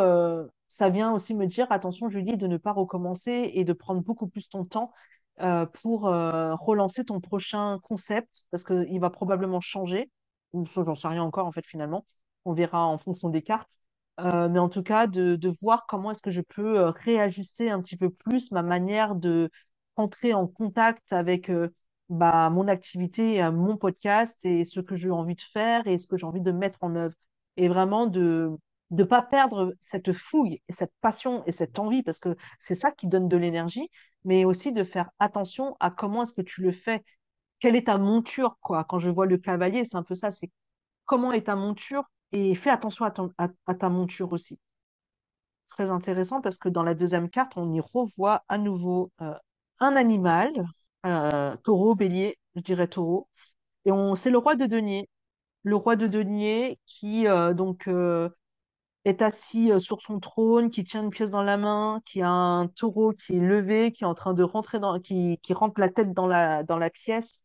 ça 0.67 0.89
vient 0.89 1.13
aussi 1.13 1.35
me 1.35 1.47
dire, 1.47 1.67
attention 1.71 2.09
Julie, 2.09 2.37
de 2.37 2.47
ne 2.49 2.57
pas 2.57 2.73
recommencer 2.73 3.53
et 3.55 3.65
de 3.65 3.73
prendre 3.73 4.03
beaucoup 4.03 4.27
plus 4.27 4.49
ton 4.49 4.65
temps 4.65 4.93
pour 5.39 6.03
relancer 6.03 7.05
ton 7.05 7.21
prochain 7.21 7.79
concept 7.83 8.45
parce 8.51 8.65
qu'il 8.65 9.01
va 9.01 9.11
probablement 9.11 9.61
changer. 9.61 10.11
J'en 10.53 10.95
sais 10.95 11.09
rien 11.09 11.23
encore 11.23 11.47
en 11.47 11.53
fait 11.53 11.67
finalement. 11.67 12.07
On 12.45 12.53
verra 12.53 12.87
en 12.87 12.99
fonction 12.99 13.29
des 13.29 13.43
cartes. 13.43 13.79
Euh, 14.21 14.49
mais 14.49 14.59
en 14.59 14.69
tout 14.69 14.83
cas, 14.83 15.07
de, 15.07 15.37
de 15.37 15.49
voir 15.63 15.87
comment 15.89 16.11
est-ce 16.11 16.23
que 16.23 16.31
je 16.31 16.43
peux 16.43 16.79
euh, 16.79 16.91
réajuster 16.91 17.71
un 17.71 17.81
petit 17.81 17.97
peu 17.97 18.11
plus 18.11 18.51
ma 18.53 18.63
manière 18.63 19.15
de 19.15 19.51
entrer 19.97 20.35
en 20.35 20.47
contact 20.47 21.13
avec 21.13 21.51
euh, 21.51 21.69
bah, 22.09 22.51
mon 22.51 22.69
activité, 22.69 23.43
mon 23.51 23.77
podcast 23.77 24.39
et 24.45 24.65
ce 24.65 24.81
que 24.81 24.97
j'ai 24.97 25.11
envie 25.11 25.35
de 25.35 25.41
faire 25.41 25.87
et 25.87 25.99
ce 25.99 26.07
que 26.07 26.17
j'ai 26.17 26.27
envie 26.27 26.41
de 26.43 26.53
mettre 26.53 26.79
en 26.83 26.95
œuvre. 26.95 27.15
Et 27.57 27.69
vraiment 27.69 28.07
de 28.07 28.51
ne 28.93 29.05
pas 29.05 29.23
perdre 29.23 29.75
cette 29.81 30.13
fouille 30.13 30.63
et 30.69 30.73
cette 30.73 30.93
passion 31.01 31.43
et 31.45 31.53
cette 31.53 31.79
envie 31.79 32.03
parce 32.03 32.21
que 32.21 32.37
c'est 32.61 32.75
ça 32.75 32.93
qui 32.93 33.09
donne 33.09 33.27
de 33.27 33.37
l'énergie, 33.37 33.89
mais 34.25 34.45
aussi 34.45 34.73
de 34.73 34.85
faire 34.85 35.11
attention 35.19 35.77
à 35.81 35.91
comment 35.91 36.23
est-ce 36.23 36.35
que 36.35 36.43
tu 36.43 36.63
le 36.63 36.73
fais. 36.73 37.03
Quelle 37.59 37.75
est 37.75 37.87
ta 37.87 37.99
monture, 37.99 38.59
quoi? 38.61 38.85
Quand 38.85 38.99
je 38.99 39.11
vois 39.11 39.27
le 39.27 39.39
cavalier, 39.39 39.85
c'est 39.85 39.97
un 39.97 40.03
peu 40.03 40.15
ça, 40.15 40.31
c'est 40.31 40.51
comment 41.07 41.33
est 41.33 41.47
ta 41.47 41.57
monture 41.57 42.05
et 42.33 42.55
fais 42.55 42.71
attention 42.71 43.07
à, 43.39 43.75
ta 43.75 43.89
monture 43.89 44.33
aussi. 44.33 44.59
Très 45.69 45.91
intéressant 45.91 46.43
parce 46.43 46.59
que 46.59 46.69
dans 46.69 46.83
la 46.83 46.95
deuxième 46.95 47.31
carte, 47.31 47.55
on 47.57 47.73
y 47.73 47.81
revoit 47.81 48.45
à 48.49 48.59
nouveau 48.59 49.11
euh, 49.23 49.35
un 49.81 49.97
animal, 49.97 50.53
euh, 51.07 51.57
taureau, 51.65 51.95
bélier, 51.95 52.39
je 52.57 52.61
dirais 52.61 52.89
taureau. 52.89 53.29
Et 53.87 53.93
on, 53.93 54.15
c'est 54.15 54.31
le 54.31 54.39
roi 54.39 54.55
de 54.55 54.67
denier. 54.67 55.09
Le 55.65 55.77
roi 55.77 55.97
de 55.97 56.07
denier 56.07 56.79
qui 56.87 57.27
euh, 57.27 57.55
donc 57.55 57.89
est 59.05 59.23
assis 59.23 59.71
sur 59.81 60.01
son 60.03 60.21
trône, 60.21 60.71
qui 60.71 60.85
tient 60.85 61.03
une 61.03 61.11
pièce 61.11 61.31
dans 61.31 61.43
la 61.43 61.57
main, 61.57 62.01
qui 62.05 62.23
a 62.23 62.31
un 62.31 62.69
taureau 62.69 63.13
qui 63.13 63.37
est 63.37 63.41
levé, 63.41 63.93
qui 63.93 64.05
est 64.05 64.07
en 64.07 64.15
train 64.15 64.35
de 64.35 64.43
rentrer 64.43 64.79
dans, 64.81 65.01
qui, 65.01 65.39
qui 65.43 65.55
rentre 65.55 65.81
la 65.81 65.89
tête 65.89 66.13
dans 66.13 66.27
la, 66.27 66.63
dans 66.65 66.79
la 66.79 66.91
pièce 66.91 67.43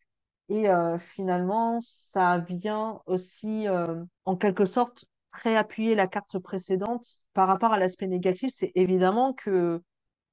et 0.50 0.70
euh, 0.70 0.98
finalement, 1.00 1.82
ça 1.84 2.38
vient 2.39 3.02
aussi, 3.06 3.67
euh, 3.67 4.04
en 4.26 4.38
quelque 4.38 4.65
sorte, 4.65 5.06
réappuyer 5.34 5.93
la 5.96 6.08
carte 6.08 6.39
précédente 6.39 7.06
par 7.34 7.48
rapport 7.48 7.74
à 7.74 7.78
l'aspect 7.78 8.08
négatif. 8.08 8.52
C'est 8.54 8.72
évidemment 8.76 9.34
que 9.34 9.82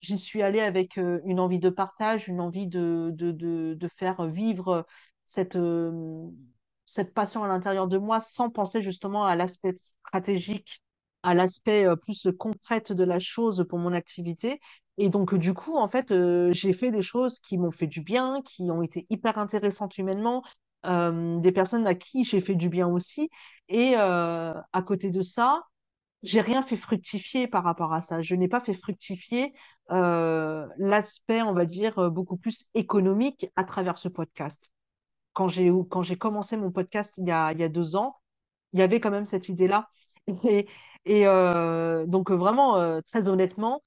j'y 0.00 0.18
suis 0.18 0.42
allée 0.42 0.60
avec 0.60 0.98
euh, 0.98 1.20
une 1.24 1.40
envie 1.40 1.58
de 1.58 1.70
partage, 1.70 2.28
une 2.28 2.40
envie 2.40 2.68
de, 2.68 3.10
de, 3.14 3.32
de, 3.32 3.74
de 3.74 3.88
faire 3.96 4.26
vivre 4.28 4.86
cette, 5.26 5.58
cette 6.86 7.14
passion 7.14 7.44
à 7.44 7.48
l'intérieur 7.48 7.88
de 7.88 7.98
moi 7.98 8.20
sans 8.20 8.50
penser 8.50 8.82
justement 8.82 9.24
à 9.24 9.36
l'aspect 9.36 9.76
stratégique, 10.06 10.82
à 11.24 11.34
l'aspect 11.34 11.86
plus 12.02 12.28
concret 12.38 12.82
de 12.90 13.04
la 13.04 13.18
chose 13.18 13.66
pour 13.68 13.78
mon 13.78 13.92
activité. 13.92 14.60
Et 14.98 15.08
donc, 15.08 15.34
du 15.34 15.54
coup, 15.54 15.76
en 15.76 15.88
fait, 15.88 16.12
euh, 16.12 16.52
j'ai 16.52 16.72
fait 16.72 16.90
des 16.90 17.02
choses 17.02 17.40
qui 17.40 17.58
m'ont 17.58 17.72
fait 17.72 17.86
du 17.86 18.00
bien, 18.00 18.42
qui 18.42 18.70
ont 18.70 18.82
été 18.82 19.06
hyper 19.10 19.38
intéressantes 19.38 19.98
humainement, 19.98 20.44
euh, 20.86 21.38
des 21.40 21.52
personnes 21.52 21.86
à 21.86 21.94
qui 21.94 22.24
j'ai 22.24 22.40
fait 22.40 22.54
du 22.54 22.68
bien 22.68 22.86
aussi. 22.88 23.30
Et 23.68 23.94
euh, 23.96 24.54
à 24.72 24.82
côté 24.82 25.10
de 25.10 25.22
ça, 25.22 25.62
j'ai 26.22 26.40
rien 26.40 26.62
fait 26.62 26.76
fructifier 26.76 27.48
par 27.48 27.64
rapport 27.64 27.92
à 27.92 28.02
ça. 28.02 28.22
Je 28.22 28.34
n'ai 28.36 28.48
pas 28.48 28.60
fait 28.60 28.74
fructifier 28.74 29.52
l'aspect, 29.90 31.42
on 31.42 31.52
va 31.52 31.66
dire, 31.66 32.10
beaucoup 32.10 32.36
plus 32.36 32.64
économique 32.74 33.46
à 33.56 33.64
travers 33.64 33.98
ce 33.98 34.08
podcast. 34.08 34.70
Quand 35.34 35.48
j'ai 35.48 35.70
quand 35.90 36.02
j'ai 36.02 36.16
commencé 36.16 36.56
mon 36.56 36.70
podcast 36.70 37.14
il 37.18 37.26
y 37.28 37.32
a, 37.32 37.52
il 37.52 37.60
y 37.60 37.64
a 37.64 37.68
deux 37.68 37.96
ans, 37.96 38.16
il 38.72 38.80
y 38.80 38.82
avait 38.82 39.00
quand 39.00 39.10
même 39.10 39.26
cette 39.26 39.48
idée-là. 39.48 39.88
Et, 40.44 40.66
et 41.04 41.24
donc, 42.06 42.30
vraiment, 42.30 43.00
très 43.02 43.28
honnêtement, 43.28 43.82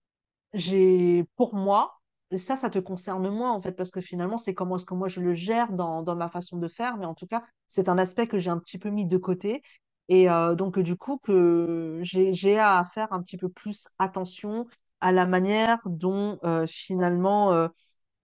j'ai, 0.53 1.25
pour 1.35 1.55
moi, 1.55 1.99
ça, 2.37 2.55
ça 2.55 2.69
te 2.69 2.79
concerne 2.79 3.29
moins 3.29 3.51
en 3.53 3.61
fait, 3.61 3.73
parce 3.73 3.91
que 3.91 4.01
finalement, 4.01 4.37
c'est 4.37 4.53
comment 4.53 4.77
est-ce 4.77 4.85
que 4.85 4.93
moi 4.93 5.07
je 5.07 5.21
le 5.21 5.33
gère 5.33 5.71
dans, 5.73 6.01
dans 6.03 6.15
ma 6.15 6.29
façon 6.29 6.57
de 6.57 6.67
faire, 6.67 6.97
mais 6.97 7.05
en 7.05 7.13
tout 7.15 7.27
cas, 7.27 7.43
c'est 7.67 7.89
un 7.89 7.97
aspect 7.97 8.27
que 8.27 8.39
j'ai 8.39 8.49
un 8.49 8.59
petit 8.59 8.77
peu 8.79 8.89
mis 8.89 9.05
de 9.05 9.17
côté. 9.17 9.61
Et 10.09 10.27
donc, 10.55 10.79
du 10.79 10.95
coup, 10.95 11.17
que 11.19 11.99
j'ai 12.03 12.59
à 12.59 12.83
faire 12.93 13.11
un 13.13 13.21
petit 13.21 13.37
peu 13.37 13.49
plus 13.49 13.87
attention 13.99 14.67
à 15.01 15.11
la 15.11 15.25
manière 15.25 15.79
dont 15.85 16.39
finalement 16.67 17.69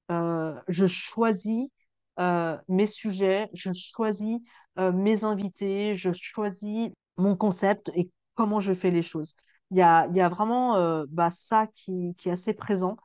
je 0.10 0.88
choisis 0.88 1.70
mes 2.68 2.86
sujets, 2.86 3.50
je 3.54 3.72
choisis 3.74 4.40
mes 4.78 5.24
invités, 5.24 5.96
je 5.98 6.12
choisis 6.14 6.92
mon 7.18 7.36
concept 7.36 7.92
et 7.96 8.10
comment 8.36 8.60
je 8.60 8.74
fais 8.74 8.92
les 8.92 9.04
choses. 9.04 9.36
Il 9.72 9.78
y 9.78 9.82
a, 9.82 10.08
y 10.14 10.22
a 10.22 10.30
vraiment 10.30 10.76
euh, 10.76 11.06
bah, 11.10 11.32
ça 11.32 11.68
qui, 11.68 12.16
qui 12.18 12.30
est 12.30 12.32
assez 12.32 12.54
présent 12.54 12.98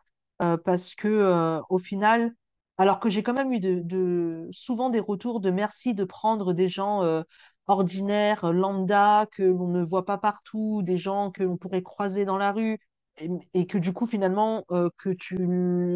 euh, 0.42 0.56
parce 0.56 0.94
que 0.94 1.08
euh, 1.08 1.60
au 1.70 1.78
final, 1.78 2.34
alors 2.78 3.00
que 3.00 3.08
j'ai 3.08 3.22
quand 3.22 3.32
même 3.34 3.52
eu 3.52 3.60
de, 3.60 4.48
souvent 4.52 4.90
des 4.90 5.00
retours 5.00 5.40
de 5.40 5.50
merci 5.50 5.94
de 5.94 6.04
prendre 6.04 6.52
des 6.52 6.68
gens 6.68 7.02
ordinaires, 7.66 8.52
lambda, 8.52 9.26
que 9.32 9.42
l'on 9.42 9.68
ne 9.68 9.82
voit 9.84 10.04
pas 10.04 10.18
partout, 10.18 10.82
des 10.82 10.96
gens 10.98 11.30
que 11.30 11.42
l'on 11.42 11.56
pourrait 11.56 11.82
croiser 11.82 12.24
dans 12.24 12.38
la 12.38 12.52
rue, 12.52 12.78
et, 13.54 13.66
que 13.66 13.78
du 13.78 13.92
coup 13.92 14.06
finalement 14.06 14.64
que 14.96 15.10
tu 15.10 15.38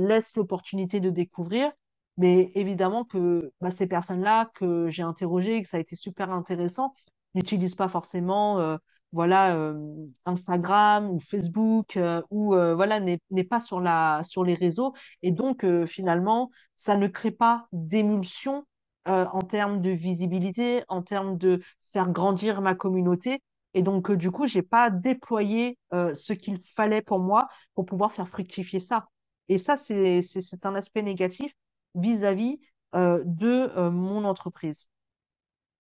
laisses 0.09 0.35
l'opportunité 0.37 1.01
de 1.01 1.11
découvrir. 1.11 1.70
Mais 2.16 2.51
évidemment 2.57 3.05
que 3.05 3.53
bah, 3.61 3.70
ces 3.70 3.87
personnes-là 3.87 4.51
que 4.55 4.89
j'ai 4.91 5.03
interrogées 5.03 5.62
que 5.62 5.68
ça 5.68 5.76
a 5.76 5.80
été 5.80 5.97
super 5.97 6.30
intéressant 6.33 6.95
n'utilisent 7.35 7.76
pas 7.76 7.89
forcément 7.89 8.78
voilà 9.12 9.56
euh, 9.56 9.74
Instagram 10.24 11.10
ou 11.10 11.20
Facebook 11.20 11.96
euh, 11.96 12.22
ou 12.30 12.54
euh, 12.54 12.74
voilà 12.74 12.98
n'est 13.00 13.44
pas 13.44 13.60
sur 13.60 13.80
la 13.80 14.22
sur 14.24 14.44
les 14.44 14.54
réseaux. 14.54 14.94
Et 15.22 15.30
donc 15.30 15.66
finalement 15.86 16.50
ça 16.76 16.96
ne 16.96 17.06
crée 17.08 17.30
pas 17.30 17.66
d'émulsion 17.72 18.64
en 19.04 19.40
termes 19.40 19.80
de 19.80 19.90
visibilité 19.90 20.84
en 20.88 21.02
termes 21.02 21.36
de 21.36 21.60
faire 21.92 22.10
grandir 22.10 22.60
ma 22.62 22.74
communauté. 22.74 23.42
Et 23.74 23.82
donc 23.82 24.12
du 24.12 24.30
coup 24.30 24.46
j'ai 24.46 24.62
pas 24.62 24.90
déployé 24.90 25.78
ce 25.92 26.32
qu'il 26.32 26.58
fallait 26.58 27.02
pour 27.02 27.18
moi 27.20 27.48
pour 27.74 27.86
pouvoir 27.86 28.12
faire 28.12 28.28
fructifier 28.28 28.80
ça. 28.80 29.08
Et 29.48 29.58
ça 29.58 29.76
c'est 29.76 30.22
c'est 30.22 30.66
un 30.66 30.74
aspect 30.74 31.02
négatif 31.02 31.52
vis-à-vis 31.94 32.60
euh, 32.94 33.22
de 33.24 33.88
mon 33.90 34.24
entreprise. 34.24 34.88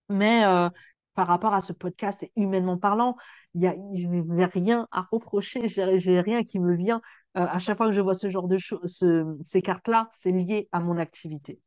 Mais 0.08 0.42
par 1.14 1.26
rapport 1.26 1.54
à 1.54 1.60
ce 1.62 1.72
podcast, 1.72 2.24
humainement 2.36 2.78
parlant, 2.78 3.16
il 3.54 3.62
y 3.62 3.66
a, 3.66 3.74
je 3.94 4.06
n'ai 4.08 4.44
rien 4.46 4.88
à 4.92 5.02
reprocher, 5.10 5.68
j'ai 5.68 6.20
rien 6.20 6.44
qui 6.44 6.58
me 6.60 6.74
vient. 6.76 7.00
Euh, 7.36 7.46
à 7.46 7.58
chaque 7.58 7.76
fois 7.78 7.86
que 7.88 7.92
je 7.92 8.00
vois 8.00 8.14
ce 8.14 8.30
genre 8.30 8.48
de 8.48 8.58
choses, 8.58 8.80
ce- 8.86 9.38
ces 9.44 9.62
cartes-là, 9.62 10.08
c'est 10.12 10.32
lié 10.32 10.68
à 10.72 10.80
mon 10.80 10.98
activité. 10.98 11.60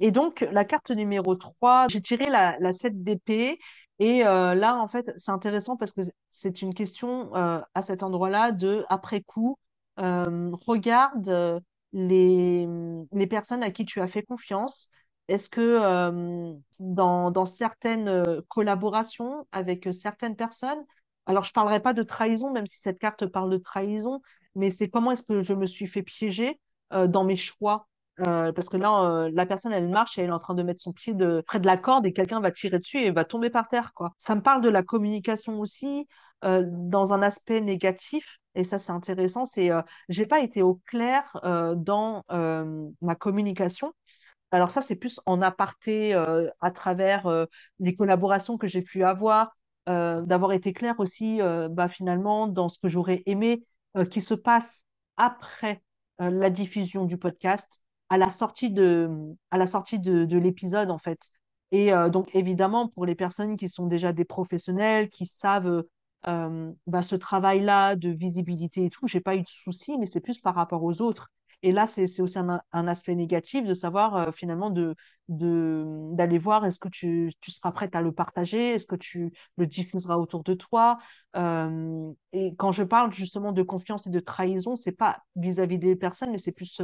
Et 0.00 0.10
donc, 0.10 0.40
la 0.52 0.64
carte 0.64 0.90
numéro 0.90 1.34
3, 1.36 1.88
j'ai 1.88 2.00
tiré 2.02 2.26
la, 2.30 2.56
la 2.60 2.72
7 2.72 3.02
d'épée. 3.02 3.58
Et 3.98 4.26
euh, 4.26 4.54
là, 4.54 4.76
en 4.76 4.88
fait, 4.88 5.12
c'est 5.16 5.30
intéressant 5.32 5.76
parce 5.76 5.92
que 5.92 6.02
c'est 6.30 6.62
une 6.62 6.74
question 6.74 7.34
euh, 7.36 7.60
à 7.74 7.82
cet 7.82 8.02
endroit-là 8.02 8.52
de, 8.52 8.84
après 8.90 9.22
coup, 9.22 9.58
regarde 9.96 11.62
les, 11.92 12.66
les 13.12 13.26
personnes 13.26 13.62
à 13.62 13.70
qui 13.70 13.84
tu 13.84 14.00
as 14.00 14.06
fait 14.06 14.22
confiance. 14.22 14.90
Est-ce 15.28 15.48
que 15.48 16.54
dans, 16.80 17.46
certaines 17.46 18.42
collaborations 18.48 19.46
avec 19.52 19.88
certaines 19.92 20.36
personnes, 20.36 20.84
alors 21.26 21.42
je 21.44 21.50
ne 21.50 21.54
parlerai 21.54 21.80
pas 21.80 21.92
de 21.92 22.02
trahison, 22.02 22.52
même 22.52 22.66
si 22.66 22.78
cette 22.78 22.98
carte 22.98 23.26
parle 23.26 23.50
de 23.50 23.58
trahison, 23.58 24.20
mais 24.54 24.70
c'est 24.70 24.88
comment 24.88 25.10
est-ce 25.10 25.22
que 25.22 25.42
je 25.42 25.54
me 25.54 25.66
suis 25.66 25.86
fait 25.86 26.02
piéger 26.02 26.60
dans 26.90 27.24
mes 27.24 27.36
choix 27.36 27.88
parce 28.24 28.68
que 28.70 28.76
là, 28.76 29.28
la 29.30 29.46
personne, 29.46 29.72
elle 29.72 29.88
marche 29.88 30.16
et 30.16 30.22
elle 30.22 30.30
est 30.30 30.32
en 30.32 30.38
train 30.38 30.54
de 30.54 30.62
mettre 30.62 30.80
son 30.80 30.92
pied 30.92 31.14
près 31.46 31.60
de 31.60 31.66
la 31.66 31.76
corde 31.76 32.06
et 32.06 32.12
quelqu'un 32.12 32.40
va 32.40 32.50
tirer 32.50 32.78
dessus 32.78 32.98
et 32.98 33.10
va 33.10 33.24
tomber 33.24 33.50
par 33.50 33.68
terre, 33.68 33.92
quoi. 33.94 34.12
Ça 34.16 34.34
me 34.34 34.40
parle 34.40 34.62
de 34.62 34.68
la 34.68 34.82
communication 34.82 35.60
aussi, 35.60 36.06
dans 36.42 37.12
un 37.12 37.22
aspect 37.22 37.60
négatif. 37.60 38.38
Et 38.54 38.64
ça, 38.64 38.78
c'est 38.78 38.92
intéressant. 38.92 39.44
C'est, 39.44 39.70
j'ai 40.08 40.26
pas 40.26 40.40
été 40.40 40.62
au 40.62 40.76
clair 40.86 41.38
dans 41.76 42.22
ma 43.00 43.14
communication. 43.14 43.92
Alors 44.52 44.70
ça, 44.70 44.80
c'est 44.80 44.96
plus 44.96 45.20
en 45.26 45.42
aparté 45.42 46.14
euh, 46.14 46.48
à 46.60 46.70
travers 46.70 47.26
euh, 47.26 47.46
les 47.80 47.94
collaborations 47.96 48.56
que 48.58 48.68
j'ai 48.68 48.82
pu 48.82 49.02
avoir, 49.04 49.56
euh, 49.88 50.22
d'avoir 50.22 50.52
été 50.52 50.72
clair 50.72 50.94
aussi 50.98 51.40
bah, 51.70 51.88
finalement 51.88 52.46
dans 52.48 52.68
ce 52.68 52.78
que 52.78 52.88
j'aurais 52.88 53.22
aimé 53.26 53.64
qui 54.10 54.20
se 54.20 54.34
passe 54.34 54.84
après 55.16 55.82
la 56.18 56.50
diffusion 56.50 57.04
du 57.06 57.16
podcast, 57.18 57.80
à 58.10 58.18
la 58.18 58.28
sortie 58.30 58.70
de, 58.70 59.08
à 59.50 59.58
la 59.58 59.66
sortie 59.66 59.98
de, 59.98 60.24
de 60.26 60.38
l'épisode 60.38 60.90
en 60.90 60.98
fait. 60.98 61.30
Et 61.72 61.90
donc 62.12 62.28
évidemment, 62.34 62.88
pour 62.88 63.06
les 63.06 63.14
personnes 63.14 63.56
qui 63.56 63.68
sont 63.70 63.86
déjà 63.86 64.12
des 64.12 64.24
professionnels, 64.26 65.08
qui 65.08 65.24
savent 65.26 65.84
bah, 66.24 67.02
ce 67.02 67.14
travail-là 67.16 67.96
de 67.96 68.10
visibilité 68.10 68.84
et 68.84 68.90
tout, 68.90 69.06
j'ai 69.08 69.20
pas 69.20 69.36
eu 69.36 69.42
de 69.42 69.48
soucis, 69.48 69.96
mais 69.98 70.06
c'est 70.06 70.20
plus 70.20 70.40
par 70.40 70.54
rapport 70.54 70.82
aux 70.82 71.00
autres. 71.00 71.30
Et 71.66 71.72
là, 71.72 71.88
c'est 71.88 72.20
aussi 72.20 72.38
un, 72.38 72.86
aspect 72.86 73.16
négatif 73.16 73.66
de 73.66 73.74
savoir 73.74 74.14
euh, 74.16 74.30
finalement 74.30 74.70
d'aller 74.70 76.38
voir 76.38 76.64
est-ce 76.64 76.78
que 76.78 76.88
tu, 76.88 77.32
seras 77.42 77.72
prête 77.72 77.96
à 77.96 78.02
le 78.02 78.12
partager, 78.12 78.74
est-ce 78.74 78.86
que 78.86 78.94
tu 78.94 79.32
le 79.56 79.66
diffuseras 79.66 80.16
autour 80.16 80.44
de 80.44 80.54
toi? 80.54 80.98
Euh, 81.34 82.12
et 82.32 82.54
quand 82.54 82.70
je 82.70 82.84
parle 82.84 83.12
justement 83.12 83.50
de 83.50 83.64
confiance 83.64 84.06
et 84.06 84.10
de 84.10 84.20
trahison, 84.20 84.76
c'est 84.76 84.92
pas 84.92 85.18
vis-à-vis 85.34 85.78
des 85.78 85.96
personnes, 85.96 86.30
mais 86.30 86.38
c'est 86.38 86.52
plus 86.52 86.80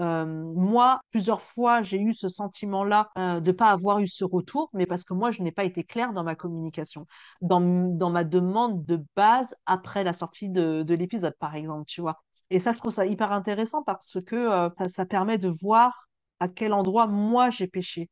euh, 0.00 0.26
moi, 0.56 1.00
plusieurs 1.12 1.40
fois, 1.40 1.84
j'ai 1.84 2.00
eu 2.00 2.12
ce 2.12 2.28
sentiment-là 2.28 3.10
de 3.40 3.52
pas 3.52 3.70
avoir 3.70 4.00
eu 4.00 4.08
ce 4.08 4.24
retour, 4.24 4.70
mais 4.72 4.86
parce 4.86 5.04
que 5.04 5.14
moi, 5.14 5.30
je 5.30 5.40
n'ai 5.42 5.52
pas 5.52 5.64
été 5.64 5.84
claire 5.84 6.12
dans 6.12 6.24
ma 6.24 6.34
communication, 6.34 7.06
dans, 7.42 7.60
dans 7.60 8.10
ma 8.10 8.24
demande 8.24 8.84
de 8.84 9.04
base 9.14 9.54
après 9.66 10.02
la 10.02 10.12
sortie 10.12 10.48
de, 10.48 10.82
de 10.82 10.94
l'épisode, 10.96 11.36
par 11.38 11.54
exemple, 11.54 11.84
tu 11.86 12.00
vois. 12.00 12.25
Et 12.50 12.58
ça, 12.58 12.72
je 12.72 12.78
trouve 12.78 12.92
ça 12.92 13.06
hyper 13.06 13.32
intéressant 13.32 13.82
parce 13.82 14.18
que 14.24 14.36
euh, 14.36 14.88
ça, 14.88 15.06
permet 15.06 15.38
de 15.38 15.48
voir 15.48 16.08
à 16.40 16.48
quel 16.48 16.72
endroit 16.72 17.06
moi 17.06 17.50
j'ai 17.50 17.66
péché. 17.66 18.10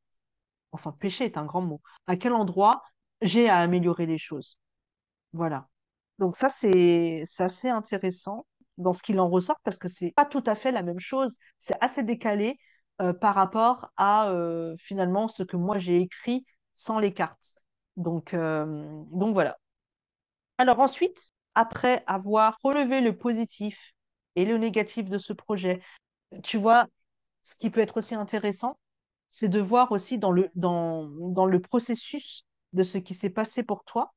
Enfin, 0.72 0.92
péché 0.92 1.24
est 1.24 1.38
un 1.38 1.44
grand 1.46 1.62
mot. 1.62 1.80
À 2.06 2.16
quel 2.16 2.32
endroit 2.32 2.82
j'ai 3.22 3.48
à 3.48 3.58
améliorer 3.58 4.06
les 4.06 4.18
choses. 4.18 4.58
Voilà. 5.32 5.68
Donc 6.18 6.36
ça, 6.36 6.48
c'est 6.48 7.24
assez 7.38 7.68
intéressant 7.68 8.46
dans 8.78 8.92
ce 8.92 9.02
qu'il 9.02 9.20
en 9.20 9.28
ressort 9.28 9.58
parce 9.64 9.78
que 9.78 9.88
c'est 9.88 10.12
pas 10.12 10.26
tout 10.26 10.42
à 10.46 10.54
fait 10.54 10.72
la 10.72 10.82
même 10.82 11.00
chose. 11.00 11.36
C'est 11.58 11.76
assez 11.80 12.02
décalé 12.02 12.58
euh, 13.02 13.12
par 13.12 13.34
rapport 13.34 13.92
à 13.96 14.30
euh, 14.30 14.74
finalement 14.78 15.28
ce 15.28 15.42
que 15.44 15.56
moi 15.56 15.78
j'ai 15.78 16.00
écrit 16.00 16.44
sans 16.74 16.98
les 16.98 17.14
cartes. 17.14 17.54
Donc, 17.96 18.34
donc 18.34 19.32
voilà. 19.34 19.56
Alors 20.58 20.80
ensuite, 20.80 21.32
après 21.54 22.02
avoir 22.08 22.56
relevé 22.64 23.00
le 23.00 23.16
positif 23.16 23.93
et 24.36 24.44
le 24.44 24.58
négatif 24.58 25.08
de 25.08 25.18
ce 25.18 25.32
projet, 25.32 25.80
tu 26.42 26.58
vois, 26.58 26.86
ce 27.42 27.54
qui 27.56 27.70
peut 27.70 27.80
être 27.80 27.98
aussi 27.98 28.14
intéressant, 28.14 28.78
c'est 29.30 29.48
de 29.48 29.60
voir 29.60 29.92
aussi 29.92 30.18
dans 30.18 30.30
le, 30.30 30.50
dans, 30.54 31.06
le 31.46 31.60
processus 31.60 32.44
de 32.72 32.82
ce 32.82 32.98
qui 32.98 33.14
s'est 33.14 33.30
passé 33.30 33.62
pour 33.62 33.84
toi, 33.84 34.14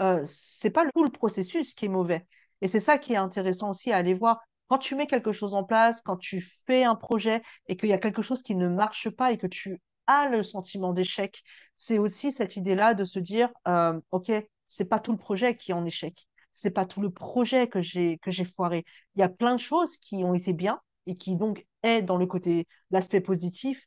euh, 0.00 0.22
c'est 0.26 0.70
pas 0.70 0.84
tout 0.94 1.04
le 1.04 1.10
processus 1.10 1.74
qui 1.74 1.86
est 1.86 1.88
mauvais. 1.88 2.26
Et 2.60 2.68
c'est 2.68 2.80
ça 2.80 2.98
qui 2.98 3.14
est 3.14 3.16
intéressant 3.16 3.70
aussi 3.70 3.92
à 3.92 3.96
aller 3.96 4.14
voir. 4.14 4.40
Quand 4.68 4.78
tu 4.78 4.94
mets 4.94 5.06
quelque 5.06 5.32
chose 5.32 5.54
en 5.54 5.64
place, 5.64 6.02
quand 6.02 6.18
tu 6.18 6.40
fais 6.66 6.84
un 6.84 6.94
projet 6.94 7.42
et 7.66 7.76
qu'il 7.76 7.88
y 7.88 7.94
a 7.94 7.98
quelque 7.98 8.22
chose 8.22 8.42
qui 8.42 8.54
ne 8.54 8.68
marche 8.68 9.08
pas 9.10 9.32
et 9.32 9.38
que 9.38 9.46
tu 9.46 9.80
as 10.06 10.28
le 10.28 10.42
sentiment 10.42 10.92
d'échec, 10.92 11.42
c'est 11.78 11.98
aussi 11.98 12.32
cette 12.32 12.56
idée-là 12.56 12.94
de 12.94 13.04
se 13.04 13.18
dire, 13.18 13.50
euh, 13.66 13.98
OK, 14.10 14.30
c'est 14.66 14.84
pas 14.84 14.98
tout 14.98 15.12
le 15.12 15.18
projet 15.18 15.56
qui 15.56 15.70
est 15.70 15.74
en 15.74 15.86
échec. 15.86 16.27
C'est 16.60 16.70
pas 16.70 16.86
tout 16.86 17.00
le 17.00 17.10
projet 17.10 17.68
que 17.68 17.80
j'ai 17.82 18.18
que 18.18 18.30
j'ai 18.30 18.44
foiré. 18.44 18.84
Il 19.14 19.20
y 19.20 19.22
a 19.22 19.28
plein 19.28 19.54
de 19.54 19.60
choses 19.60 19.96
qui 19.98 20.16
ont 20.24 20.34
été 20.34 20.52
bien 20.52 20.80
et 21.06 21.16
qui 21.16 21.36
donc 21.36 21.66
est 21.82 22.02
dans 22.02 22.16
le 22.16 22.26
côté, 22.26 22.66
l'aspect 22.90 23.20
positif 23.20 23.86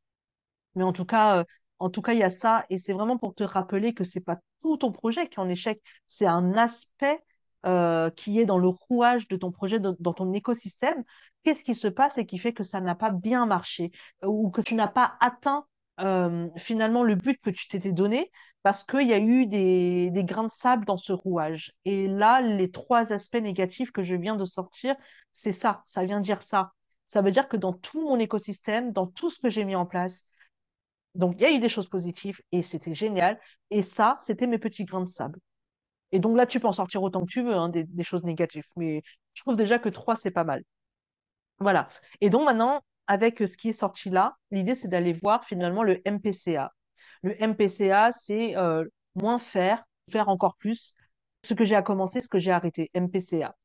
mais 0.75 0.83
en 0.83 0.93
tout 0.93 1.05
cas, 1.05 1.39
euh, 1.39 1.43
en 1.79 1.89
tout 1.89 2.01
cas, 2.01 2.13
il 2.13 2.19
y 2.19 2.23
a 2.23 2.29
ça, 2.29 2.65
et 2.69 2.77
c'est 2.77 2.93
vraiment 2.93 3.17
pour 3.17 3.35
te 3.35 3.43
rappeler 3.43 3.93
que 3.93 4.03
c'est 4.03 4.21
pas 4.21 4.37
tout 4.61 4.77
ton 4.77 4.91
projet 4.91 5.27
qui 5.27 5.35
est 5.35 5.39
en 5.39 5.49
échec, 5.49 5.81
c'est 6.05 6.25
un 6.27 6.53
aspect 6.57 7.19
euh, 7.65 8.09
qui 8.11 8.39
est 8.39 8.45
dans 8.45 8.57
le 8.57 8.69
rouage 8.69 9.27
de 9.27 9.35
ton 9.35 9.51
projet, 9.51 9.79
dans 9.79 10.13
ton 10.13 10.33
écosystème. 10.33 11.03
Qu'est-ce 11.43 11.63
qui 11.63 11.75
se 11.75 11.87
passe 11.87 12.17
et 12.17 12.25
qui 12.25 12.37
fait 12.37 12.53
que 12.53 12.63
ça 12.63 12.81
n'a 12.81 12.95
pas 12.95 13.11
bien 13.11 13.45
marché 13.45 13.91
ou 14.23 14.49
que 14.51 14.61
tu 14.61 14.75
n'as 14.75 14.87
pas 14.87 15.17
atteint 15.19 15.65
euh, 15.99 16.49
finalement 16.57 17.03
le 17.03 17.15
but 17.15 17.39
que 17.41 17.49
tu 17.49 17.67
t'étais 17.67 17.91
donné 17.91 18.31
parce 18.63 18.83
qu'il 18.83 19.07
y 19.07 19.13
a 19.13 19.19
eu 19.19 19.47
des, 19.47 20.11
grains 20.23 20.45
de 20.45 20.51
sable 20.51 20.85
dans 20.85 20.97
ce 20.97 21.13
rouage. 21.13 21.73
Et 21.85 22.07
là, 22.07 22.41
les 22.41 22.71
trois 22.71 23.11
aspects 23.13 23.35
négatifs 23.35 23.91
que 23.91 24.03
je 24.03 24.15
viens 24.15 24.35
de 24.35 24.45
sortir, 24.45 24.95
c'est 25.31 25.51
ça, 25.51 25.83
ça 25.85 26.05
vient 26.05 26.19
dire 26.19 26.41
ça. 26.41 26.71
Ça 27.09 27.21
veut 27.21 27.31
dire 27.31 27.47
que 27.47 27.57
dans 27.57 27.73
tout 27.73 28.01
mon 28.01 28.19
écosystème, 28.19 28.91
dans 28.91 29.07
tout 29.07 29.29
ce 29.29 29.39
que 29.39 29.49
j'ai 29.49 29.65
mis 29.65 29.75
en 29.75 29.85
place, 29.85 30.25
donc, 31.15 31.35
il 31.37 31.41
y 31.43 31.45
a 31.45 31.51
eu 31.51 31.59
des 31.59 31.69
choses 31.69 31.89
positives 31.89 32.39
et 32.51 32.63
c'était 32.63 32.93
génial. 32.93 33.39
Et 33.69 33.81
ça, 33.81 34.17
c'était 34.21 34.47
mes 34.47 34.59
petits 34.59 34.85
grains 34.85 35.01
de 35.01 35.09
sable. 35.09 35.39
Et 36.11 36.19
donc 36.19 36.37
là, 36.37 36.45
tu 36.45 36.59
peux 36.59 36.67
en 36.67 36.73
sortir 36.73 37.03
autant 37.03 37.21
que 37.21 37.31
tu 37.31 37.43
veux, 37.43 37.55
hein, 37.55 37.69
des, 37.69 37.85
des 37.85 38.03
choses 38.03 38.23
négatives. 38.23 38.65
Mais 38.77 39.01
je 39.33 39.41
trouve 39.43 39.55
déjà 39.57 39.79
que 39.79 39.89
trois, 39.89 40.15
c'est 40.15 40.31
pas 40.31 40.43
mal. 40.43 40.63
Voilà. 41.59 41.87
Et 42.21 42.29
donc 42.29 42.45
maintenant, 42.45 42.81
avec 43.07 43.39
ce 43.39 43.57
qui 43.57 43.69
est 43.69 43.73
sorti 43.73 44.09
là, 44.09 44.37
l'idée, 44.51 44.75
c'est 44.75 44.87
d'aller 44.87 45.13
voir 45.13 45.45
finalement 45.45 45.83
le 45.83 46.01
MPCA. 46.05 46.71
Le 47.23 47.35
MPCA, 47.39 48.11
c'est 48.11 48.55
euh, 48.57 48.85
moins 49.15 49.37
faire, 49.37 49.83
faire 50.09 50.29
encore 50.29 50.55
plus. 50.57 50.95
Ce 51.43 51.53
que 51.53 51.65
j'ai 51.65 51.75
à 51.75 51.81
commencer, 51.81 52.21
ce 52.21 52.29
que 52.29 52.39
j'ai 52.39 52.51
arrêté. 52.51 52.89
MPCA. 52.93 53.55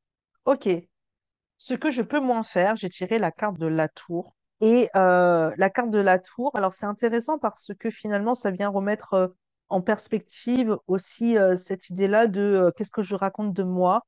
OK. 0.45 0.69
Ce 1.57 1.73
que 1.73 1.89
je 1.89 2.01
peux 2.01 2.19
moins 2.19 2.43
faire, 2.43 2.75
j'ai 2.75 2.89
tiré 2.89 3.19
la 3.19 3.31
carte 3.31 3.57
de 3.57 3.67
la 3.67 3.87
tour. 3.87 4.35
Et 4.61 4.89
euh, 4.95 5.53
la 5.57 5.69
carte 5.69 5.91
de 5.91 5.99
la 5.99 6.19
tour, 6.19 6.51
alors 6.55 6.73
c'est 6.73 6.85
intéressant 6.85 7.37
parce 7.37 7.71
que 7.77 7.89
finalement, 7.91 8.35
ça 8.35 8.51
vient 8.51 8.69
remettre 8.69 9.13
euh, 9.13 9.27
en 9.69 9.81
perspective 9.81 10.77
aussi 10.87 11.35
cette 11.57 11.89
idée-là 11.89 12.27
de 12.27 12.71
qu'est-ce 12.77 12.89
que 12.89 13.03
je 13.03 13.15
raconte 13.15 13.53
de 13.53 13.63
moi 13.63 14.05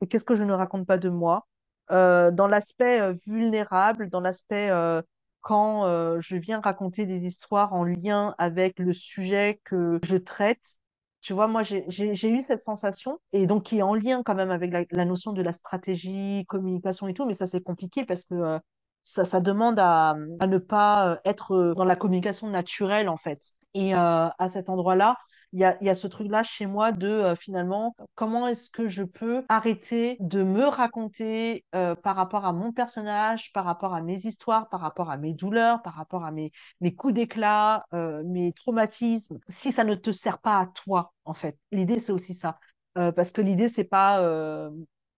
et 0.00 0.08
qu'est-ce 0.08 0.24
que 0.24 0.34
je 0.34 0.42
ne 0.42 0.52
raconte 0.52 0.84
pas 0.84 0.98
de 0.98 1.08
moi, 1.08 1.46
dans 1.90 2.48
l'aspect 2.48 3.00
euh, 3.00 3.14
vulnérable, 3.26 4.10
dans 4.10 4.20
l'aspect 4.20 4.70
euh, 4.70 5.02
quand 5.40 5.86
euh, 5.86 6.18
je 6.20 6.36
viens 6.36 6.60
raconter 6.60 7.06
des 7.06 7.24
histoires 7.24 7.72
en 7.72 7.84
lien 7.84 8.34
avec 8.38 8.78
le 8.80 8.92
sujet 8.92 9.60
que 9.64 10.00
je 10.02 10.16
traite. 10.16 10.76
Tu 11.20 11.32
vois, 11.32 11.48
moi, 11.48 11.62
j'ai 11.62 12.30
eu 12.30 12.42
cette 12.42 12.60
sensation, 12.62 13.18
et 13.32 13.46
donc 13.46 13.64
qui 13.64 13.78
est 13.78 13.82
en 13.82 13.94
lien 13.94 14.22
quand 14.24 14.34
même 14.34 14.50
avec 14.50 14.72
la, 14.90 15.04
notion 15.04 15.32
de 15.32 15.42
la 15.42 15.52
stratégie, 15.52 16.44
communication 16.48 17.08
et 17.08 17.14
tout, 17.14 17.26
mais 17.26 17.34
ça, 17.34 17.46
c'est 17.46 17.60
compliqué 17.62 18.04
parce 18.04 18.24
que 18.24 18.34
euh, 18.34 18.58
ça, 19.04 19.40
demande 19.40 19.78
à, 19.78 20.14
ne 20.16 20.58
pas 20.58 21.12
euh, 21.12 21.16
être 21.24 21.52
euh, 21.54 21.74
dans 21.74 21.84
la 21.84 21.96
communication 21.96 22.48
naturelle, 22.48 23.08
en 23.08 23.16
fait. 23.16 23.40
Et 23.74 23.94
euh, 23.94 24.28
à 24.38 24.48
cet 24.48 24.68
endroit-là, 24.68 25.16
il 25.56 25.60
y 25.60 25.64
a, 25.64 25.82
y 25.82 25.88
a 25.88 25.94
ce 25.94 26.06
truc-là 26.06 26.42
chez 26.42 26.66
moi 26.66 26.92
de 26.92 27.08
euh, 27.08 27.34
finalement, 27.34 27.96
comment 28.14 28.46
est-ce 28.46 28.68
que 28.68 28.88
je 28.88 29.02
peux 29.02 29.42
arrêter 29.48 30.18
de 30.20 30.42
me 30.42 30.64
raconter 30.66 31.64
euh, 31.74 31.94
par 31.94 32.14
rapport 32.14 32.44
à 32.44 32.52
mon 32.52 32.72
personnage, 32.72 33.54
par 33.54 33.64
rapport 33.64 33.94
à 33.94 34.02
mes 34.02 34.26
histoires, 34.26 34.68
par 34.68 34.82
rapport 34.82 35.10
à 35.10 35.16
mes 35.16 35.32
douleurs, 35.32 35.80
par 35.80 35.94
rapport 35.94 36.26
à 36.26 36.30
mes, 36.30 36.52
mes 36.82 36.94
coups 36.94 37.14
d'éclat, 37.14 37.86
euh, 37.94 38.22
mes 38.26 38.52
traumatismes, 38.52 39.38
si 39.48 39.72
ça 39.72 39.84
ne 39.84 39.94
te 39.94 40.12
sert 40.12 40.40
pas 40.40 40.60
à 40.60 40.66
toi, 40.66 41.14
en 41.24 41.32
fait. 41.32 41.58
L'idée, 41.72 42.00
c'est 42.00 42.12
aussi 42.12 42.34
ça. 42.34 42.58
Parce 42.94 43.32
que 43.32 43.42
l'idée, 43.42 43.68
c'est 43.68 43.84
pas, 43.84 44.70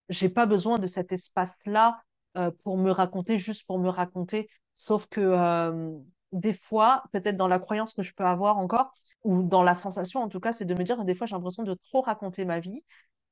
j'ai 0.08 0.28
pas 0.28 0.46
besoin 0.46 0.78
de 0.80 0.88
cet 0.88 1.12
espace-là 1.12 2.02
pour 2.64 2.76
me 2.76 2.90
raconter, 2.90 3.38
juste 3.38 3.64
pour 3.68 3.78
me 3.78 3.88
raconter. 3.88 4.50
Sauf 4.74 5.06
que 5.06 5.20
des 6.32 6.52
fois, 6.52 7.04
peut-être 7.12 7.36
dans 7.36 7.48
la 7.48 7.58
croyance 7.58 7.94
que 7.94 8.02
je 8.02 8.12
peux 8.14 8.24
avoir 8.24 8.58
encore, 8.58 8.92
ou 9.24 9.42
dans 9.42 9.62
la 9.62 9.74
sensation 9.74 10.22
en 10.22 10.28
tout 10.28 10.40
cas, 10.40 10.52
c'est 10.52 10.64
de 10.64 10.74
me 10.74 10.84
dire 10.84 11.04
des 11.04 11.14
fois 11.14 11.26
j'ai 11.26 11.34
l'impression 11.34 11.62
de 11.62 11.74
trop 11.74 12.02
raconter 12.02 12.44
ma 12.44 12.60
vie 12.60 12.84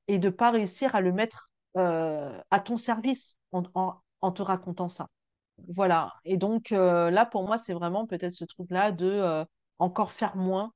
et 0.07 0.19
de 0.19 0.29
pas 0.29 0.51
réussir 0.51 0.95
à 0.95 1.01
le 1.01 1.11
mettre 1.11 1.49
euh, 1.77 2.39
à 2.49 2.59
ton 2.59 2.77
service 2.77 3.37
en, 3.51 4.31
te 4.31 4.41
racontant 4.41 4.89
ça. 4.89 5.07
Voilà. 5.69 6.13
Et 6.25 6.37
donc 6.37 6.71
euh, 6.71 7.11
là, 7.11 7.25
pour 7.25 7.45
moi, 7.45 7.57
c'est 7.57 7.73
vraiment 7.73 8.05
peut-être 8.07 8.33
ce 8.33 8.45
truc-là 8.45 8.91
de 8.91 9.05
euh, 9.05 9.45
encore 9.79 10.11
faire 10.11 10.35
moins 10.35 10.71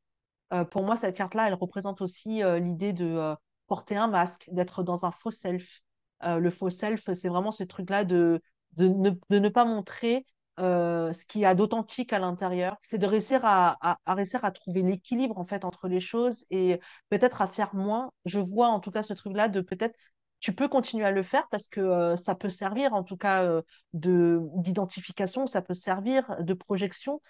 pour 0.69 0.83
moi, 0.83 0.97
cette 0.97 1.15
carte-là, 1.15 1.47
elle 1.47 1.53
représente 1.53 2.01
aussi 2.01 2.41
l'idée 2.59 2.91
de 2.91 3.33
porter 3.67 3.95
un 3.95 4.07
masque, 4.07 4.49
d'être 4.51 4.83
dans 4.83 5.05
un 5.05 5.11
faux 5.11 5.31
self. 5.31 5.79
Le 6.21 6.49
faux 6.49 6.69
self, 6.69 7.09
c'est 7.13 7.29
vraiment 7.29 7.53
ce 7.53 7.63
truc-là 7.63 8.03
de, 8.03 8.41
de, 8.73 8.89
ne, 8.89 9.11
de 9.29 9.39
ne 9.39 9.47
pas 9.47 9.63
montrer 9.63 10.25
euh, 10.59 11.13
ce 11.13 11.25
qu'il 11.25 11.41
y 11.41 11.45
a 11.45 11.55
d'authentique 11.55 12.13
à 12.13 12.19
l'intérieur. 12.19 12.75
C'est 12.83 12.97
de 12.97 13.05
réussir 13.07 13.41
à, 13.43 13.97
réussir 14.05 14.43
à 14.43 14.51
trouver 14.51 14.81
l'équilibre 14.81 15.37
en 15.37 15.45
fait 15.45 15.65
entre 15.65 15.87
les 15.87 15.99
choses 15.99 16.45
et 16.49 16.79
peut-être 17.09 17.41
à 17.41 17.47
faire 17.47 17.73
moins. 17.73 18.11
Je 18.25 18.39
vois 18.39 18.67
en 18.67 18.79
tout 18.79 18.91
cas 18.91 19.03
ce 19.03 19.13
truc-là 19.13 19.47
de 19.49 19.61
peut-être 19.61 19.95
tu 20.39 20.53
peux 20.53 20.67
continuer 20.67 21.05
à 21.05 21.11
le 21.11 21.23
faire 21.23 21.47
parce 21.51 21.67
que 21.67 21.79
euh, 21.79 22.15
ça 22.15 22.35
peut 22.35 22.49
servir 22.49 22.93
en 22.93 23.03
tout 23.03 23.17
cas 23.17 23.43
euh, 23.43 23.61
de 23.93 24.41
d'identification, 24.55 25.45
ça 25.45 25.61
peut 25.61 25.73
servir 25.73 26.35
de 26.39 26.53
projection 26.53 27.21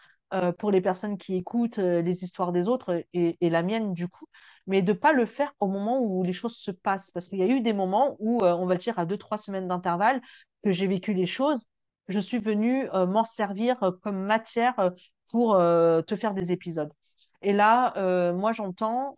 pour 0.59 0.71
les 0.71 0.79
personnes 0.79 1.17
qui 1.17 1.35
écoutent 1.35 1.77
les 1.77 2.23
histoires 2.23 2.53
des 2.53 2.69
autres 2.69 3.03
et, 3.11 3.37
et 3.41 3.49
la 3.49 3.63
mienne 3.63 3.93
du 3.93 4.07
coup, 4.07 4.25
mais 4.65 4.81
de 4.81 4.93
pas 4.93 5.11
le 5.11 5.25
faire 5.25 5.53
au 5.59 5.67
moment 5.67 5.99
où 5.99 6.23
les 6.23 6.31
choses 6.31 6.55
se 6.55 6.71
passent. 6.71 7.11
Parce 7.11 7.27
qu'il 7.27 7.39
y 7.39 7.43
a 7.43 7.47
eu 7.47 7.59
des 7.59 7.73
moments 7.73 8.15
où, 8.19 8.39
on 8.41 8.65
va 8.65 8.77
dire, 8.77 8.97
à 8.97 9.05
deux, 9.05 9.17
trois 9.17 9.37
semaines 9.37 9.67
d'intervalle, 9.67 10.21
que 10.63 10.71
j'ai 10.71 10.87
vécu 10.87 11.13
les 11.13 11.25
choses, 11.25 11.67
je 12.11 12.19
suis 12.19 12.39
venue 12.39 12.89
euh, 12.93 13.05
m'en 13.05 13.23
servir 13.23 13.81
euh, 13.83 13.91
comme 14.01 14.23
matière 14.23 14.77
euh, 14.79 14.89
pour 15.31 15.55
te 15.55 16.15
faire 16.17 16.33
des 16.33 16.51
épisodes. 16.51 16.91
Et 17.41 17.53
là, 17.53 17.93
moi, 18.33 18.51
j'entends, 18.51 19.15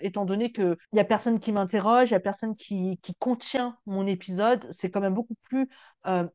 étant 0.00 0.26
donné 0.26 0.52
qu'il 0.52 0.76
n'y 0.92 1.00
a 1.00 1.04
personne 1.04 1.40
qui 1.40 1.52
m'interroge, 1.52 2.10
il 2.10 2.12
n'y 2.12 2.18
a 2.18 2.20
personne 2.20 2.54
qui, 2.54 3.00
contient 3.18 3.78
mon 3.86 4.06
épisode, 4.06 4.66
c'est 4.70 4.90
quand 4.90 5.00
même 5.00 5.14
beaucoup 5.14 5.36
plus 5.44 5.66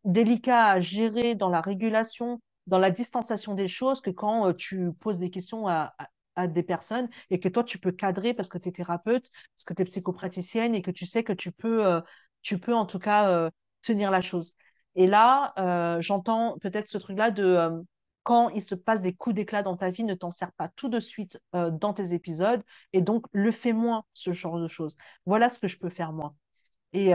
délicat 0.03 0.65
à 0.65 0.79
gérer 0.79 1.35
dans 1.35 1.49
la 1.49 1.61
régulation 1.61 2.41
dans 2.65 2.79
la 2.79 2.89
distanciation 2.89 3.53
des 3.53 3.67
choses 3.67 4.01
que 4.01 4.09
quand 4.09 4.51
tu 4.55 4.91
poses 4.93 5.19
des 5.19 5.29
questions 5.29 5.67
à, 5.67 5.93
des 6.47 6.63
personnes 6.63 7.07
et 7.29 7.39
que 7.39 7.49
toi, 7.49 7.63
tu 7.63 7.77
peux 7.77 7.91
cadrer 7.91 8.33
parce 8.33 8.49
que 8.49 8.57
tu 8.57 8.69
es 8.69 8.71
thérapeute, 8.71 9.29
parce 9.55 9.63
que 9.63 9.75
tu 9.75 9.83
es 9.83 9.85
psychopraticienne 9.85 10.73
et 10.73 10.81
que 10.81 10.89
tu 10.89 11.05
sais 11.05 11.23
que 11.23 11.33
tu 11.33 11.51
peux, 11.51 12.01
tu 12.41 12.57
peux 12.57 12.73
en 12.73 12.87
tout 12.87 12.99
cas 12.99 13.51
tenir 13.83 14.09
la 14.09 14.21
chose. 14.21 14.55
Et 14.95 15.07
là, 15.07 15.53
euh, 15.57 16.01
j'entends 16.01 16.57
peut-être 16.59 16.87
ce 16.87 16.97
truc-là 16.97 17.31
de 17.31 17.43
euh, 17.43 17.81
quand 18.23 18.49
il 18.49 18.61
se 18.61 18.75
passe 18.75 19.01
des 19.01 19.13
coups 19.13 19.35
d'éclat 19.35 19.63
dans 19.63 19.75
ta 19.77 19.89
vie, 19.89 20.03
ne 20.03 20.13
t'en 20.13 20.31
sers 20.31 20.51
pas 20.53 20.69
tout 20.75 20.87
de 20.89 20.99
suite 20.99 21.39
euh, 21.55 21.71
dans 21.71 21.93
tes 21.93 22.13
épisodes 22.13 22.63
et 22.93 23.01
donc 23.01 23.25
le 23.31 23.51
fais 23.51 23.73
moins, 23.73 24.03
ce 24.13 24.31
genre 24.31 24.59
de 24.59 24.67
choses. 24.67 24.95
Voilà 25.25 25.49
ce 25.49 25.59
que 25.59 25.67
je 25.67 25.77
peux 25.77 25.89
faire 25.89 26.13
moi. 26.13 26.35
Et, 26.93 27.11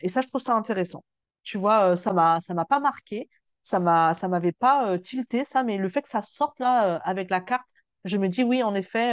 et 0.00 0.08
ça, 0.08 0.20
je 0.20 0.28
trouve 0.28 0.40
ça 0.40 0.54
intéressant. 0.56 1.04
Tu 1.42 1.58
vois, 1.58 1.96
ça 1.96 2.12
m'a, 2.12 2.40
ça 2.40 2.54
m'a 2.54 2.64
pas 2.64 2.80
marqué, 2.80 3.28
ça 3.62 3.80
m'a, 3.80 4.14
ça 4.14 4.28
m'avait 4.28 4.52
pas 4.52 4.98
tilté 4.98 5.44
ça, 5.44 5.62
mais 5.64 5.78
le 5.78 5.88
fait 5.88 6.02
que 6.02 6.08
ça 6.08 6.22
sorte 6.22 6.58
là 6.60 6.96
avec 6.98 7.30
la 7.30 7.40
carte, 7.40 7.66
je 8.04 8.16
me 8.16 8.28
dis 8.28 8.42
oui, 8.42 8.62
en 8.62 8.74
effet, 8.74 9.12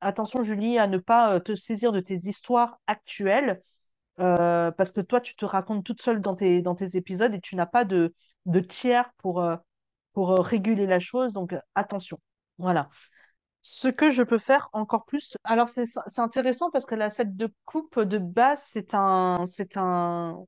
attention 0.00 0.42
Julie 0.42 0.78
à 0.78 0.86
ne 0.86 0.98
pas 0.98 1.40
te 1.40 1.54
saisir 1.54 1.92
de 1.92 2.00
tes 2.00 2.14
histoires 2.14 2.78
actuelles, 2.86 3.62
euh, 4.20 4.70
parce 4.72 4.92
que 4.92 5.00
toi, 5.00 5.20
tu 5.20 5.34
te 5.36 5.44
racontes 5.44 5.84
toute 5.84 6.02
seule 6.02 6.20
dans 6.20 6.34
tes, 6.34 6.62
dans 6.62 6.74
tes 6.74 6.96
épisodes 6.96 7.34
et 7.34 7.40
tu 7.40 7.56
n'as 7.56 7.66
pas 7.66 7.84
de, 7.84 8.14
de 8.46 8.60
tiers 8.60 9.10
pour, 9.18 9.40
euh, 9.42 9.56
pour 10.12 10.32
euh, 10.32 10.40
réguler 10.40 10.86
la 10.86 10.98
chose, 10.98 11.32
donc 11.32 11.54
attention. 11.74 12.18
Voilà. 12.58 12.88
Ce 13.60 13.88
que 13.88 14.10
je 14.10 14.22
peux 14.22 14.38
faire 14.38 14.68
encore 14.72 15.04
plus. 15.04 15.36
Alors, 15.44 15.68
c'est 15.68 15.84
intéressant 16.18 16.70
parce 16.70 16.86
que 16.86 16.94
la 16.94 17.10
set 17.10 17.36
de 17.36 17.52
coupe 17.64 18.00
de 18.00 18.18
base, 18.18 18.62
c'est 18.66 18.94
un, 18.94 19.44
c'est 19.46 19.76
un, 19.76 20.38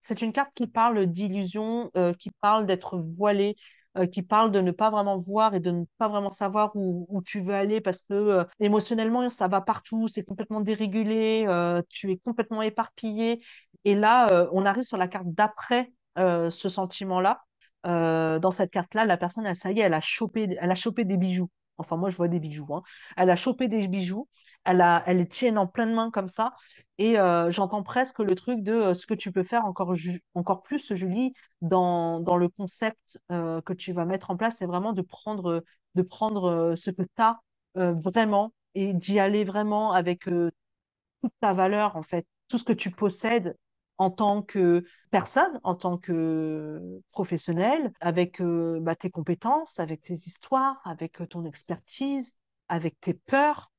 c'est 0.00 0.22
une 0.22 0.32
carte 0.32 0.52
qui 0.54 0.66
parle 0.66 1.06
d'illusion, 1.06 1.90
qui 2.18 2.30
parle 2.40 2.66
d'être 2.66 2.98
voilé, 2.98 3.56
euh, 3.98 4.06
qui 4.06 4.22
parle 4.22 4.52
de 4.52 4.60
ne 4.60 4.70
pas 4.70 4.90
vraiment 4.90 5.18
voir 5.18 5.54
et 5.54 5.60
de 5.60 5.70
ne 5.72 5.84
pas 5.98 6.08
vraiment 6.08 6.30
savoir 6.30 6.70
où, 6.76 7.06
où 7.08 7.22
tu 7.22 7.40
veux 7.40 7.54
aller 7.54 7.80
parce 7.80 8.02
que 8.02 8.14
euh, 8.14 8.44
émotionnellement, 8.60 9.28
ça 9.30 9.48
va 9.48 9.60
partout, 9.60 10.06
c'est 10.06 10.22
complètement 10.22 10.60
dérégulé, 10.60 11.44
euh, 11.48 11.82
tu 11.88 12.10
es 12.12 12.16
complètement 12.18 12.62
éparpillé. 12.62 13.40
Et 13.84 13.94
là, 13.94 14.48
on 14.52 14.64
arrive 14.66 14.84
sur 14.84 14.96
la 14.98 15.08
carte 15.08 15.26
d'après 15.28 15.90
ce 16.16 16.68
sentiment-là. 16.68 17.40
Dans 17.84 18.50
cette 18.50 18.70
carte-là, 18.70 19.06
la 19.06 19.16
personne, 19.16 19.52
ça 19.54 19.72
y 19.72 19.80
est, 19.80 19.82
elle 19.84 19.94
a 19.94 20.00
chopé, 20.00 20.56
elle 20.60 20.70
a 20.70 20.74
chopé 20.74 21.04
des 21.04 21.16
bijoux. 21.16 21.48
Enfin, 21.78 21.96
moi, 21.96 22.10
je 22.10 22.16
vois 22.16 22.28
des 22.28 22.40
bijoux. 22.40 22.66
hein. 22.74 22.82
Elle 23.16 23.30
a 23.30 23.36
chopé 23.36 23.68
des 23.68 23.88
bijoux. 23.88 24.28
Elle 24.64 24.80
a, 24.82 25.02
elle 25.06 25.18
les 25.18 25.28
tienne 25.28 25.56
en 25.58 25.66
pleine 25.66 25.94
main 25.94 26.10
comme 26.10 26.28
ça. 26.28 26.52
Et 26.98 27.18
euh, 27.18 27.50
j'entends 27.50 27.82
presque 27.82 28.18
le 28.20 28.34
truc 28.34 28.62
de 28.62 28.72
euh, 28.72 28.94
ce 28.94 29.06
que 29.06 29.14
tu 29.14 29.32
peux 29.32 29.42
faire 29.42 29.64
encore, 29.64 30.62
plus, 30.62 30.94
Julie, 30.94 31.32
dans, 31.62 32.20
dans 32.20 32.36
le 32.36 32.48
concept 32.48 33.18
euh, 33.32 33.60
que 33.62 33.72
tu 33.72 33.92
vas 33.92 34.04
mettre 34.04 34.30
en 34.30 34.36
place, 34.36 34.56
c'est 34.58 34.66
vraiment 34.66 34.92
de 34.92 35.02
prendre, 35.02 35.64
de 35.94 36.02
prendre 36.02 36.74
ce 36.76 36.90
que 36.90 37.02
tu 37.02 37.22
as 37.22 37.40
vraiment 37.74 38.52
et 38.74 38.92
d'y 38.94 39.18
aller 39.20 39.44
vraiment 39.44 39.92
avec 39.92 40.24
toute 40.24 41.32
ta 41.40 41.52
valeur, 41.52 41.96
en 41.96 42.02
fait, 42.02 42.26
tout 42.48 42.58
ce 42.58 42.64
que 42.64 42.72
tu 42.72 42.90
possèdes 42.90 43.56
en 44.00 44.10
tant 44.10 44.40
que 44.40 44.82
personne, 45.10 45.60
en 45.62 45.74
tant 45.74 45.98
que 45.98 46.80
professionnel, 47.10 47.92
avec 48.00 48.40
euh, 48.40 48.80
bah, 48.80 48.96
tes 48.96 49.10
compétences, 49.10 49.78
avec 49.78 50.00
tes 50.00 50.14
histoires, 50.14 50.80
avec 50.86 51.20
euh, 51.20 51.26
ton 51.26 51.44
expertise, 51.44 52.32
avec 52.68 52.98
tes 52.98 53.12
peurs 53.12 53.70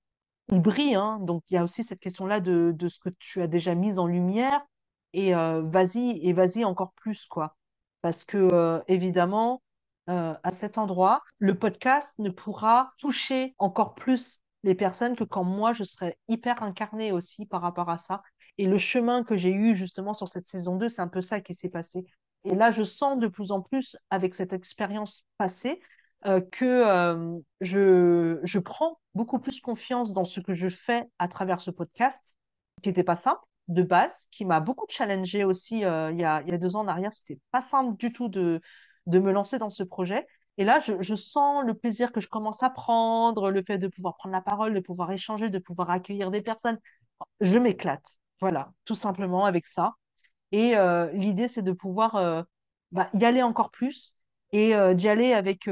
il 0.51 0.61
brille, 0.61 0.95
hein. 0.95 1.17
Donc 1.21 1.43
il 1.49 1.55
y 1.55 1.57
a 1.57 1.63
aussi 1.63 1.83
cette 1.83 1.99
question-là 1.99 2.39
de, 2.39 2.75
ce 2.87 2.99
que 2.99 3.09
tu 3.17 3.41
as 3.41 3.47
déjà 3.47 3.73
mis 3.73 3.97
en 3.97 4.05
lumière 4.05 4.61
et 5.13 5.33
euh, 5.33 5.61
vas-y 5.63 6.19
et 6.27 6.33
vas-y 6.33 6.65
encore 6.65 6.93
plus 6.93 7.25
quoi. 7.25 7.55
Parce 8.01 8.23
que 8.23 8.81
évidemment 8.87 9.61
à 10.07 10.51
cet 10.51 10.77
endroit, 10.77 11.23
le 11.39 11.57
podcast 11.57 12.13
ne 12.19 12.29
pourra 12.29 12.93
toucher 12.97 13.55
encore 13.59 13.95
plus 13.95 14.41
les 14.63 14.75
personnes 14.75 15.15
que 15.15 15.23
quand 15.23 15.43
moi 15.45 15.73
je 15.73 15.83
serai 15.83 16.17
hyper 16.27 16.63
incarnée 16.63 17.11
aussi 17.11 17.45
par 17.45 17.61
rapport 17.61 17.89
à 17.89 17.97
ça. 17.97 18.21
Et 18.57 18.67
le 18.67 18.77
chemin 18.77 19.23
que 19.23 19.37
j'ai 19.37 19.51
eu 19.51 19.75
justement 19.75 20.13
sur 20.13 20.27
cette 20.29 20.45
saison 20.45 20.75
2, 20.77 20.89
c'est 20.89 21.01
un 21.01 21.07
peu 21.07 21.21
ça 21.21 21.41
qui 21.41 21.53
s'est 21.53 21.69
passé. 21.69 22.05
Et 22.43 22.55
là, 22.55 22.71
je 22.71 22.83
sens 22.83 23.19
de 23.19 23.27
plus 23.27 23.51
en 23.51 23.61
plus 23.61 23.95
avec 24.09 24.33
cette 24.33 24.53
expérience 24.53 25.25
passée 25.37 25.81
euh, 26.25 26.41
que 26.41 26.65
euh, 26.65 27.37
je, 27.61 28.39
je 28.43 28.59
prends 28.59 28.99
beaucoup 29.15 29.39
plus 29.39 29.59
confiance 29.61 30.13
dans 30.13 30.25
ce 30.25 30.39
que 30.39 30.53
je 30.53 30.69
fais 30.69 31.05
à 31.19 31.27
travers 31.27 31.61
ce 31.61 31.71
podcast, 31.71 32.35
qui 32.81 32.89
n'était 32.89 33.03
pas 33.03 33.15
simple 33.15 33.41
de 33.67 33.83
base, 33.83 34.27
qui 34.31 34.45
m'a 34.45 34.59
beaucoup 34.59 34.85
challengé 34.89 35.43
aussi 35.43 35.85
euh, 35.85 36.11
il 36.11 36.19
y 36.19 36.23
a, 36.23 36.41
il 36.41 36.49
y 36.49 36.53
a 36.53 36.57
deux 36.57 36.75
ans 36.75 36.81
en 36.81 36.87
arrière. 36.87 37.13
C'était 37.13 37.39
pas 37.51 37.61
simple 37.61 37.95
du 37.97 38.11
tout 38.11 38.27
de, 38.27 38.61
de 39.07 39.19
me 39.19 39.31
lancer 39.31 39.57
dans 39.59 39.69
ce 39.69 39.83
projet. 39.83 40.27
Et 40.57 40.65
là, 40.65 40.79
je, 40.79 41.01
je 41.01 41.15
sens 41.15 41.63
le 41.65 41.73
plaisir 41.73 42.11
que 42.11 42.19
je 42.21 42.27
commence 42.27 42.61
à 42.63 42.69
prendre, 42.69 43.49
le 43.51 43.63
fait 43.63 43.77
de 43.77 43.87
pouvoir 43.87 44.15
prendre 44.17 44.33
la 44.33 44.41
parole, 44.41 44.73
de 44.73 44.79
pouvoir 44.79 45.11
échanger, 45.11 45.49
de 45.49 45.59
pouvoir 45.59 45.89
accueillir 45.89 46.29
des 46.31 46.41
personnes. 46.41 46.77
Je 47.41 47.57
m'éclate. 47.57 48.20
Voilà, 48.41 48.73
tout 48.85 48.95
simplement 48.95 49.45
avec 49.45 49.65
ça. 49.65 49.93
Et 50.51 50.75
euh, 50.77 51.11
l'idée, 51.13 51.47
c'est 51.47 51.61
de 51.61 51.71
pouvoir 51.71 52.15
euh, 52.15 52.43
bah, 52.91 53.09
y 53.13 53.25
aller 53.25 53.43
encore 53.43 53.71
plus 53.71 54.15
et 54.51 54.75
euh, 54.75 54.93
d'y 54.93 55.07
aller 55.07 55.33
avec, 55.33 55.69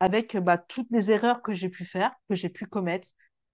avec 0.00 0.36
bah, 0.38 0.58
toutes 0.58 0.88
les 0.90 1.10
erreurs 1.10 1.42
que 1.42 1.54
j'ai 1.54 1.68
pu 1.68 1.84
faire, 1.84 2.14
que 2.28 2.34
j'ai 2.34 2.48
pu 2.48 2.66
commettre, 2.66 3.08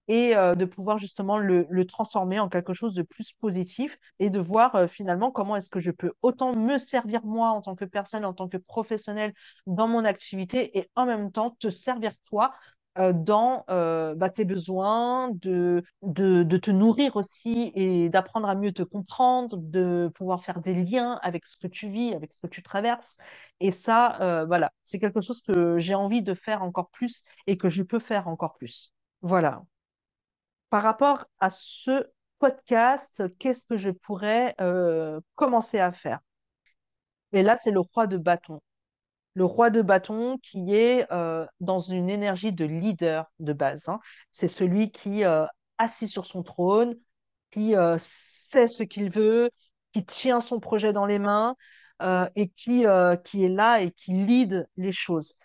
et 0.07 0.35
de 0.35 0.65
pouvoir 0.65 0.99
justement 0.99 1.39
le, 1.39 1.85
transformer 1.87 2.39
en 2.39 2.47
quelque 2.47 2.73
chose 2.75 2.93
de 2.93 3.01
plus 3.01 3.33
positif 3.33 3.97
et 4.19 4.29
de 4.29 4.37
voir 4.37 4.87
finalement 4.87 5.31
comment 5.31 5.55
est-ce 5.55 5.69
que 5.69 5.79
je 5.79 5.89
peux 5.89 6.13
autant 6.21 6.55
me 6.55 6.77
servir 6.77 7.25
moi 7.25 7.49
en 7.49 7.61
tant 7.61 7.75
que 7.75 7.85
personne, 7.85 8.23
en 8.23 8.33
tant 8.33 8.47
que 8.47 8.57
professionnel 8.57 9.33
dans 9.65 9.87
mon 9.87 10.05
activité 10.05 10.77
et 10.77 10.91
en 10.95 11.07
même 11.07 11.31
temps 11.31 11.57
te 11.59 11.71
servir 11.71 12.11
toi 12.29 12.53
dans 12.97 13.65
euh, 13.69 14.15
bah, 14.15 14.29
tes 14.29 14.45
besoins, 14.45 15.29
de, 15.33 15.83
de, 16.01 16.57
te 16.57 16.71
nourrir 16.71 17.15
aussi 17.15 17.71
et 17.75 18.09
d'apprendre 18.09 18.47
à 18.47 18.55
mieux 18.55 18.71
te 18.71 18.83
comprendre, 18.83 19.57
de 19.57 20.11
pouvoir 20.15 20.43
faire 20.43 20.61
des 20.61 20.73
liens 20.73 21.19
avec 21.21 21.45
ce 21.45 21.57
que 21.57 21.67
tu 21.67 21.89
vis, 21.89 22.13
avec 22.13 22.31
ce 22.31 22.39
que 22.39 22.47
tu 22.47 22.63
traverses. 22.63 23.17
Et 23.59 23.71
ça, 23.71 24.21
euh, 24.21 24.45
voilà, 24.45 24.71
c'est 24.83 24.99
quelque 24.99 25.21
chose 25.21 25.41
que 25.41 25.77
j'ai 25.77 25.95
envie 25.95 26.21
de 26.21 26.33
faire 26.33 26.63
encore 26.63 26.89
plus 26.89 27.23
et 27.47 27.57
que 27.57 27.69
je 27.69 27.83
peux 27.83 27.99
faire 27.99 28.27
encore 28.27 28.55
plus. 28.55 28.93
Voilà. 29.21 29.63
Par 30.69 30.83
rapport 30.83 31.25
à 31.39 31.49
ce 31.49 32.05
podcast, 32.39 33.23
qu'est-ce 33.39 33.65
que 33.65 33.77
je 33.77 33.89
pourrais 33.91 34.55
euh, 34.61 35.19
commencer 35.35 35.79
à 35.79 35.91
faire? 35.91 36.19
Et 37.33 37.43
là, 37.43 37.55
c'est 37.55 37.71
le 37.71 37.81
roi 37.81 38.07
de 38.07 38.17
bâton. 38.17 38.61
Le 39.35 39.45
roi 39.45 39.69
de 39.69 39.81
bâton 39.81 40.37
qui 40.41 40.73
est 40.73 41.11
euh, 41.11 41.45
dans 41.59 41.79
une 41.79 42.09
énergie 42.09 42.53
de 42.53 42.65
leader 42.65 43.25
de 43.39 43.53
base. 43.53 43.89
hein. 43.89 43.99
C'est 44.31 44.47
celui 44.47 44.91
qui, 44.91 45.23
euh, 45.25 45.45
assis 45.77 46.07
sur 46.07 46.25
son 46.25 46.41
trône, 46.41 46.95
qui 47.51 47.75
euh, 47.75 47.97
sait 47.99 48.67
ce 48.67 48.83
qu'il 48.83 49.09
veut, 49.11 49.49
qui 49.93 50.05
tient 50.05 50.41
son 50.41 50.59
projet 50.59 50.93
dans 50.93 51.05
les 51.05 51.19
mains 51.19 51.55
euh, 52.01 52.27
et 52.35 52.49
qui, 52.49 52.85
qui 53.25 53.43
est 53.43 53.49
là 53.49 53.81
et 53.81 53.91
qui 53.91 54.13
lead 54.13 54.67
les 54.77 54.91
choses. 54.91 55.35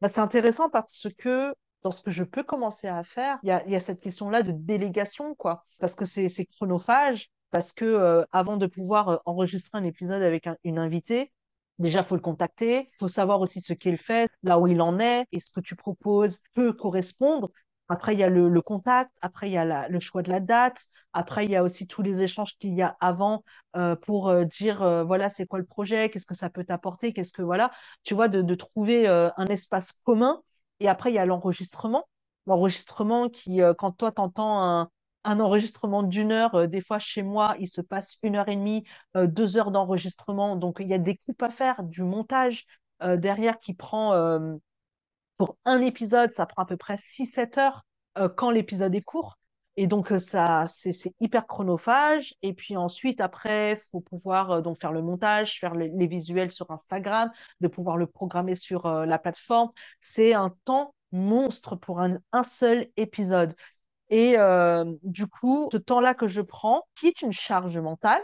Bah, 0.00 0.08
c'est 0.08 0.20
intéressant 0.20 0.70
parce 0.70 1.06
que 1.18 1.54
dans 1.82 1.92
ce 1.92 2.02
que 2.02 2.10
je 2.10 2.24
peux 2.24 2.42
commencer 2.42 2.88
à 2.88 3.04
faire, 3.04 3.38
il 3.42 3.48
y 3.48 3.76
a, 3.76 3.80
cette 3.80 4.00
question-là 4.00 4.42
de 4.42 4.52
délégation, 4.52 5.34
quoi. 5.34 5.64
Parce 5.78 5.94
que 5.94 6.04
c'est 6.04 6.28
chronophage, 6.56 7.30
parce 7.50 7.72
que 7.72 8.26
avant 8.32 8.56
de 8.56 8.66
pouvoir 8.66 9.20
enregistrer 9.26 9.78
un 9.78 9.84
épisode 9.84 10.22
avec 10.22 10.46
un- 10.46 10.56
une 10.64 10.78
invitée, 10.78 11.32
déjà, 11.78 12.02
faut 12.04 12.14
le 12.16 12.20
contacter, 12.20 12.90
faut 12.98 13.08
savoir 13.08 13.40
aussi 13.40 13.60
ce 13.60 13.72
qu'il 13.72 13.98
fait, 13.98 14.30
là 14.42 14.58
où 14.58 14.66
il 14.66 14.80
en 14.80 14.98
est, 14.98 15.26
et 15.32 15.40
ce 15.40 15.50
que 15.50 15.60
tu 15.60 15.76
proposes 15.76 16.38
peut 16.54 16.72
correspondre. 16.72 17.50
Après, 17.90 18.12
il 18.14 18.20
y 18.20 18.22
a 18.22 18.28
le, 18.28 18.60
contact, 18.60 19.10
après, 19.22 19.48
il 19.48 19.52
y 19.54 19.56
a 19.56 19.88
le 19.88 19.98
choix 20.00 20.22
de 20.22 20.30
la 20.30 20.40
date, 20.40 20.86
après, 21.14 21.46
il 21.46 21.50
y 21.50 21.56
a 21.56 21.62
aussi 21.62 21.86
tous 21.86 22.02
les 22.02 22.22
échanges 22.22 22.56
qu'il 22.58 22.74
y 22.74 22.82
a 22.82 22.96
avant 23.00 23.44
euh, 23.76 23.96
pour 23.96 24.28
euh, 24.28 24.44
dire, 24.44 24.82
euh, 24.82 25.04
voilà, 25.04 25.30
c'est 25.30 25.46
quoi 25.46 25.58
le 25.58 25.64
projet, 25.64 26.10
qu'est-ce 26.10 26.26
que 26.26 26.34
ça 26.34 26.50
peut 26.50 26.64
t'apporter, 26.64 27.14
qu'est-ce 27.14 27.32
que, 27.32 27.40
voilà 27.42 27.70
tu 28.04 28.14
vois, 28.14 28.28
de, 28.28 28.42
de 28.42 28.54
trouver 28.54 29.06
un 29.08 29.46
espace 29.46 29.92
commun. 30.04 30.42
Et 30.80 30.88
après, 30.88 31.10
il 31.10 31.14
y 31.14 31.18
a 31.18 31.26
l'enregistrement. 31.26 32.08
L'enregistrement 32.46 33.28
qui, 33.28 33.60
quand 33.78 33.92
toi, 33.92 34.12
t'entends 34.12 34.62
un, 34.62 34.90
un 35.24 35.40
enregistrement 35.40 36.02
d'une 36.02 36.32
heure, 36.32 36.54
euh, 36.54 36.66
des 36.66 36.80
fois, 36.80 36.98
chez 36.98 37.22
moi, 37.22 37.56
il 37.58 37.68
se 37.68 37.80
passe 37.80 38.18
une 38.22 38.36
heure 38.36 38.48
et 38.48 38.56
demie, 38.56 38.84
euh, 39.16 39.26
deux 39.26 39.56
heures 39.56 39.70
d'enregistrement. 39.70 40.56
Donc, 40.56 40.78
il 40.80 40.88
y 40.88 40.94
a 40.94 40.98
des 40.98 41.16
coupes 41.26 41.42
à 41.42 41.50
faire, 41.50 41.82
du 41.82 42.02
montage 42.02 42.66
euh, 43.02 43.16
derrière 43.16 43.58
qui 43.58 43.74
prend, 43.74 44.38
pour 45.36 45.56
un 45.64 45.80
épisode, 45.80 46.32
ça 46.32 46.46
prend 46.46 46.62
à 46.62 46.66
peu 46.66 46.76
près 46.76 46.96
six 46.98 47.26
sept 47.26 47.58
heures 47.58 47.84
quand 48.36 48.50
l'épisode 48.50 48.94
est 48.94 49.02
court. 49.02 49.38
Et 49.76 49.86
donc, 49.86 50.08
ça, 50.18 50.64
c'est, 50.66 50.92
hyper 51.20 51.46
chronophage. 51.46 52.34
Et 52.42 52.52
puis 52.54 52.76
ensuite, 52.76 53.20
après, 53.20 53.80
faut 53.92 54.00
pouvoir 54.00 54.62
donc 54.62 54.80
faire 54.80 54.92
le 54.92 55.02
montage, 55.02 55.60
faire 55.60 55.74
les, 55.74 56.06
visuels 56.08 56.50
sur 56.50 56.70
Instagram, 56.72 57.30
de 57.60 57.68
pouvoir 57.68 57.96
le 57.96 58.06
programmer 58.08 58.56
sur 58.56 58.88
la 58.88 59.18
plateforme. 59.18 59.70
C'est 60.00 60.34
un 60.34 60.52
temps 60.64 60.94
monstre 61.12 61.76
pour 61.76 62.00
un 62.00 62.42
seul 62.42 62.88
épisode. 62.96 63.54
Et 64.10 64.38
euh, 64.38 64.84
du 65.02 65.26
coup, 65.26 65.68
ce 65.72 65.76
temps-là 65.76 66.14
que 66.14 66.28
je 66.28 66.40
prends, 66.40 66.82
qui 66.98 67.06
est 67.08 67.22
une 67.22 67.32
charge 67.32 67.78
mentale, 67.78 68.22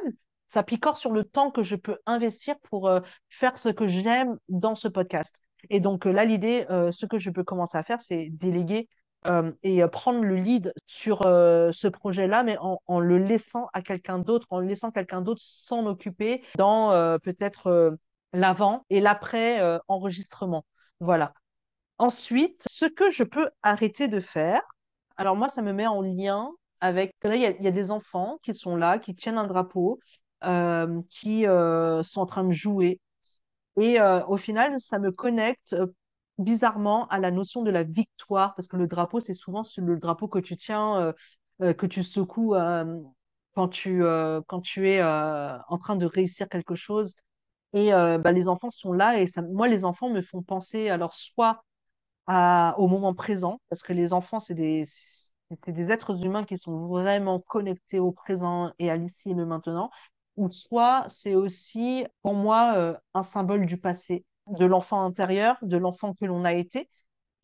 ça 0.54 0.62
picore 0.62 0.96
sur 0.96 1.10
le 1.10 1.24
temps 1.24 1.50
que 1.50 1.62
je 1.62 1.74
peux 1.74 1.98
investir 2.06 2.54
pour 2.70 2.88
euh, 2.88 3.00
faire 3.28 3.58
ce 3.58 3.68
que 3.68 3.88
j'aime 3.88 4.38
dans 4.48 4.76
ce 4.76 4.88
podcast. 4.88 5.40
Et 5.68 5.80
donc 5.80 6.06
euh, 6.06 6.12
là, 6.12 6.24
l'idée, 6.24 6.66
euh, 6.70 6.92
ce 6.92 7.06
que 7.06 7.18
je 7.18 7.30
peux 7.30 7.42
commencer 7.42 7.76
à 7.76 7.82
faire, 7.82 8.00
c'est 8.00 8.28
déléguer 8.30 8.88
et 9.62 9.82
prendre 9.86 10.22
le 10.22 10.34
lead 10.36 10.74
sur 10.84 11.22
ce 11.22 11.88
projet-là, 11.88 12.42
mais 12.42 12.58
en, 12.58 12.78
en 12.86 13.00
le 13.00 13.16
laissant 13.16 13.70
à 13.72 13.80
quelqu'un 13.80 14.18
d'autre, 14.18 14.46
en 14.50 14.60
laissant 14.60 14.90
quelqu'un 14.90 15.22
d'autre 15.22 15.40
s'en 15.42 15.86
occuper 15.86 16.42
dans 16.58 16.90
peut-être 17.20 17.96
l'avant 18.34 18.84
et 18.90 19.00
l'après 19.00 19.80
enregistrement. 19.88 20.66
Voilà. 21.00 21.32
Ensuite, 21.96 22.64
ce 22.68 22.84
que 22.84 23.10
je 23.10 23.24
peux 23.24 23.48
arrêter 23.62 24.08
de 24.08 24.20
faire, 24.20 24.60
alors 25.16 25.36
moi, 25.36 25.48
ça 25.48 25.62
me 25.62 25.72
met 25.72 25.86
en 25.86 26.00
lien 26.00 26.50
avec, 26.80 27.14
là, 27.22 27.36
il 27.36 27.42
y 27.42 27.66
a, 27.66 27.70
des 27.70 27.90
enfants 27.90 28.38
qui 28.42 28.54
sont 28.54 28.76
là, 28.76 28.98
qui 28.98 29.14
tiennent 29.14 29.38
un 29.38 29.46
drapeau, 29.46 30.00
euh, 30.44 31.00
qui 31.08 31.46
euh, 31.46 32.02
sont 32.02 32.20
en 32.20 32.26
train 32.26 32.44
de 32.44 32.52
jouer. 32.52 33.00
Et 33.76 34.00
euh, 34.00 34.24
au 34.26 34.36
final, 34.36 34.78
ça 34.78 34.98
me 34.98 35.12
connecte 35.12 35.76
bizarrement 36.38 37.08
à 37.08 37.18
la 37.20 37.30
notion 37.30 37.62
de 37.62 37.70
la 37.70 37.84
victoire, 37.84 38.54
parce 38.54 38.68
que 38.68 38.76
le 38.76 38.86
drapeau, 38.86 39.20
c'est 39.20 39.34
souvent 39.34 39.62
le 39.78 39.98
drapeau 39.98 40.28
que 40.28 40.38
tu 40.38 40.56
tiens, 40.56 41.14
que 41.60 41.86
tu 41.86 42.02
secoues 42.02 42.54
quand 43.54 43.68
tu, 43.68 44.02
quand 44.46 44.60
tu 44.60 44.90
es 44.90 45.02
en 45.02 45.78
train 45.78 45.96
de 45.96 46.06
réussir 46.06 46.48
quelque 46.48 46.74
chose. 46.74 47.14
Et 47.72 47.90
bah, 47.90 48.32
les 48.32 48.48
enfants 48.48 48.70
sont 48.70 48.92
là, 48.92 49.20
et 49.20 49.26
moi, 49.52 49.68
les 49.68 49.84
enfants 49.84 50.10
me 50.10 50.20
font 50.20 50.42
penser, 50.42 50.90
alors 50.90 51.14
soit 51.14 51.64
à- 52.26 52.74
au 52.78 52.88
moment 52.88 53.14
présent, 53.14 53.60
parce 53.68 53.82
que 53.82 53.92
les 53.92 54.12
enfants, 54.12 54.40
c'est 54.40 54.54
des, 54.54 54.84
c'est 54.86 55.72
des 55.72 55.90
êtres 55.92 56.24
humains 56.24 56.44
qui 56.44 56.58
sont 56.58 56.86
vraiment 56.88 57.40
connectés 57.40 57.98
au 58.00 58.12
présent 58.12 58.72
et 58.78 58.90
à 58.90 58.96
l'ici 58.96 59.30
et 59.30 59.34
le 59.34 59.46
maintenant, 59.46 59.90
ou 60.36 60.50
soit 60.50 61.04
c'est 61.08 61.34
aussi, 61.34 62.04
pour 62.22 62.34
moi, 62.34 62.74
euh, 62.76 62.94
un 63.14 63.22
symbole 63.22 63.66
du 63.66 63.78
passé, 63.78 64.24
de 64.46 64.64
l'enfant 64.64 65.04
intérieur, 65.04 65.56
de 65.62 65.76
l'enfant 65.76 66.14
que 66.14 66.24
l'on 66.24 66.44
a 66.44 66.52
été. 66.54 66.88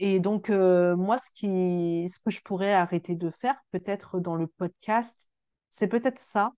Et 0.00 0.20
donc, 0.20 0.50
euh, 0.50 0.96
moi, 0.96 1.18
ce 1.18 1.30
qui, 1.32 2.08
ce 2.10 2.20
que 2.20 2.30
je 2.30 2.42
pourrais 2.42 2.72
arrêter 2.74 3.14
de 3.16 3.30
faire, 3.30 3.56
peut-être 3.72 4.20
dans 4.20 4.36
le 4.36 4.46
podcast, 4.48 5.28
c'est 5.70 5.88
peut-être 5.88 6.18
ça, 6.18 6.52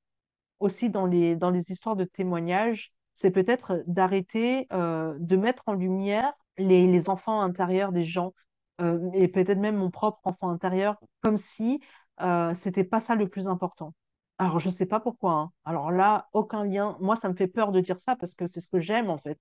aussi 0.61 0.91
dans 0.91 1.07
les, 1.07 1.37
dans 1.37 1.51
les 1.51 1.71
histoires 1.73 1.97
de 1.97 2.05
témoignages, 2.05 2.93
c'est 3.15 3.31
peut-être 3.31 3.83
d'arrêter 3.87 4.67
euh, 4.73 5.15
de 5.19 5.37
mettre 5.37 5.63
en 5.67 5.75
lumière 5.75 6.33
les, 6.59 7.09
enfants 7.09 7.41
intérieurs 7.41 7.93
des 7.93 8.05
gens, 8.05 8.35
euh, 8.81 9.11
et 9.15 9.29
peut-être 9.29 9.59
même 9.59 9.77
mon 9.77 9.91
propre 9.91 10.21
enfant 10.25 10.51
intérieur, 10.51 10.97
comme 11.23 11.37
si 11.37 11.81
euh, 12.21 12.55
c'était 12.55 12.85
pas 12.85 13.01
ça 13.01 13.15
le 13.15 13.29
plus 13.29 13.49
important. 13.49 13.95
Alors, 14.39 14.59
je 14.61 14.71
sais 14.71 14.87
pas 14.87 15.01
pourquoi. 15.01 15.33
hein. 15.35 15.53
Alors 15.65 15.91
là, 15.93 16.29
aucun 16.33 16.65
lien. 16.65 16.97
Moi, 17.01 17.17
ça 17.17 17.29
me 17.29 17.35
fait 17.35 17.47
peur 17.49 17.73
de 17.73 17.81
dire 17.81 18.01
ça 18.01 18.17
parce 18.17 18.35
que 18.35 18.47
c'est 18.47 18.61
ce 18.61 18.69
que 18.69 18.81
j'aime 18.81 19.11
en 19.11 19.19
fait. 19.19 19.39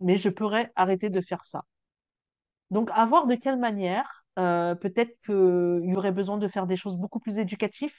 Mais 0.00 0.18
je 0.18 0.28
pourrais 0.30 0.72
arrêter 0.76 1.10
de 1.10 1.20
faire 1.20 1.44
ça. 1.44 1.64
Donc, 2.70 2.90
à 2.92 3.04
voir 3.04 3.26
de 3.26 3.34
quelle 3.36 3.58
manière, 3.58 4.24
euh, 4.38 4.74
peut-être 4.74 5.16
qu'il 5.24 5.84
y 5.90 5.96
aurait 5.96 6.12
besoin 6.12 6.38
de 6.38 6.48
faire 6.48 6.66
des 6.66 6.76
choses 6.76 6.96
beaucoup 6.98 7.20
plus 7.20 7.38
éducatives 7.38 7.94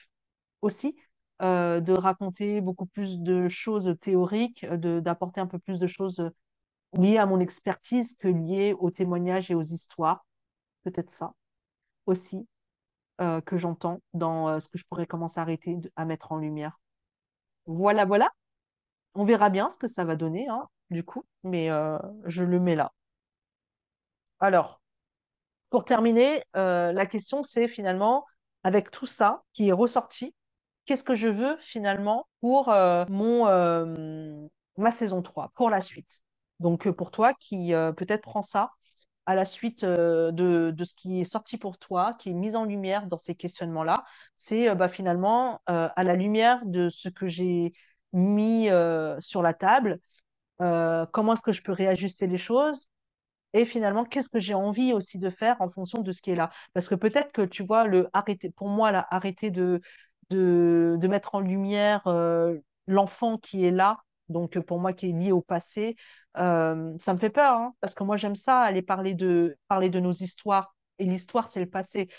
aussi, 0.61 0.95
euh, 1.41 1.79
de 1.79 1.93
raconter 1.93 2.61
beaucoup 2.61 2.85
plus 2.85 3.19
de 3.19 3.47
choses 3.49 3.95
théoriques, 4.01 4.65
d'apporter 4.65 5.41
un 5.41 5.47
peu 5.47 5.59
plus 5.59 5.79
de 5.79 5.87
choses 5.87 6.21
liées 6.97 7.17
à 7.17 7.25
mon 7.25 7.39
expertise 7.39 8.15
que 8.19 8.27
liées 8.27 8.73
aux 8.73 8.91
témoignages 8.91 9.51
et 9.51 9.55
aux 9.55 9.63
histoires. 9.63 10.25
Peut-être 10.83 11.11
ça 11.11 11.33
aussi 12.05 12.47
euh, 13.21 13.41
que 13.41 13.57
j'entends 13.57 14.01
dans 14.13 14.47
euh, 14.49 14.59
ce 14.59 14.69
que 14.69 14.77
je 14.77 14.85
pourrais 14.85 15.07
commencer 15.07 15.39
à 15.39 15.43
arrêter 15.43 15.77
à 15.95 16.05
mettre 16.05 16.31
en 16.31 16.37
lumière. 16.37 16.79
Voilà, 17.65 18.05
voilà. 18.05 18.29
On 19.15 19.25
verra 19.25 19.49
bien 19.49 19.69
ce 19.69 19.77
que 19.77 19.87
ça 19.87 20.05
va 20.05 20.15
donner, 20.15 20.47
hein, 20.47 20.67
du 20.91 21.03
coup, 21.03 21.23
mais 21.43 21.71
euh, 21.71 21.97
je 22.25 22.43
le 22.43 22.59
mets 22.59 22.75
là. 22.75 22.93
Alors, 24.39 24.81
pour 25.71 25.83
terminer, 25.83 26.43
la 26.53 27.05
question 27.07 27.41
c'est 27.41 27.67
finalement, 27.67 28.23
avec 28.63 28.91
tout 28.91 29.07
ça 29.07 29.43
qui 29.53 29.69
est 29.69 29.73
ressorti, 29.73 30.35
qu'est-ce 30.85 31.03
que 31.03 31.15
je 31.15 31.27
veux 31.27 31.57
finalement 31.57 32.27
pour 32.39 32.67
mon, 32.67 34.49
ma 34.77 34.91
saison 34.91 35.23
3 35.23 35.51
pour 35.55 35.71
la 35.71 35.81
suite? 35.81 36.21
Donc 36.59 36.87
euh, 36.87 36.93
pour 36.93 37.11
toi 37.11 37.33
qui 37.33 37.73
euh, 37.73 37.91
peut-être 37.91 38.21
prend 38.21 38.41
ça 38.41 38.71
à 39.25 39.35
la 39.35 39.45
suite 39.45 39.83
euh, 39.83 40.31
de, 40.31 40.71
de 40.71 40.83
ce 40.83 40.93
qui 40.93 41.21
est 41.21 41.25
sorti 41.25 41.57
pour 41.57 41.77
toi, 41.77 42.15
qui 42.19 42.29
est 42.29 42.33
mis 42.33 42.55
en 42.55 42.65
lumière 42.65 43.07
dans 43.07 43.17
ces 43.17 43.35
questionnements-là, 43.35 44.03
c'est 44.37 44.73
bah, 44.75 44.89
finalement 44.89 45.61
à 45.65 46.03
la 46.03 46.15
lumière 46.15 46.61
de 46.65 46.89
ce 46.89 47.09
que 47.09 47.27
j'ai 47.27 47.73
mis 48.13 48.69
sur 49.19 49.41
la 49.41 49.53
table, 49.53 49.99
comment 50.59 51.33
est-ce 51.33 51.41
que 51.41 51.51
je 51.51 51.61
peux 51.61 51.73
réajuster 51.73 52.27
les 52.27 52.37
choses 52.37 52.87
et 53.53 53.65
finalement, 53.65 54.05
qu'est-ce 54.05 54.29
que 54.29 54.39
j'ai 54.39 54.53
envie 54.53 54.93
aussi 54.93 55.19
de 55.19 55.29
faire 55.29 55.57
en 55.61 55.69
fonction 55.69 56.01
de 56.03 56.11
ce 56.11 56.21
qui 56.21 56.31
est 56.31 56.35
là? 56.35 56.49
Parce 56.73 56.89
que 56.89 56.95
peut-être 56.95 57.31
que 57.31 57.41
tu 57.43 57.63
vois, 57.63 57.87
le 57.87 58.09
arrêter, 58.13 58.51
pour 58.51 58.67
moi, 58.69 58.91
là, 58.91 59.07
arrêter 59.09 59.51
de, 59.51 59.81
mettre 61.07 61.35
en 61.35 61.39
lumière 61.39 62.03
l'enfant 62.87 63.37
qui 63.37 63.65
est 63.65 63.71
là, 63.71 63.97
donc 64.29 64.59
pour 64.59 64.79
moi 64.79 64.93
qui 64.93 65.09
est 65.09 65.13
lié 65.13 65.31
au 65.31 65.41
passé, 65.41 65.95
euh, 66.37 66.93
ça 66.99 67.13
me 67.13 67.19
fait 67.19 67.29
peur, 67.29 67.53
hein, 67.53 67.73
parce 67.81 67.93
que 67.93 68.03
moi 68.03 68.17
j'aime 68.17 68.35
ça, 68.35 68.61
aller 68.61 68.81
parler 68.81 69.13
de, 69.13 69.57
parler 69.67 69.89
de 69.89 69.99
nos 69.99 70.11
histoires. 70.11 70.75
Et 70.99 71.05
l'histoire, 71.05 71.49
c'est 71.49 71.59
le 71.59 71.69
passé. 71.69 72.09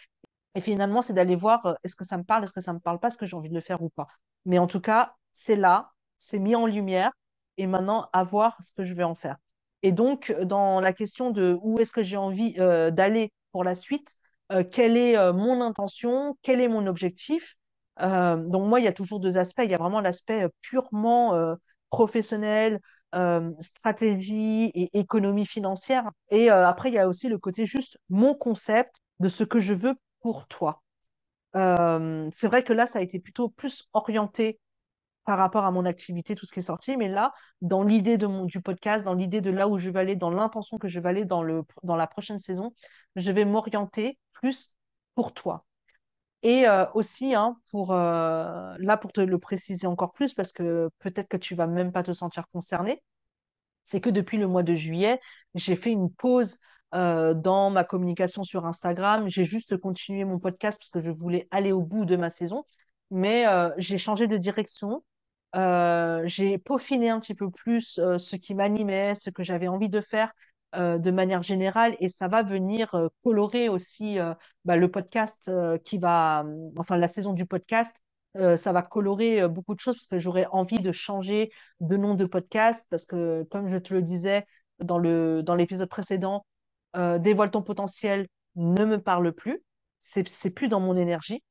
Et 0.55 0.61
finalement, 0.61 1.03
c'est 1.03 1.13
d'aller 1.13 1.37
voir 1.37 1.67
euh, 1.67 1.75
est-ce 1.85 1.97
que 1.97 2.05
ça 2.05 2.17
me 2.19 2.25
parle, 2.25 2.45
est-ce 2.45 2.53
que 2.53 2.61
ça 2.61 2.73
me 2.73 2.81
parle 2.81 2.99
pas, 3.01 3.09
est-ce 3.09 3.19
que 3.19 3.27
j'ai 3.27 3.37
envie 3.37 3.49
de 3.49 3.55
le 3.55 3.61
faire 3.61 3.83
ou 3.83 3.91
pas. 3.91 4.07
Mais 4.45 4.59
en 4.59 4.67
tout 4.67 4.81
cas, 4.81 5.15
c'est 5.33 5.57
là, 5.57 5.93
c'est 6.17 6.39
mis 6.39 6.55
en 6.57 6.67
lumière, 6.67 7.13
et 7.59 7.67
maintenant, 7.67 8.09
à 8.13 8.23
voir 8.23 8.57
ce 8.63 8.73
que 8.73 8.85
je 8.85 8.95
vais 8.95 9.05
en 9.05 9.15
faire. 9.15 9.37
Et 9.83 9.93
donc, 9.93 10.33
dans 10.43 10.81
la 10.81 10.93
question 10.93 11.31
de 11.31 11.59
où 11.63 11.79
est-ce 11.81 11.93
que 11.93 12.03
j'ai 12.03 12.17
envie 12.17 12.55
euh, 12.59 12.91
d'aller 12.91 13.33
pour 13.53 13.65
la 13.65 13.75
suite, 13.75 14.15
euh, 14.53 14.65
quelle 14.65 14.97
est 14.97 15.17
euh, 15.17 15.33
mon 15.33 15.61
intention, 15.61 16.37
quel 16.43 16.61
est 16.61 16.69
mon 16.69 16.87
objectif. 16.87 17.55
Euh, 18.01 18.37
donc 18.37 18.69
moi, 18.69 18.81
il 18.81 18.85
y 18.85 18.89
a 18.89 18.93
toujours 18.93 19.21
deux 19.21 19.39
aspects. 19.39 19.63
Il 19.65 19.71
y 19.71 19.75
a 19.75 19.79
vraiment 19.79 20.01
l'aspect 20.01 20.45
euh, 20.45 20.49
purement 20.63 21.35
euh, 21.35 21.55
professionnel, 21.91 22.81
euh, 23.15 23.53
stratégie 23.61 24.71
et 24.75 24.99
économie 24.99 25.47
financière. 25.47 26.11
Et 26.31 26.51
euh, 26.51 26.67
après, 26.69 26.91
il 26.91 26.95
y 26.95 26.99
a 26.99 27.09
aussi 27.09 27.29
le 27.29 27.39
côté 27.39 27.67
juste 27.67 27.99
mon 28.11 28.35
concept 28.35 28.97
de 29.21 29.29
ce 29.29 29.45
que 29.45 29.61
je 29.61 29.73
veux 29.75 29.95
pour 30.21 30.47
toi. 30.47 30.83
Euh, 31.57 32.29
c'est 32.33 32.49
vrai 32.49 32.65
que 32.65 32.73
là, 32.73 32.87
ça 32.87 32.99
a 32.99 33.03
été 33.03 33.19
plutôt 33.19 33.49
plus 33.49 33.89
orienté 33.95 34.59
par 35.25 35.39
rapport 35.39 35.65
à 35.65 35.71
mon 35.71 35.85
activité, 35.85 36.35
tout 36.35 36.47
ce 36.47 36.53
qui 36.53 36.61
est 36.61 36.63
sorti, 36.63 36.97
mais 36.97 37.09
là, 37.09 37.33
dans 37.61 37.83
l'idée 37.83 38.17
du 38.19 38.63
podcast, 38.63 39.05
dans 39.05 39.15
l'idée 39.15 39.43
de 39.43 39.51
là 39.51 39.69
où 39.69 39.79
je 39.79 39.91
vais 39.91 40.01
aller, 40.01 40.17
dans 40.17 40.31
l'intention 40.31 40.79
que 40.79 40.89
je 40.89 41.01
vais 41.01 41.09
aller 41.11 41.25
dans 41.27 41.43
le, 41.43 41.65
dans 41.83 41.97
la 41.97 42.07
prochaine 42.07 42.39
saison, 42.39 42.73
je 43.15 43.31
vais 43.31 43.45
m'orienter 43.45 44.19
plus 44.33 44.73
pour 45.15 45.35
toi. 45.35 45.67
Et 46.43 46.67
euh, 46.69 46.87
aussi, 46.95 47.35
hein, 47.35 47.57
pour, 47.71 47.93
euh, 47.93 48.75
là, 48.79 48.97
pour 48.97 49.13
te 49.13 49.21
le 49.21 49.39
préciser 49.39 49.87
encore 49.87 50.13
plus, 50.13 50.35
parce 50.35 50.53
que 50.53 50.89
peut-être 51.01 51.29
que 51.29 51.37
tu 51.37 51.55
vas 51.55 51.67
même 51.67 51.91
pas 51.93 52.03
te 52.03 52.13
sentir 52.13 52.49
concerné, 52.53 53.03
c'est 53.85 54.01
que 54.01 54.11
depuis 54.11 54.39
le 54.39 54.49
mois 54.49 54.63
de 54.63 54.75
juillet, 54.75 55.21
j'ai 55.55 55.77
fait 55.77 55.91
une 55.93 56.13
pause 56.13 56.59
euh, 56.95 57.35
dans 57.35 57.71
ma 57.71 57.85
communication 57.85 58.43
sur 58.45 58.67
Instagram. 58.67 59.29
J'ai 59.29 59.45
juste 59.45 59.77
continué 59.79 60.25
mon 60.25 60.39
podcast 60.39 60.79
parce 60.81 60.91
que 60.91 61.01
je 61.01 61.11
voulais 61.11 61.49
aller 61.51 61.73
au 61.73 61.83
bout 61.83 62.05
de 62.05 62.17
ma 62.17 62.31
saison, 62.31 62.65
mais 63.11 63.45
j'ai 63.79 63.99
changé 63.99 64.27
de 64.27 64.37
direction. 64.37 65.05
J'ai 65.55 66.59
peaufiné 66.59 67.11
un 67.11 67.21
petit 67.21 67.35
peu 67.35 67.51
plus 67.51 68.01
ce 68.19 68.37
qui 68.37 68.55
m'animait, 68.55 69.15
ce 69.15 69.31
que 69.31 69.43
j'avais 69.43 69.69
envie 69.69 69.89
de 69.89 70.01
faire 70.01 70.33
euh, 70.75 70.99
de 70.99 71.11
manière 71.11 71.43
générale, 71.43 71.97
et 72.01 72.09
ça 72.09 72.29
va 72.29 72.43
venir 72.43 72.95
euh, 72.95 73.09
colorer 73.25 73.69
aussi 73.69 74.19
euh, 74.19 74.35
bah, 74.65 74.77
le 74.77 74.91
podcast 74.91 75.51
qui 75.85 75.99
va, 75.99 76.43
euh, 76.45 76.71
enfin 76.77 76.97
la 76.97 77.09
saison 77.09 77.33
du 77.33 77.47
podcast. 77.47 77.97
Ça 78.57 78.73
va 78.73 78.83
colorer 78.83 79.49
beaucoup 79.49 79.75
de 79.75 79.81
choses 79.81 79.97
parce 79.97 80.07
que 80.07 80.19
j'aurais 80.21 80.47
envie 80.53 80.79
de 80.79 80.93
changer 80.93 81.51
de 81.81 81.97
nom 81.97 82.15
de 82.15 82.25
podcast 82.25 82.87
parce 82.89 83.05
que, 83.05 83.43
comme 83.51 83.69
je 83.69 83.79
te 83.79 83.93
le 83.93 84.01
disais 84.01 84.47
dans 84.79 84.99
le, 84.99 85.43
dans 85.43 85.57
l'épisode 85.57 85.89
précédent, 85.89 86.47
Dévoile 86.95 87.51
ton 87.51 87.63
potentiel 87.63 88.29
ne 88.55 88.85
me 88.85 89.01
parle 89.01 89.33
plus. 89.33 89.61
C'est, 89.99 90.29
c'est 90.29 90.51
plus 90.51 90.69
dans 90.69 90.79
mon 90.79 90.97
énergie. 90.97 91.43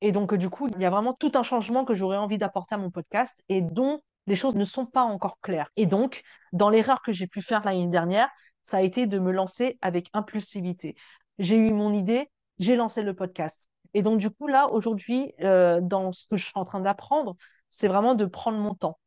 Et 0.00 0.12
donc, 0.12 0.34
du 0.34 0.50
coup, 0.50 0.68
il 0.68 0.80
y 0.80 0.84
a 0.84 0.90
vraiment 0.90 1.14
tout 1.14 1.32
un 1.34 1.42
changement 1.42 1.84
que 1.84 1.94
j'aurais 1.94 2.16
envie 2.16 2.38
d'apporter 2.38 2.74
à 2.74 2.78
mon 2.78 2.90
podcast 2.90 3.42
et 3.48 3.60
dont 3.60 4.00
les 4.26 4.36
choses 4.36 4.56
ne 4.56 4.64
sont 4.64 4.86
pas 4.86 5.02
encore 5.02 5.38
claires. 5.40 5.70
Et 5.76 5.86
donc, 5.86 6.22
dans 6.52 6.70
l'erreur 6.70 7.02
que 7.02 7.12
j'ai 7.12 7.26
pu 7.26 7.42
faire 7.42 7.64
l'année 7.64 7.88
dernière, 7.88 8.28
ça 8.62 8.78
a 8.78 8.80
été 8.82 9.06
de 9.06 9.18
me 9.18 9.32
lancer 9.32 9.78
avec 9.82 10.08
impulsivité. 10.12 10.96
J'ai 11.38 11.56
eu 11.56 11.72
mon 11.72 11.92
idée, 11.92 12.30
j'ai 12.58 12.76
lancé 12.76 13.02
le 13.02 13.14
podcast. 13.14 13.60
Et 13.94 14.02
donc, 14.02 14.18
du 14.18 14.30
coup, 14.30 14.46
là, 14.46 14.68
aujourd'hui, 14.68 15.32
euh, 15.40 15.80
dans 15.80 16.12
ce 16.12 16.26
que 16.26 16.36
je 16.36 16.44
suis 16.44 16.52
en 16.54 16.64
train 16.64 16.80
d'apprendre, 16.80 17.36
c'est 17.70 17.88
vraiment 17.88 18.14
de 18.14 18.24
prendre 18.26 18.58
mon 18.58 18.74
temps. 18.74 18.98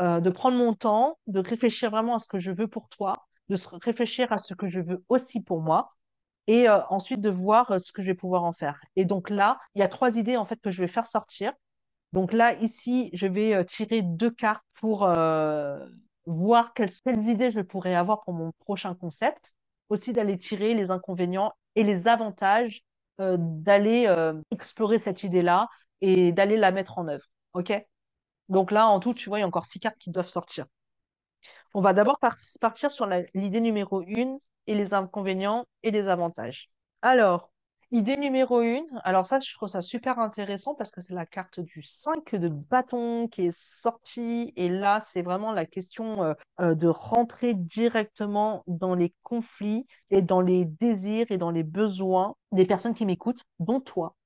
Euh, 0.00 0.20
de 0.20 0.30
prendre 0.30 0.58
mon 0.58 0.74
temps, 0.74 1.18
de 1.26 1.40
réfléchir 1.40 1.90
vraiment 1.90 2.16
à 2.16 2.18
ce 2.18 2.28
que 2.28 2.38
je 2.38 2.52
veux 2.52 2.68
pour 2.68 2.88
toi, 2.88 3.14
de 3.48 3.56
réfléchir 3.84 4.30
à 4.32 4.38
ce 4.38 4.52
que 4.54 4.68
je 4.68 4.80
veux 4.80 5.02
aussi 5.08 5.40
pour 5.40 5.60
moi 5.62 5.94
et 6.48 6.68
euh, 6.68 6.80
ensuite 6.90 7.20
de 7.22 7.30
voir 7.30 7.80
ce 7.80 7.92
que 7.92 8.02
je 8.02 8.08
vais 8.08 8.14
pouvoir 8.14 8.44
en 8.44 8.52
faire. 8.52 8.78
Et 8.96 9.04
donc 9.06 9.30
là, 9.30 9.58
il 9.74 9.80
y 9.80 9.82
a 9.82 9.88
trois 9.88 10.18
idées 10.18 10.36
en 10.36 10.44
fait 10.44 10.60
que 10.60 10.70
je 10.70 10.82
vais 10.82 10.88
faire 10.88 11.06
sortir. 11.06 11.52
Donc 12.12 12.32
là, 12.32 12.54
ici, 12.54 13.10
je 13.14 13.26
vais 13.26 13.64
tirer 13.64 14.02
deux 14.02 14.30
cartes 14.30 14.64
pour 14.74 15.08
voir 16.26 16.74
quelles, 16.74 16.90
idées 17.06 17.50
je 17.50 17.60
pourrais 17.60 17.94
avoir 17.94 18.22
pour 18.22 18.34
mon 18.34 18.52
prochain 18.60 18.94
concept. 18.94 19.52
Aussi 19.88 20.12
d'aller 20.12 20.38
tirer 20.38 20.74
les 20.74 20.90
inconvénients 20.90 21.52
et 21.76 21.84
les 21.84 22.08
avantages 22.08 22.82
euh, 23.20 23.36
d'aller 23.38 24.06
euh, 24.08 24.34
explorer 24.50 24.98
cette 24.98 25.22
idée-là 25.22 25.68
et 26.00 26.32
d'aller 26.32 26.56
la 26.56 26.72
mettre 26.72 26.98
en 26.98 27.06
œuvre. 27.08 27.24
OK? 27.54 27.72
Donc 28.48 28.72
là, 28.72 28.88
en 28.88 29.00
tout, 29.00 29.14
tu 29.14 29.28
vois, 29.28 29.38
il 29.38 29.42
y 29.42 29.44
a 29.44 29.46
encore 29.48 29.66
six 29.66 29.80
cartes 29.80 29.98
qui 29.98 30.10
doivent 30.10 30.28
sortir. 30.28 30.66
On 31.74 31.80
va 31.80 31.92
d'abord 31.92 32.18
par- 32.18 32.36
partir 32.60 32.90
sur 32.90 33.06
l'idée 33.34 33.60
numéro 33.60 34.02
une 34.02 34.38
et 34.66 34.74
les 34.74 34.94
inconvénients 34.94 35.66
et 35.82 35.90
les 35.90 36.08
avantages. 36.08 36.70
Alors, 37.02 37.50
idée 37.92 38.16
numéro 38.16 38.60
une, 38.62 38.86
alors 39.04 39.26
ça, 39.26 39.40
je 39.40 39.52
trouve 39.54 39.68
ça 39.68 39.80
super 39.80 40.18
intéressant 40.18 40.74
parce 40.74 40.90
que 40.90 41.00
c'est 41.00 41.14
la 41.14 41.26
carte 41.26 41.60
du 41.60 41.82
5 41.82 42.34
de 42.34 42.48
bâton 42.48 43.28
qui 43.28 43.46
est 43.46 43.56
sortie. 43.56 44.52
Et 44.56 44.68
là, 44.68 45.00
c'est 45.02 45.22
vraiment 45.22 45.52
la 45.52 45.66
question 45.66 46.22
euh, 46.22 46.34
euh, 46.60 46.74
de 46.74 46.88
rentrer 46.88 47.54
directement 47.54 48.64
dans 48.66 48.94
les 48.94 49.14
conflits 49.22 49.86
et 50.10 50.22
dans 50.22 50.40
les 50.40 50.64
désirs 50.64 51.26
et 51.30 51.38
dans 51.38 51.50
les 51.50 51.62
besoins 51.62 52.34
des 52.52 52.66
personnes 52.66 52.94
qui 52.94 53.06
m'écoutent, 53.06 53.44
dont 53.60 53.80
toi. 53.80 54.16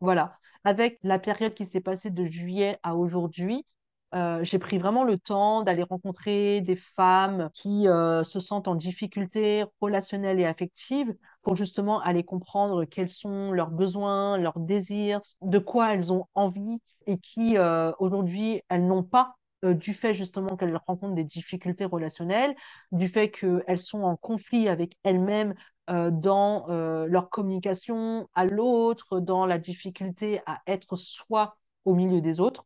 Voilà. 0.00 0.38
Avec 0.64 0.98
la 1.02 1.18
période 1.18 1.54
qui 1.54 1.66
s'est 1.66 1.80
passée 1.80 2.10
de 2.10 2.26
juillet 2.26 2.78
à 2.82 2.96
aujourd'hui, 2.96 3.66
euh, 4.14 4.42
j'ai 4.42 4.58
pris 4.58 4.78
vraiment 4.78 5.04
le 5.04 5.18
temps 5.18 5.62
d'aller 5.62 5.84
rencontrer 5.84 6.60
des 6.62 6.74
femmes 6.76 7.50
qui 7.54 7.84
se 7.84 8.40
sentent 8.40 8.68
en 8.68 8.74
difficulté 8.74 9.64
relationnelle 9.80 10.40
et 10.40 10.46
affective 10.46 11.14
pour 11.42 11.56
justement 11.56 12.00
aller 12.00 12.24
comprendre 12.24 12.84
quels 12.84 13.08
sont 13.08 13.52
leurs 13.52 13.70
besoins, 13.70 14.38
leurs 14.38 14.58
désirs, 14.58 15.20
de 15.42 15.58
quoi 15.58 15.94
elles 15.94 16.12
ont 16.12 16.26
envie 16.34 16.78
et 17.06 17.18
qui 17.18 17.56
euh, 17.56 17.92
aujourd'hui 17.98 18.62
elles 18.68 18.86
n'ont 18.86 19.02
pas 19.02 19.36
euh, 19.64 19.74
du 19.74 19.94
fait 19.94 20.14
justement 20.14 20.56
qu'elles 20.56 20.78
rencontrent 20.86 21.14
des 21.14 21.24
difficultés 21.24 21.84
relationnelles, 21.84 22.54
du 22.92 23.08
fait 23.08 23.30
qu'elles 23.30 23.78
sont 23.78 24.02
en 24.02 24.16
conflit 24.16 24.68
avec 24.68 24.96
elles-mêmes 25.02 25.54
euh, 25.90 26.10
dans 26.10 26.68
euh, 26.70 27.06
leur 27.06 27.30
communication 27.30 28.28
à 28.34 28.44
l'autre, 28.44 29.20
dans 29.20 29.44
la 29.46 29.58
difficulté 29.58 30.40
à 30.46 30.60
être 30.66 30.96
soi 30.96 31.56
au 31.84 31.94
milieu 31.94 32.20
des 32.20 32.40
autres. 32.40 32.64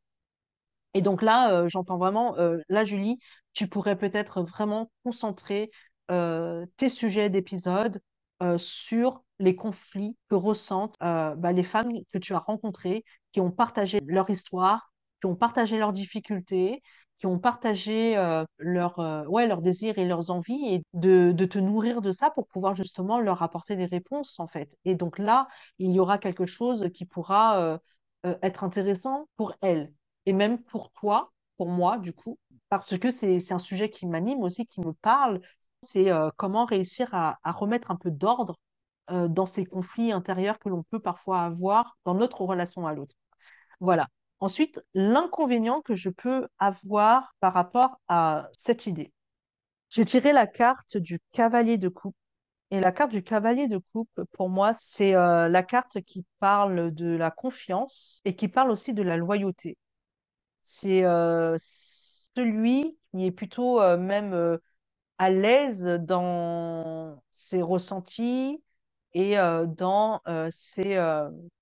Et 0.95 1.03
donc 1.03 1.22
là, 1.22 1.53
euh, 1.53 1.68
j'entends 1.68 1.99
vraiment, 1.99 2.37
euh, 2.39 2.59
là, 2.68 2.85
Julie, 2.85 3.18
tu 3.53 3.68
pourrais 3.68 3.97
peut-être 3.97 4.43
vraiment 4.43 4.91
concentrer 5.05 5.70
tes 6.77 6.89
sujets 6.91 7.31
d'épisode 7.31 8.01
euh, 8.45 8.59
sur 8.59 9.24
les 9.40 9.57
conflits 9.57 10.16
que 10.28 10.36
ressentent 10.36 10.97
euh, 11.03 11.34
bah, 11.36 11.53
les 11.53 11.62
femmes 11.64 11.92
que 12.12 12.18
tu 12.18 12.34
as 12.34 12.38
rencontrées, 12.38 13.05
qui 13.32 13.40
ont 13.40 13.51
partagé 13.51 14.01
leur 14.07 14.30
histoire, 14.30 14.92
qui 15.20 15.26
ont 15.26 15.36
partagé 15.36 15.78
leurs 15.78 15.92
difficultés, 15.92 16.82
qui 17.18 17.26
ont 17.26 17.38
partagé 17.38 18.16
euh, 18.16 18.45
leurs 18.59 18.99
euh, 19.01 19.24
ouais, 19.26 19.47
leurs 19.47 19.62
désirs 19.62 19.99
et 19.99 20.07
leurs 20.07 20.30
envies, 20.30 20.74
et 20.74 20.84
de, 20.95 21.32
de 21.32 21.45
te 21.47 21.59
nourrir 21.59 22.03
de 22.03 22.11
ça 22.12 22.30
pour 22.30 22.47
pouvoir 22.49 22.76
justement 22.76 23.20
leur 23.20 23.42
apporter 23.42 23.76
des 23.76 23.86
réponses, 23.86 24.38
en 24.40 24.47
fait. 24.47 24.76
Et 24.84 24.95
donc 24.95 25.18
là, 25.18 25.49
il 25.78 25.92
y 25.92 26.01
aura 26.01 26.18
quelque 26.18 26.47
chose 26.47 26.88
qui 26.95 27.07
pourra 27.07 27.80
être 28.42 28.64
intéressant 28.64 29.28
pour 29.36 29.55
elles 29.61 29.92
et 30.26 30.32
même 30.32 30.62
pour 30.62 30.90
toi, 30.92 31.32
pour 31.57 31.68
moi, 31.68 31.99
du 31.99 32.12
coup, 32.12 32.38
parce 32.68 32.99
que 32.99 33.11
c'est 33.11 33.53
un 33.53 33.59
sujet 33.59 33.90
qui 33.90 34.07
m'anime 34.07 34.40
aussi, 34.42 34.66
qui 34.66 34.80
me 34.80 34.92
parle, 34.92 35.40
c'est 35.85 36.11
euh, 36.11 36.30
comment 36.37 36.64
réussir 36.64 37.14
à, 37.14 37.39
remettre 37.45 37.91
un 37.91 37.97
peu 37.97 38.11
d'ordre 38.11 38.57
euh, 39.11 39.28
dans 39.28 39.47
ces 39.47 39.64
conflits 39.64 40.12
intérieurs 40.12 40.59
que 40.59 40.68
l'on 40.68 40.82
peut 40.82 41.01
parfois 41.01 41.43
avoir 41.43 41.97
dans 42.05 42.14
notre 42.14 42.43
relation 42.43 42.87
à 42.87 42.95
l'autre. 42.95 43.14
Voilà. 43.80 44.09
Ensuite, 44.41 44.82
l'inconvénient 44.95 45.80
que 45.80 45.97
je 45.97 46.11
peux 46.11 46.49
avoir 46.59 47.35
par 47.41 47.55
rapport 47.55 48.01
à 48.09 48.49
cette 48.57 48.87
idée. 48.87 49.12
J'ai 49.91 50.05
tiré 50.05 50.32
la 50.32 50.47
carte 50.47 50.97
du 50.97 51.20
cavalier 51.32 51.78
de 51.78 51.89
coupe. 51.89 52.16
Et 52.70 52.80
la 52.80 52.93
carte 52.93 53.12
du 53.12 53.22
cavalier 53.22 53.68
de 53.68 53.78
coupe, 53.93 54.20
pour 54.32 54.49
moi, 54.49 54.72
c'est 54.74 55.14
euh, 55.14 55.49
la 55.49 55.62
carte 55.62 56.01
qui 56.03 56.24
parle 56.41 56.93
de 56.93 57.16
la 57.16 57.30
confiance 57.30 58.20
et 58.24 58.35
qui 58.35 58.49
parle 58.49 58.70
aussi 58.70 58.95
de 58.95 59.03
la 59.03 59.16
loyauté. 59.16 59.78
C'est 60.62 61.03
celui 61.59 62.99
qui 63.12 63.26
est 63.26 63.30
plutôt 63.30 63.80
même 63.99 64.59
à 65.19 65.31
l'aise 65.31 65.83
dans 65.83 67.21
ses 67.31 67.62
ressentis 67.62 68.62
et 69.12 69.37
dans 69.37 70.21
ses, 70.51 70.97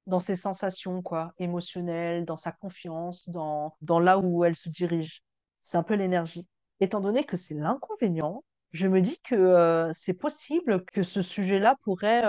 dans 0.07 0.19
ses 0.19 0.37
sensations 0.37 1.03
quoi, 1.03 1.33
émotionnelles, 1.39 2.25
dans 2.25 2.37
sa 2.37 2.53
confiance, 2.53 3.29
dans, 3.29 3.77
dans 3.83 4.01
là 4.01 4.19
où 4.19 4.45
elle 4.45 4.57
se 4.57 4.69
dirige. 4.69 5.23
C'est 5.61 5.77
un 5.77 5.83
peu 5.83 5.95
l'énergie. 5.95 6.47
Étant 6.81 7.01
donné 7.01 7.25
que 7.25 7.37
c'est 7.37 7.55
l'inconvénient, 7.55 8.43
je 8.73 8.89
me 8.89 9.01
dis 9.03 9.19
que 9.23 9.91
c'est 9.93 10.15
possible 10.15 10.85
que 10.87 11.03
ce 11.03 11.21
sujet-là 11.23 11.77
pourrait 11.83 12.23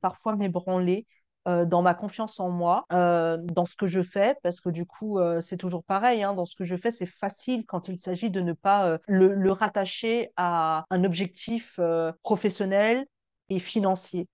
parfois 0.00 0.36
m'ébranler 0.36 1.06
euh, 1.48 1.64
dans 1.64 1.80
ma 1.80 1.94
confiance 1.94 2.38
en 2.38 2.50
moi, 2.50 2.84
euh, 2.92 3.38
dans 3.38 3.64
ce 3.64 3.74
que 3.74 3.86
je 3.86 4.02
fais, 4.02 4.36
parce 4.42 4.60
que 4.60 4.68
du 4.68 4.84
coup, 4.84 5.18
euh, 5.18 5.40
c'est 5.40 5.56
toujours 5.56 5.82
pareil, 5.82 6.22
hein, 6.22 6.34
dans 6.34 6.44
ce 6.44 6.54
que 6.54 6.64
je 6.64 6.76
fais, 6.76 6.90
c'est 6.90 7.06
facile 7.06 7.64
quand 7.64 7.88
il 7.88 7.98
s'agit 7.98 8.30
de 8.30 8.42
ne 8.42 8.52
pas 8.52 8.98
le, 9.06 9.50
rattacher 9.50 10.32
à 10.36 10.84
un 10.90 11.04
objectif 11.04 11.80
professionnel 12.22 13.06
et 13.48 13.58
financier. 13.58 14.28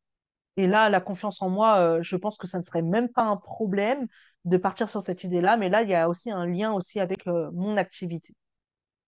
Et 0.57 0.67
là, 0.67 0.89
la 0.91 1.01
confiance 1.01 1.43
en 1.43 1.49
moi, 1.49 2.01
je 2.03 2.17
pense 2.17 2.37
que 2.39 2.47
ça 2.47 2.59
ne 2.59 2.63
serait 2.65 2.83
même 2.83 3.09
pas 3.09 3.23
un 3.23 3.37
problème 3.37 4.07
de 4.45 4.57
partir 4.57 4.89
sur 4.91 5.03
cette 5.03 5.25
idée-là, 5.25 5.57
mais 5.57 5.69
là, 5.69 5.83
il 5.83 5.89
y 5.89 5.95
a 5.95 6.09
aussi 6.09 6.31
un 6.31 6.47
lien 6.47 6.73
aussi 6.73 7.01
avec 7.01 7.27
mon 7.27 7.77
activité. 7.77 8.35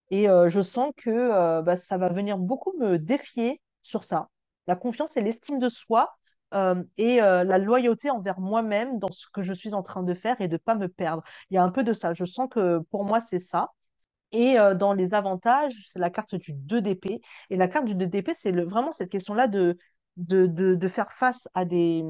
Et 0.09 0.25
je 0.25 0.61
sens 0.61 0.91
que 0.97 1.61
bah, 1.61 1.75
ça 1.75 1.97
va 1.97 2.09
venir 2.09 2.37
beaucoup 2.37 2.73
me 2.79 2.97
défier 2.97 3.61
sur 3.81 4.03
ça. 4.03 4.29
La 4.67 4.75
confiance 4.75 5.17
et 5.17 5.21
l'estime 5.21 5.59
de 5.59 5.69
soi 5.69 6.18
et 6.97 7.17
la 7.17 7.57
loyauté 7.57 8.09
envers 8.09 8.39
moi-même 8.39 8.99
dans 8.99 9.11
ce 9.11 9.27
que 9.31 9.41
je 9.41 9.53
suis 9.53 9.73
en 9.73 9.83
train 9.83 10.03
de 10.03 10.13
faire 10.13 10.39
et 10.41 10.47
de 10.47 10.57
pas 10.57 10.75
me 10.75 10.87
perdre. 10.87 11.23
Il 11.49 11.55
y 11.55 11.57
a 11.57 11.63
un 11.63 11.69
peu 11.71 11.83
de 11.83 11.93
ça. 11.93 12.13
Je 12.13 12.25
sens 12.25 12.47
que 12.49 12.79
pour 12.91 13.05
moi, 13.05 13.19
c'est 13.21 13.39
ça. 13.39 13.69
Et 14.31 14.57
dans 14.77 14.93
les 14.93 15.13
avantages, 15.15 15.73
c'est 15.87 15.99
la 15.99 16.09
carte 16.11 16.35
du 16.35 16.53
2 16.53 16.81
d'épée. 16.81 17.21
Et 17.49 17.57
la 17.57 17.67
carte 17.67 17.85
du 17.85 17.95
2 17.95 18.07
d'épée, 18.07 18.33
c'est 18.35 18.51
le- 18.51 18.63
vraiment 18.65 18.91
cette 18.91 19.09
question-là 19.11 19.47
de, 19.47 19.77
de, 20.17 20.45
de, 20.47 20.87
faire 20.87 21.11
face 21.11 21.47
à 21.55 21.65
des, 21.65 22.03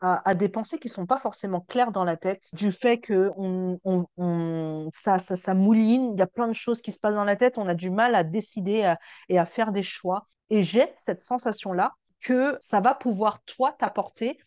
à, 0.00 0.28
à 0.28 0.34
des 0.34 0.48
pensées 0.48 0.78
qui 0.78 0.88
sont 0.88 1.06
pas 1.06 1.18
forcément 1.18 1.60
claires 1.60 1.92
dans 1.92 2.04
la 2.04 2.16
tête, 2.16 2.42
du 2.54 2.72
fait 2.72 2.98
que 3.00 3.30
on, 3.36 3.78
on, 4.16 4.88
ça, 4.92 5.18
ça, 5.18 5.36
ça 5.36 5.54
mouline, 5.54 6.12
il 6.14 6.18
y 6.18 6.22
a 6.22 6.26
plein 6.26 6.48
de 6.48 6.52
choses 6.54 6.80
qui 6.82 6.90
se 6.92 6.98
passent 6.98 7.14
dans 7.16 7.24
la 7.24 7.36
tête, 7.36 7.58
on 7.58 7.68
a 7.68 7.74
du 7.74 7.90
mal 7.90 8.14
à 8.14 8.24
décider 8.24 8.94
et 9.28 9.38
à 9.38 9.44
faire 9.44 9.72
des 9.72 9.82
choix. 9.82 10.26
Et 10.50 10.62
j'ai 10.62 10.86
cette 10.96 11.20
sensation-là 11.20 11.92
que 12.24 12.56
ça 12.60 12.80
va 12.80 12.94
pouvoir, 12.94 13.42
toi, 13.44 13.72
t'apporter 13.78 14.38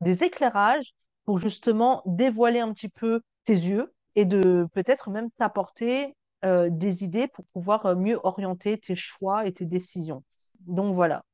des 0.00 0.24
éclairages 0.24 0.94
pour 1.24 1.38
justement 1.38 2.02
dévoiler 2.06 2.60
un 2.60 2.72
petit 2.72 2.88
peu 2.88 3.22
tes 3.44 3.54
yeux 3.54 3.92
et 4.16 4.24
de 4.26 4.66
peut-être 4.72 5.10
même 5.10 5.30
t'apporter 5.32 6.16
euh, 6.44 6.68
des 6.70 7.04
idées 7.04 7.28
pour 7.28 7.44
pouvoir 7.52 7.86
euh, 7.86 7.96
mieux 7.96 8.20
orienter 8.24 8.78
tes 8.78 8.94
choix 8.94 9.46
et 9.46 9.52
tes 9.52 9.66
décisions. 9.66 10.24
Donc 10.66 10.94
voilà. 10.94 11.24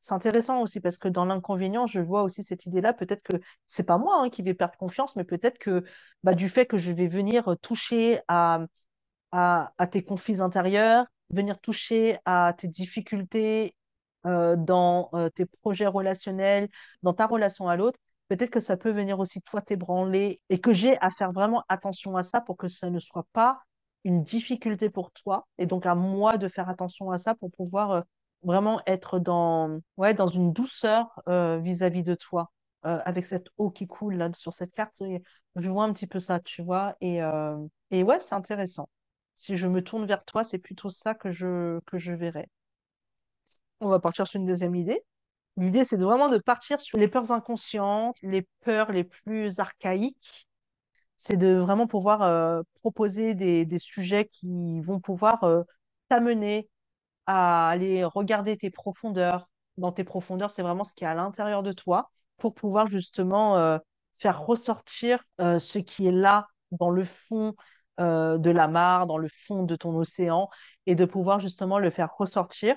C'est 0.00 0.14
intéressant 0.14 0.62
aussi 0.62 0.80
parce 0.80 0.98
que 0.98 1.08
dans 1.08 1.24
l'inconvénient, 1.24 1.86
je 1.86 2.00
vois 2.00 2.22
aussi 2.24 2.42
cette 2.42 2.66
idée-là. 2.66 2.92
Peut-être 2.92 3.22
que 3.22 3.36
c'est 3.68 3.84
pas 3.84 3.98
moi 3.98 4.20
hein, 4.20 4.30
qui 4.30 4.42
vais 4.42 4.54
perdre 4.54 4.76
confiance, 4.76 5.14
mais 5.16 5.24
peut-être 5.24 5.58
que 5.58 5.84
bah, 6.24 6.34
du 6.34 6.48
fait 6.48 6.66
que 6.66 6.76
je 6.78 6.90
vais 6.92 7.06
venir 7.06 7.48
euh, 7.52 7.56
toucher 7.56 8.20
à, 8.28 8.60
à, 9.32 9.72
à 9.78 9.86
tes 9.86 10.04
conflits 10.04 10.40
intérieurs, 10.42 11.06
venir 11.30 11.60
toucher 11.60 12.18
à 12.24 12.54
tes 12.58 12.68
difficultés 12.68 13.74
euh, 14.26 14.56
dans 14.56 15.10
euh, 15.14 15.28
tes 15.30 15.46
projets 15.46 15.86
relationnels, 15.86 16.68
dans 17.02 17.12
ta 17.14 17.26
relation 17.26 17.68
à 17.68 17.76
l'autre, 17.76 17.98
peut-être 18.28 18.50
que 18.50 18.60
ça 18.60 18.76
peut 18.76 18.90
venir 18.90 19.18
aussi 19.20 19.40
toi 19.42 19.60
t'ébranler 19.62 20.40
et 20.48 20.60
que 20.60 20.72
j'ai 20.72 20.96
à 21.00 21.10
faire 21.10 21.32
vraiment 21.32 21.64
attention 21.68 22.16
à 22.16 22.22
ça 22.22 22.40
pour 22.40 22.56
que 22.56 22.68
ça 22.68 22.90
ne 22.90 22.98
soit 22.98 23.26
pas 23.32 23.60
une 24.04 24.22
difficulté 24.22 24.90
pour 24.90 25.12
toi 25.12 25.46
et 25.58 25.66
donc 25.66 25.86
à 25.86 25.94
moi 25.94 26.36
de 26.38 26.48
faire 26.48 26.68
attention 26.68 27.10
à 27.10 27.18
ça 27.18 27.34
pour 27.34 27.50
pouvoir 27.52 27.90
euh, 27.92 28.00
vraiment 28.42 28.80
être 28.86 29.18
dans, 29.18 29.80
ouais, 29.96 30.14
dans 30.14 30.26
une 30.26 30.52
douceur 30.52 31.20
vis-à-vis 31.28 32.02
de 32.02 32.14
toi. 32.16 32.50
Avec 32.82 33.24
cette 33.24 33.46
eau 33.58 33.70
qui 33.70 33.86
coule 33.86 34.16
là 34.16 34.28
sur 34.34 34.52
cette 34.52 34.74
carte, 34.74 35.00
je 35.56 35.70
vois 35.70 35.84
un 35.84 35.92
petit 35.92 36.08
peu 36.08 36.18
ça, 36.18 36.40
tu 36.40 36.60
vois, 36.62 36.96
et, 37.00 37.20
et 37.92 38.02
ouais, 38.02 38.18
c'est 38.18 38.34
intéressant. 38.34 38.88
Si 39.36 39.56
je 39.56 39.66
me 39.68 39.82
tourne 39.82 40.06
vers 40.06 40.24
toi, 40.24 40.44
c'est 40.44 40.58
plutôt 40.58 40.88
ça 40.88 41.14
que 41.14 41.30
je, 41.30 41.78
que 41.86 41.98
je 41.98 42.12
verrai. 42.12 42.48
On 43.82 43.88
va 43.88 43.98
partir 43.98 44.28
sur 44.28 44.38
une 44.38 44.46
deuxième 44.46 44.76
idée. 44.76 45.02
L'idée, 45.56 45.84
c'est 45.84 45.96
vraiment 45.96 46.28
de 46.28 46.38
partir 46.38 46.80
sur 46.80 46.98
les 46.98 47.08
peurs 47.08 47.32
inconscientes, 47.32 48.16
les 48.22 48.46
peurs 48.60 48.92
les 48.92 49.02
plus 49.02 49.58
archaïques. 49.58 50.46
C'est 51.16 51.36
de 51.36 51.56
vraiment 51.56 51.88
pouvoir 51.88 52.22
euh, 52.22 52.62
proposer 52.80 53.34
des, 53.34 53.78
sujets 53.80 54.26
qui 54.26 54.80
vont 54.80 55.00
pouvoir 55.00 55.42
euh, 55.44 55.62
t'amener 56.08 56.68
à 57.26 57.70
aller 57.70 58.04
regarder 58.04 58.56
tes 58.56 58.70
profondeurs. 58.70 59.48
Dans 59.78 59.90
tes 59.90 60.04
profondeurs, 60.04 60.50
c'est 60.50 60.62
vraiment 60.62 60.84
ce 60.84 60.92
qui 60.94 61.02
est 61.02 61.08
à 61.08 61.14
l'intérieur 61.14 61.64
de 61.64 61.72
toi 61.72 62.10
pour 62.38 62.54
pouvoir 62.54 62.86
justement 62.86 63.56
euh, 63.58 63.78
faire 64.14 64.46
ressortir 64.46 65.24
ce 65.40 65.78
qui 65.78 66.06
est 66.06 66.12
là 66.12 66.46
dans 66.70 66.90
le 66.90 67.04
fond 67.04 67.54
de 67.98 68.50
la 68.50 68.68
mare, 68.68 69.06
dans 69.06 69.18
le 69.18 69.28
fond 69.28 69.64
de 69.64 69.76
ton 69.76 69.96
océan, 69.96 70.48
et 70.86 70.94
de 70.94 71.04
pouvoir 71.04 71.40
justement 71.40 71.78
le 71.78 71.90
faire 71.90 72.14
ressortir 72.16 72.76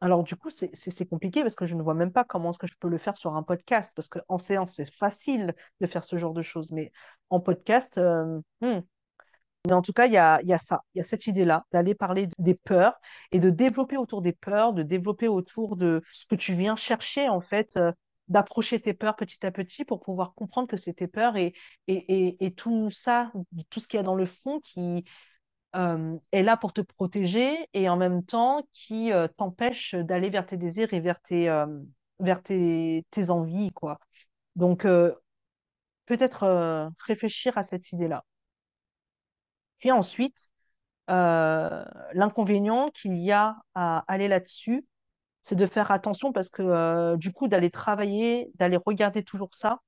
alors, 0.00 0.24
du 0.24 0.34
coup, 0.34 0.48
c'est 0.50 1.06
compliqué 1.06 1.42
parce 1.42 1.54
que 1.54 1.66
je 1.66 1.74
ne 1.74 1.82
vois 1.82 1.94
même 1.94 2.12
pas 2.12 2.24
comment 2.24 2.50
est-ce 2.50 2.58
que 2.58 2.66
je 2.66 2.74
peux 2.80 2.88
le 2.88 2.96
faire 2.96 3.16
sur 3.16 3.36
un 3.36 3.42
podcast. 3.42 3.92
Parce 3.94 4.08
qu'en 4.08 4.38
séance, 4.38 4.74
c'est 4.76 4.90
facile 4.90 5.54
de 5.80 5.86
faire 5.86 6.04
ce 6.04 6.16
genre 6.16 6.32
de 6.32 6.42
choses. 6.42 6.72
Mais 6.72 6.90
en 7.28 7.40
podcast, 7.40 7.98
euh, 7.98 8.40
hmm. 8.62 8.80
Mais 9.66 9.74
en 9.74 9.82
tout 9.82 9.92
cas, 9.92 10.06
il 10.06 10.12
y 10.12 10.16
a, 10.16 10.40
il 10.42 10.48
y 10.48 10.54
a 10.54 10.58
ça. 10.58 10.82
Il 10.94 10.98
y 10.98 11.00
a 11.02 11.04
cette 11.04 11.26
idée-là 11.26 11.66
d'aller 11.70 11.94
parler 11.94 12.28
des 12.38 12.54
peurs 12.54 12.98
et 13.30 13.38
de 13.40 13.50
développer 13.50 13.98
autour 13.98 14.22
des 14.22 14.32
peurs, 14.32 14.72
de 14.72 14.82
développer 14.82 15.28
autour 15.28 15.76
de 15.76 16.02
ce 16.12 16.24
que 16.24 16.34
tu 16.34 16.54
viens 16.54 16.76
chercher, 16.76 17.28
en 17.28 17.42
fait, 17.42 17.76
euh, 17.76 17.92
d'approcher 18.28 18.80
tes 18.80 18.94
peurs 18.94 19.16
petit 19.16 19.44
à 19.44 19.50
petit 19.50 19.84
pour 19.84 20.00
pouvoir 20.00 20.32
comprendre 20.34 20.66
que 20.66 20.78
c'est 20.78 20.94
tes 20.94 21.08
peurs 21.08 21.36
et, 21.36 21.52
et, 21.88 22.28
et, 22.28 22.46
et 22.46 22.54
tout 22.54 22.88
ça, 22.90 23.32
tout 23.68 23.80
ce 23.80 23.88
qu'il 23.88 23.98
y 23.98 24.00
a 24.00 24.04
dans 24.04 24.14
le 24.14 24.24
fond 24.24 24.60
qui 24.60 25.04
euh, 25.76 26.18
est 26.32 26.42
là 26.42 26.56
pour 26.56 26.72
te 26.72 26.80
protéger 26.80 27.68
et 27.74 27.88
en 27.88 27.96
même 27.96 28.24
temps 28.24 28.62
qui 28.72 29.12
euh, 29.12 29.28
t'empêche 29.28 29.94
d'aller 29.94 30.28
vers 30.30 30.46
tes 30.46 30.56
désirs 30.56 30.92
et 30.92 31.00
vers 31.00 31.20
tes, 31.20 31.48
euh, 31.48 31.66
vers 32.18 32.42
tes, 32.42 33.06
tes 33.10 33.30
envies, 33.30 33.70
quoi. 33.72 33.98
Donc, 34.56 34.86
peut-être 36.06 36.90
réfléchir 37.06 37.56
à 37.56 37.62
cette 37.62 37.92
idée-là. 37.92 38.24
Puis 39.78 39.90
ensuite, 39.92 40.50
l'inconvénient 41.08 42.90
qu'il 42.90 43.16
y 43.16 43.32
a 43.32 43.56
à 43.74 44.04
aller 44.08 44.28
là-dessus, 44.28 44.86
c'est 45.42 45.56
de 45.56 45.66
faire 45.66 45.90
attention 45.90 46.32
parce 46.32 46.50
que 46.50 47.16
du 47.16 47.32
coup, 47.32 47.48
d'aller 47.48 47.70
travailler, 47.70 48.50
d'aller 48.56 48.78
regarder 48.84 49.22
toujours 49.22 49.54
ça, 49.54 49.80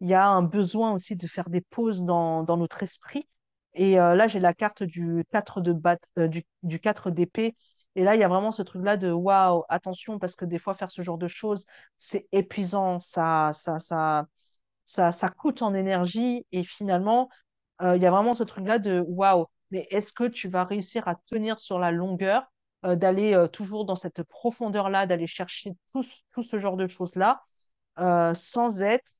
il 0.00 0.08
y 0.08 0.14
a 0.14 0.26
un 0.26 0.42
besoin 0.42 0.92
aussi 0.92 1.16
de 1.16 1.26
faire 1.26 1.50
des 1.50 1.60
pauses 1.60 2.04
dans, 2.04 2.42
dans 2.44 2.56
notre 2.56 2.82
esprit. 2.82 3.26
Et 3.74 3.98
euh, 3.98 4.14
là, 4.14 4.28
j'ai 4.28 4.40
la 4.40 4.54
carte 4.54 4.82
du 4.82 5.24
4 5.32 5.60
de 5.60 5.72
bat, 5.72 5.98
euh, 6.18 6.28
du, 6.28 6.44
du 6.62 6.78
4 6.80 7.10
d'épée. 7.10 7.56
Et 7.96 8.04
là, 8.04 8.14
il 8.14 8.20
y 8.20 8.24
a 8.24 8.28
vraiment 8.28 8.50
ce 8.50 8.62
truc-là 8.62 8.96
de 8.96 9.10
waouh, 9.12 9.64
attention, 9.68 10.18
parce 10.18 10.36
que 10.36 10.44
des 10.44 10.58
fois, 10.58 10.74
faire 10.74 10.90
ce 10.90 11.02
genre 11.02 11.18
de 11.18 11.28
choses, 11.28 11.64
c'est 11.96 12.28
épuisant, 12.32 12.98
ça, 13.00 13.52
ça, 13.54 13.78
ça, 13.78 14.26
ça, 14.86 15.12
ça 15.12 15.28
coûte 15.30 15.62
en 15.62 15.74
énergie. 15.74 16.46
Et 16.52 16.64
finalement, 16.64 17.28
euh, 17.82 17.96
il 17.96 18.02
y 18.02 18.06
a 18.06 18.10
vraiment 18.10 18.34
ce 18.34 18.42
truc-là 18.44 18.78
de 18.78 19.00
waouh, 19.08 19.46
mais 19.70 19.86
est-ce 19.90 20.12
que 20.12 20.24
tu 20.24 20.48
vas 20.48 20.64
réussir 20.64 21.08
à 21.08 21.16
tenir 21.26 21.58
sur 21.60 21.78
la 21.78 21.90
longueur, 21.92 22.44
d'aller 22.84 23.46
toujours 23.52 23.86
dans 23.86 23.96
cette 23.96 24.22
profondeur-là, 24.24 25.06
d'aller 25.06 25.26
chercher 25.26 25.72
tout, 25.94 26.04
tout 26.32 26.42
ce 26.42 26.58
genre 26.58 26.76
de 26.76 26.86
choses-là, 26.86 27.42
sans 28.34 28.82
être 28.82 29.10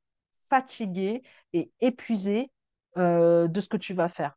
fatigué 0.51 1.23
et 1.55 1.73
épuisé 1.81 2.51
de 2.97 3.61
ce 3.61 3.69
que 3.69 3.77
tu 3.79 3.95
vas 3.95 4.09
faire? 4.09 4.35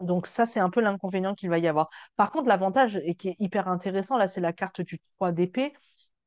Donc 0.00 0.26
ça, 0.26 0.46
c'est 0.46 0.60
un 0.60 0.70
peu 0.70 0.80
l'inconvénient 0.80 1.34
qu'il 1.34 1.50
va 1.50 1.58
y 1.58 1.68
avoir. 1.68 1.88
Par 2.16 2.30
contre, 2.30 2.48
l'avantage, 2.48 2.96
et 3.04 3.14
qui 3.14 3.28
est 3.28 3.36
hyper 3.38 3.68
intéressant, 3.68 4.16
là, 4.16 4.26
c'est 4.26 4.40
la 4.40 4.52
carte 4.52 4.80
du 4.80 4.98
3 4.98 5.32
d'épée. 5.32 5.72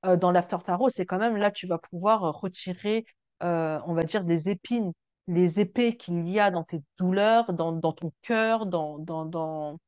Euh, 0.06 0.18
dans 0.18 0.32
l'After 0.32 0.58
Tarot, 0.64 0.90
c'est 0.90 1.06
quand 1.06 1.18
même 1.20 1.38
là, 1.38 1.52
tu 1.52 1.68
vas 1.68 1.78
pouvoir 1.78 2.24
euh, 2.26 2.32
retirer, 2.32 3.06
euh, 3.44 3.80
on 3.88 3.94
va 3.94 4.04
dire, 4.04 4.24
des 4.26 4.50
épines, 4.50 4.92
les 5.28 5.60
épées 5.60 5.98
qu'il 5.98 6.28
y 6.30 6.40
a 6.40 6.52
dans 6.52 6.64
tes 6.64 6.82
douleurs, 6.98 7.54
dans, 7.54 7.80
ton 7.94 8.12
cœur, 8.22 8.66
dans, 8.66 9.80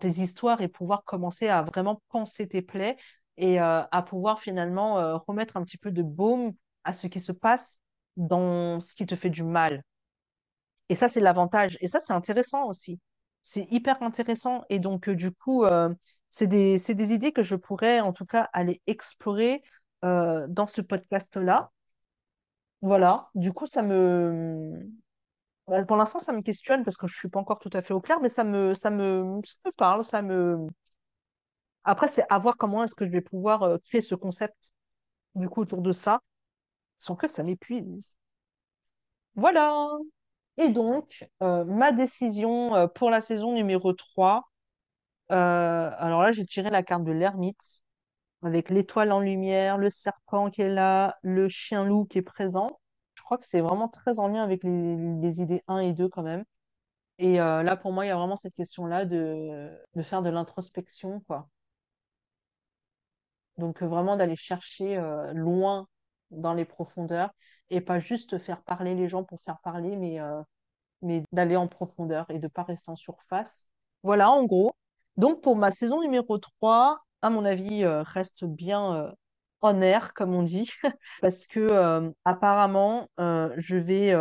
tes 0.00 0.08
histoires, 0.08 0.60
et 0.60 0.68
pouvoir 0.68 1.04
commencer 1.04 1.48
à 1.48 1.62
vraiment 1.62 2.02
penser 2.10 2.48
tes 2.48 2.62
plaies 2.62 2.96
et 3.36 3.58
à 3.58 4.04
pouvoir 4.06 4.40
finalement 4.40 5.18
remettre 5.26 5.56
un 5.56 5.64
petit 5.64 5.78
peu 5.78 5.90
de 5.90 6.02
baume 6.02 6.52
à 6.84 6.92
ce 6.92 7.06
qui 7.06 7.20
se 7.20 7.32
passe 7.32 7.80
dans 8.16 8.80
ce 8.80 8.94
qui 8.94 9.06
te 9.06 9.16
fait 9.16 9.30
du 9.30 9.44
mal. 9.44 9.82
Et 10.90 10.94
ça, 10.94 11.08
c'est 11.08 11.20
l'avantage. 11.20 11.78
Et 11.80 11.88
ça, 11.88 12.00
c'est 12.00 12.12
intéressant 12.12 12.66
aussi. 12.66 12.98
C'est 13.42 13.66
hyper 13.70 14.02
intéressant. 14.02 14.64
Et 14.68 14.78
donc, 14.78 15.08
euh, 15.08 15.14
du 15.16 15.32
coup, 15.32 15.64
euh, 15.64 15.92
c'est 16.28 16.46
des, 16.46 16.78
des 16.78 17.12
idées 17.12 17.32
que 17.32 17.42
je 17.42 17.54
pourrais, 17.56 18.00
en 18.00 18.12
tout 18.12 18.26
cas, 18.26 18.48
aller 18.52 18.80
explorer 18.86 19.62
euh, 20.04 20.46
dans 20.48 20.66
ce 20.66 20.80
podcast-là. 20.80 21.70
Voilà. 22.82 23.30
Du 23.34 23.52
coup, 23.52 23.66
ça 23.66 23.82
me... 23.82 24.80
bah, 25.68 25.84
Pour 25.86 25.96
l'instant, 25.96 26.20
ça 26.20 26.32
me 26.32 26.42
questionne 26.42 26.84
parce 26.84 26.96
que 26.96 27.06
je 27.06 27.16
suis 27.16 27.28
pas 27.28 27.40
encore 27.40 27.58
tout 27.60 27.70
à 27.74 27.82
fait 27.82 27.94
au 27.94 28.00
clair, 28.00 28.20
mais 28.22 28.28
ça 28.28 28.44
me, 28.44 28.74
ça 28.74 28.90
me, 28.90 29.40
ça 29.44 29.56
me 29.66 29.72
parle, 29.72 30.04
ça 30.04 30.22
me... 30.22 30.68
Après, 31.84 32.08
c'est 32.08 32.24
à 32.30 32.38
voir 32.38 32.56
comment 32.56 32.82
est-ce 32.84 32.94
que 32.94 33.04
je 33.06 33.10
vais 33.10 33.20
pouvoir 33.20 33.78
créer 33.88 34.00
ce 34.02 34.14
concept, 34.14 34.72
du 35.36 35.48
coup, 35.50 35.62
autour 35.62 35.82
de 35.82 35.92
ça, 35.92 36.20
sans 36.98 37.16
que 37.16 37.28
ça 37.28 37.42
m'épuise. 37.44 38.16
Voilà. 39.34 40.00
Et 40.56 40.68
donc, 40.68 41.28
euh, 41.42 41.64
ma 41.64 41.92
décision 41.92 42.74
euh, 42.74 42.86
pour 42.86 43.10
la 43.10 43.20
saison 43.20 43.52
numéro 43.52 43.92
3, 43.92 44.50
euh, 45.32 45.90
alors 45.98 46.22
là, 46.22 46.32
j'ai 46.32 46.44
tiré 46.46 46.70
la 46.70 46.82
carte 46.82 47.04
de 47.04 47.12
l'ermite. 47.12 47.84
avec 48.42 48.70
l'étoile 48.70 49.12
en 49.12 49.20
lumière, 49.20 49.78
le 49.78 49.90
serpent 49.90 50.50
qui 50.50 50.62
est 50.62 50.70
là, 50.70 51.18
le 51.22 51.48
chien 51.48 51.84
loup 51.84 52.06
qui 52.06 52.18
est 52.18 52.22
présent. 52.22 52.80
Je 53.14 53.22
crois 53.22 53.38
que 53.38 53.46
c'est 53.46 53.60
vraiment 53.62 53.88
très 53.88 54.18
en 54.20 54.28
lien 54.28 54.42
avec 54.44 54.64
les, 54.64 55.40
idées 55.42 55.62
1 55.68 55.80
et 55.80 55.92
2 55.92 56.08
quand 56.08 56.22
même. 56.22 56.44
Et 57.18 57.36
là, 57.38 57.76
pour 57.76 57.92
moi, 57.92 58.06
il 58.06 58.08
y 58.08 58.12
a 58.12 58.16
vraiment 58.16 58.36
cette 58.36 58.54
question-là 58.54 59.04
de, 59.06 59.70
de 59.94 60.02
faire 60.02 60.22
de 60.22 60.30
l'introspection, 60.30 61.20
quoi. 61.28 61.48
Donc, 63.58 63.82
vraiment 63.82 64.16
d'aller 64.16 64.36
chercher 64.36 64.96
loin 65.34 65.86
dans 66.30 66.54
les 66.54 66.64
profondeurs 66.64 67.30
et 67.70 67.80
pas 67.80 67.98
juste 67.98 68.38
faire 68.38 68.62
parler 68.62 68.94
les 68.94 69.08
gens 69.08 69.24
pour 69.24 69.40
faire 69.42 69.58
parler, 69.60 69.96
mais, 69.96 70.18
mais 71.02 71.22
d'aller 71.32 71.56
en 71.56 71.68
profondeur 71.68 72.26
et 72.30 72.38
de 72.38 72.48
pas 72.48 72.62
rester 72.62 72.90
en 72.90 72.96
surface. 72.96 73.68
Voilà, 74.02 74.30
en 74.30 74.44
gros. 74.44 74.72
Donc, 75.16 75.42
pour 75.42 75.56
ma 75.56 75.70
saison 75.70 76.00
numéro 76.00 76.38
3, 76.38 77.00
à 77.22 77.30
mon 77.30 77.44
avis, 77.44 77.84
reste 77.84 78.44
bien 78.44 79.14
en 79.60 79.80
air, 79.82 80.14
comme 80.14 80.34
on 80.34 80.42
dit, 80.42 80.70
parce 81.22 81.46
que 81.46 82.12
apparemment, 82.24 83.08
je 83.18 83.76
vais 83.76 84.14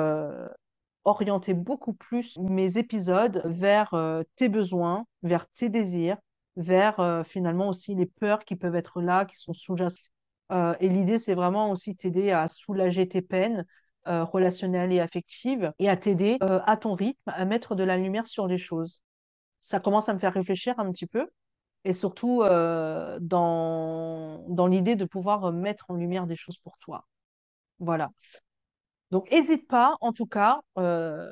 orienter 1.06 1.54
beaucoup 1.54 1.94
plus 1.94 2.38
mes 2.38 2.78
épisodes 2.78 3.42
vers 3.46 3.96
tes 4.36 4.50
besoins, 4.50 5.06
vers 5.24 5.48
tes 5.50 5.70
désirs, 5.70 6.18
vers 6.56 7.24
finalement 7.26 7.70
aussi 7.70 7.96
les 7.96 8.06
peurs 8.06 8.40
qui 8.40 8.56
peuvent 8.56 8.76
être 8.76 9.02
là, 9.02 9.26
qui 9.26 9.38
sont 9.38 9.54
sous-jacentes. 9.54 10.12
Et 10.52 10.90
l'idée, 10.90 11.20
c'est 11.20 11.36
vraiment 11.36 11.72
aussi 11.72 11.96
t'aider 11.96 12.32
à 12.32 12.48
soulager 12.48 13.08
tes 13.08 13.22
peines 13.22 13.66
relationnelles 14.06 14.92
et 14.92 15.00
affectives 15.00 15.72
et 15.80 15.90
à 15.90 15.98
t'aider 15.98 16.38
à 16.42 16.78
ton 16.78 16.96
rythme 16.96 17.22
à 17.28 17.46
mettre 17.46 17.76
de 17.76 17.84
la 17.84 17.98
lumière 17.98 18.28
sur 18.28 18.48
les 18.48 18.58
choses. 18.58 19.04
Ça 19.62 19.80
commence 19.80 20.10
à 20.10 20.14
me 20.14 20.20
faire 20.20 20.34
réfléchir 20.34 20.80
un 20.80 20.92
petit 20.92 21.06
peu 21.06 21.28
et 21.86 21.94
surtout 21.94 22.42
euh, 22.44 23.18
dans, 23.22 24.46
dans 24.50 24.68
l'idée 24.68 24.96
de 24.96 25.06
pouvoir 25.06 25.52
mettre 25.52 25.86
en 25.90 25.96
lumière 25.96 26.28
des 26.28 26.36
choses 26.36 26.58
pour 26.58 26.78
toi. 26.80 27.06
Voilà. 27.80 28.12
Donc, 29.12 29.32
n'hésite 29.32 29.68
pas, 29.68 29.96
en 30.02 30.14
tout 30.14 30.26
cas, 30.26 30.60
euh, 30.78 31.32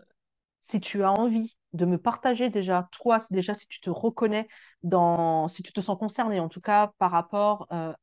si 0.62 0.80
tu 0.80 1.04
as 1.04 1.12
envie 1.12 1.56
de 1.74 1.86
me 1.86 1.98
partager 1.98 2.50
déjà, 2.50 2.88
toi, 2.92 3.20
déjà 3.30 3.54
si 3.54 3.68
tu 3.68 3.80
te 3.82 3.90
reconnais 3.90 4.48
dans, 4.84 5.48
si 5.48 5.64
tu 5.64 5.74
te 5.74 5.82
sens 5.82 5.98
concerné, 5.98 6.40
en 6.40 6.50
tout 6.50 6.62
cas, 6.62 6.92
par 6.98 7.12
rapport 7.12 7.68
euh, 7.72 7.94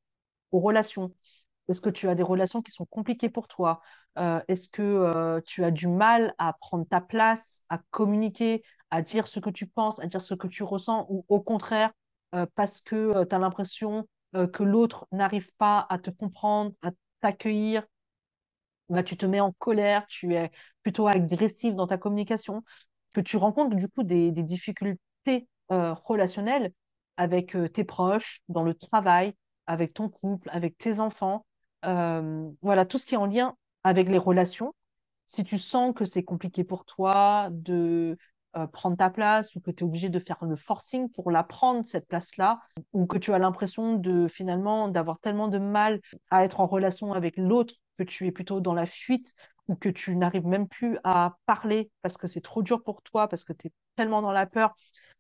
relations. 0.61 1.13
Est-ce 1.69 1.81
que 1.81 1.91
tu 1.91 2.09
as 2.09 2.15
des 2.15 2.23
relations 2.23 2.63
qui 2.63 2.71
sont 2.71 2.87
compliquées 2.87 3.31
pour 3.31 3.49
toi? 3.49 3.81
Est-ce 4.17 4.69
que 4.69 5.41
tu 5.47 5.65
as 5.65 5.71
du 5.71 5.89
mal 5.89 6.35
à 6.39 6.53
prendre 6.53 6.87
ta 6.87 7.01
place, 7.01 7.63
à 7.69 7.79
communiquer, 7.91 8.63
à 8.95 9.03
dire 9.03 9.27
ce 9.27 9.41
que 9.41 9.51
tu 9.51 9.67
penses, 9.67 9.99
à 9.99 10.07
dire 10.07 10.23
ce 10.23 10.35
que 10.35 10.47
tu 10.47 10.63
ressens, 10.63 11.07
ou 11.09 11.25
au 11.29 11.41
contraire, 11.41 11.91
euh, 12.35 12.47
parce 12.55 12.81
que 12.81 12.95
euh, 12.95 13.25
tu 13.25 13.35
as 13.35 13.39
l'impression 13.41 14.09
euh, 14.37 14.47
que 14.47 14.63
l'autre 14.63 15.09
n'arrive 15.13 15.51
pas 15.59 15.87
à 15.89 15.99
te 15.99 16.11
comprendre, 16.11 16.73
à 16.83 16.91
t'accueillir, 17.21 17.85
bah, 18.89 19.03
tu 19.03 19.17
te 19.17 19.27
mets 19.27 19.41
en 19.41 19.53
colère, 19.53 20.07
tu 20.07 20.35
es 20.35 20.51
plutôt 20.83 21.09
agressif 21.09 21.75
dans 21.75 21.87
ta 21.87 21.99
communication, 21.99 22.63
que 23.13 23.21
tu 23.21 23.37
rencontres 23.37 23.77
du 23.77 23.89
coup 23.89 24.03
des, 24.05 24.31
difficultés 24.31 25.49
relationnelles 25.71 26.73
avec 27.17 27.57
tes 27.73 27.85
proches, 27.85 28.43
dans 28.49 28.63
le 28.63 28.75
travail, 28.75 29.35
avec 29.67 29.95
ton 29.95 30.09
couple, 30.09 30.49
avec 30.53 30.77
tes 30.79 31.01
enfants, 31.01 31.45
voilà, 31.83 32.87
tout 32.87 32.99
ce 32.99 33.07
qui 33.07 33.15
est 33.15 33.19
en 33.19 33.27
lien 33.27 33.57
avec 33.85 34.09
les 34.09 34.19
relations. 34.19 34.75
Si 35.27 35.45
tu 35.45 35.59
sens 35.59 35.95
que 35.95 36.05
c'est 36.05 36.23
compliqué 36.23 36.65
pour 36.65 36.85
toi 36.85 37.49
de 37.51 38.17
euh, 38.57 38.67
prendre 38.69 38.97
ta 38.97 39.11
place 39.11 39.57
ou 39.57 39.61
que 39.61 39.73
tu 39.73 39.83
es 39.83 39.87
obligé 39.87 40.09
de 40.09 40.19
faire 40.21 40.45
le 40.45 40.55
forcing 40.55 41.11
pour 41.11 41.31
la 41.33 41.43
prendre, 41.43 41.85
cette 41.87 42.07
place-là, 42.07 42.61
ou 42.93 43.07
que 43.07 43.19
tu 43.19 43.33
as 43.33 43.39
l'impression 43.39 43.95
de 43.95 44.29
finalement 44.29 44.89
d'avoir 44.89 45.19
tellement 45.19 45.49
de 45.49 45.59
mal 45.59 46.01
à 46.31 46.45
être 46.45 46.61
en 46.61 46.67
relation 46.67 47.13
avec 47.13 47.37
l'autre 47.37 47.75
que 47.99 48.05
tu 48.05 48.27
es 48.27 48.33
plutôt 48.33 48.61
dans 48.61 48.75
la 48.75 48.87
fuite 48.87 49.35
ou 49.67 49.75
que 49.75 49.89
tu 49.89 50.15
n'arrives 50.15 50.47
même 50.47 50.69
plus 50.69 50.99
à 51.03 51.37
parler 51.47 51.91
parce 52.03 52.17
que 52.17 52.29
c'est 52.29 52.43
trop 52.43 52.63
dur 52.63 52.83
pour 52.85 53.03
toi, 53.03 53.29
parce 53.29 53.43
que 53.43 53.53
tu 53.53 53.69
es 53.69 53.73
tellement 53.97 54.23
dans 54.23 54.33
la 54.33 54.47
peur. 54.47 54.77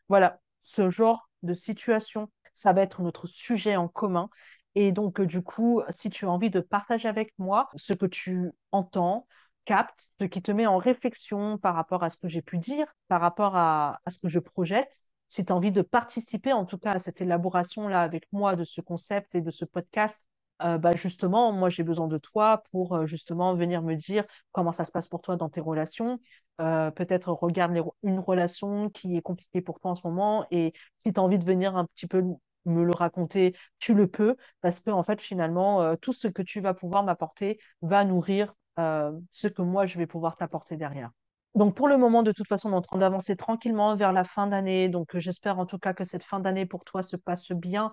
Voilà, 0.09 0.39
ce 0.63 0.91
genre 0.91 1.29
de 1.43 1.55
situation, 1.55 2.31
ça 2.55 2.73
va 2.73 2.83
être 2.83 3.03
notre 3.03 3.27
sujet 3.27 3.77
en 3.77 3.89
commun. 3.89 4.31
Et 4.75 4.93
donc, 4.93 5.21
du 5.21 5.43
coup, 5.43 5.83
si 5.91 6.11
tu 6.11 6.25
as 6.25 6.31
envie 6.31 6.51
de 6.51 6.61
partager 6.61 7.09
avec 7.09 7.33
moi 7.39 7.69
ce 7.77 7.93
que 7.93 8.07
tu 8.07 8.51
entends, 8.73 9.27
capte, 9.65 10.13
ce 10.21 10.27
qui 10.27 10.43
te 10.43 10.53
met 10.53 10.67
en 10.67 10.79
réflexion 10.79 11.59
par 11.59 11.75
rapport 11.75 12.03
à 12.03 12.11
ce 12.11 12.19
que 12.19 12.29
j'ai 12.29 12.43
pu 12.43 12.59
dire, 12.59 12.87
par 13.09 13.21
rapport 13.21 13.57
à, 13.57 14.01
ce 14.09 14.19
que 14.19 14.29
je 14.29 14.39
projette. 14.39 15.01
Si 15.29 15.45
tu 15.45 15.53
as 15.53 15.57
envie 15.57 15.73
de 15.73 15.83
participer, 15.83 16.53
en 16.53 16.65
tout 16.65 16.79
cas, 16.79 16.93
à 16.93 16.99
cette 16.99 17.21
élaboration-là 17.21 18.03
avec 18.03 18.27
moi 18.33 18.57
de 18.57 18.65
ce 18.65 18.81
concept 18.81 19.35
et 19.35 19.41
de 19.41 19.51
ce 19.51 19.65
podcast, 19.65 20.21
euh, 20.65 20.79
bah 20.79 20.93
justement, 20.97 21.53
moi, 21.53 21.69
j'ai 21.69 21.83
besoin 21.83 22.09
de 22.09 22.17
toi 22.19 22.63
pour 22.71 22.95
euh, 22.95 23.07
justement 23.07 23.55
venir 23.55 23.83
me 23.83 23.95
dire 23.97 24.25
comment 24.53 24.73
ça 24.73 24.85
se 24.85 24.93
passe 24.93 25.09
pour 25.09 25.21
toi 25.21 25.37
dans 25.37 25.49
tes 25.51 25.61
relations. 25.61 26.19
Euh, 26.61 26.91
peut-être 26.91 27.31
regarde 27.33 27.77
une 28.03 28.19
relation 28.19 28.89
qui 28.91 29.17
est 29.17 29.23
compliquée 29.23 29.61
pour 29.61 29.81
toi 29.81 29.91
en 29.91 29.95
ce 29.95 30.07
moment 30.07 30.47
et 30.51 30.73
si 31.05 31.13
tu 31.13 31.21
as 31.21 31.23
envie 31.23 31.39
de 31.39 31.45
venir 31.45 31.77
un 31.77 31.85
petit 31.87 32.07
peu 32.07 32.23
me 32.65 32.85
le 32.85 32.93
raconter, 32.93 33.55
tu 33.79 33.93
le 33.93 34.07
peux, 34.07 34.37
parce 34.63 34.81
que 34.81 34.91
en 34.91 35.03
fait, 35.03 35.21
finalement, 35.21 35.97
tout 35.97 36.15
ce 36.15 36.29
que 36.29 36.41
tu 36.41 36.61
vas 36.61 36.73
pouvoir 36.73 37.03
m'apporter 37.03 37.59
va 37.83 38.05
nourrir 38.05 38.55
ce 38.79 39.49
que 39.49 39.61
moi, 39.61 39.85
je 39.85 39.99
vais 39.99 40.07
pouvoir 40.07 40.37
t'apporter 40.37 40.77
derrière. 40.79 41.11
Donc 41.55 41.77
pour 41.77 41.89
le 41.89 41.97
moment, 41.97 42.23
de 42.23 42.33
toute 42.33 42.49
façon, 42.49 42.71
on 42.71 42.73
est 42.73 42.77
en 42.77 42.81
train 42.83 42.99
d'avancer 42.99 43.37
tranquillement 43.37 43.95
vers 43.95 44.13
la 44.13 44.25
fin 44.25 44.47
d'année. 44.47 44.89
Donc 44.89 45.17
j'espère 45.19 45.59
en 45.59 45.67
tout 45.67 45.79
cas 45.79 45.93
que 45.93 46.05
cette 46.05 46.25
fin 46.25 46.41
d'année 46.41 46.67
pour 46.67 46.85
toi 46.85 47.03
se 47.03 47.17
passe 47.17 47.53
bien, 47.53 47.93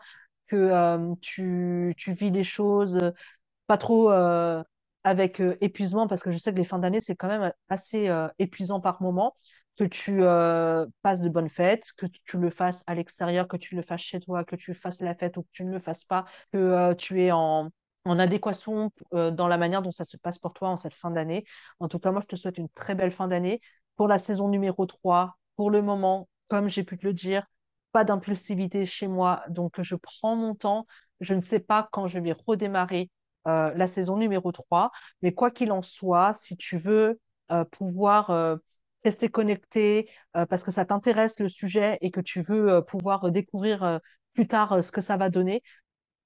que 0.51 1.15
tu, 1.21 1.95
vis 2.07 2.31
les 2.31 2.43
choses 2.43 2.99
pas 3.67 3.77
trop 3.77 4.09
avec 5.03 5.41
épuisement, 5.61 6.07
parce 6.07 6.23
que 6.23 6.31
je 6.31 6.37
sais 6.37 6.51
que 6.51 6.57
les 6.57 6.63
fins 6.63 6.79
d'année, 6.79 7.01
c'est 7.01 7.15
quand 7.15 7.27
même 7.27 7.51
assez 7.69 8.09
épuisant 8.39 8.79
par 8.79 9.01
moment. 9.01 9.35
Que 9.77 9.85
tu 9.85 10.19
passes 11.01 11.21
de 11.21 11.29
bonnes 11.29 11.49
fêtes, 11.49 11.87
que 11.97 12.05
tu 12.05 12.37
le 12.37 12.49
fasses 12.49 12.83
à 12.87 12.95
l'extérieur, 12.95 13.47
que 13.47 13.57
tu 13.57 13.75
le 13.75 13.81
fasses 13.81 14.01
chez 14.01 14.19
toi, 14.19 14.43
que 14.43 14.55
tu 14.55 14.73
fasses 14.73 15.01
la 15.01 15.15
fête 15.15 15.37
ou 15.37 15.43
que 15.43 15.49
tu 15.51 15.63
ne 15.65 15.71
le 15.71 15.79
fasses 15.79 16.05
pas, 16.05 16.25
que 16.51 16.93
tu 16.93 17.23
es 17.23 17.31
en, 17.31 17.69
en 18.05 18.19
adéquation 18.19 18.91
dans 19.11 19.47
la 19.47 19.57
manière 19.57 19.81
dont 19.81 19.91
ça 19.91 20.05
se 20.05 20.17
passe 20.17 20.39
pour 20.39 20.53
toi 20.53 20.69
en 20.69 20.77
cette 20.77 20.93
fin 20.93 21.11
d'année. 21.11 21.45
En 21.79 21.87
tout 21.87 21.99
cas, 21.99 22.11
moi, 22.11 22.21
je 22.21 22.27
te 22.27 22.35
souhaite 22.35 22.57
une 22.57 22.69
très 22.69 22.95
belle 22.95 23.11
fin 23.11 23.27
d'année. 23.27 23.61
Pour 23.95 24.07
la 24.07 24.17
saison 24.17 24.49
numéro 24.49 24.85
3, 24.85 25.37
pour 25.55 25.69
le 25.69 25.81
moment, 25.81 26.27
comme 26.47 26.69
j'ai 26.69 26.83
pu 26.83 26.97
te 26.97 27.05
le 27.05 27.13
dire, 27.13 27.45
pas 27.91 28.03
d'impulsivité 28.03 28.85
chez 28.85 29.07
moi. 29.07 29.43
Donc, 29.49 29.81
je 29.81 29.95
prends 29.95 30.35
mon 30.35 30.55
temps. 30.55 30.87
Je 31.19 31.33
ne 31.33 31.41
sais 31.41 31.59
pas 31.59 31.89
quand 31.91 32.07
je 32.07 32.19
vais 32.19 32.33
redémarrer 32.47 33.09
euh, 33.47 33.71
la 33.75 33.87
saison 33.87 34.17
numéro 34.17 34.51
3. 34.51 34.91
Mais 35.21 35.33
quoi 35.33 35.51
qu'il 35.51 35.71
en 35.71 35.81
soit, 35.81 36.33
si 36.33 36.57
tu 36.57 36.77
veux 36.77 37.19
euh, 37.51 37.65
pouvoir 37.65 38.59
rester 39.03 39.29
connecté 39.29 40.09
parce 40.33 40.63
que 40.63 40.71
ça 40.71 40.85
t'intéresse 40.85 41.39
le 41.39 41.49
sujet 41.49 41.97
et 42.01 42.11
que 42.11 42.21
tu 42.21 42.41
veux 42.41 42.83
pouvoir 42.85 43.31
découvrir 43.31 43.99
plus 44.33 44.47
tard 44.47 44.83
ce 44.83 44.91
que 44.91 45.01
ça 45.01 45.17
va 45.17 45.29
donner, 45.29 45.63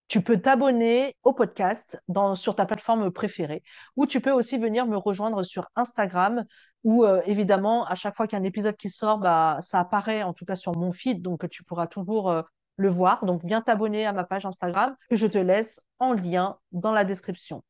tu 0.08 0.22
peux 0.22 0.40
t'abonner 0.40 1.16
au 1.24 1.34
podcast 1.34 2.00
sur 2.36 2.56
ta 2.56 2.66
plateforme 2.66 3.12
préférée, 3.12 3.64
ou 3.96 4.06
tu 4.06 4.22
peux 4.22 4.32
aussi 4.32 4.58
venir 4.58 4.86
me 4.86 4.98
rejoindre 4.98 5.44
sur 5.44 5.68
Instagram, 5.76 6.46
où 6.84 7.04
euh, 7.04 7.22
évidemment, 7.26 7.86
à 7.86 7.96
chaque 7.96 8.16
fois 8.16 8.28
qu'il 8.28 8.38
y 8.38 8.40
a 8.40 8.44
un 8.44 8.48
épisode 8.48 8.78
qui 8.78 8.90
sort, 8.90 9.18
bah, 9.18 9.58
ça 9.62 9.80
apparaît 9.80 10.24
en 10.24 10.34
tout 10.34 10.46
cas 10.46 10.56
sur 10.56 10.78
mon 10.78 10.92
feed, 10.92 11.22
donc 11.22 11.50
tu 11.50 11.64
pourras 11.64 11.88
toujours 11.88 12.30
euh, 12.30 12.44
le 12.78 12.90
voir. 12.90 13.26
Donc 13.26 13.44
viens 13.44 13.62
t'abonner 13.62 14.06
à 14.06 14.14
ma 14.14 14.24
page 14.24 14.46
Instagram, 14.46 14.96
que 15.10 15.16
je 15.16 15.28
te 15.28 15.40
laisse 15.40 15.82
en 16.00 16.14
lien 16.14 16.58
dans 16.72 16.92
la 16.92 17.04
description. 17.04 17.64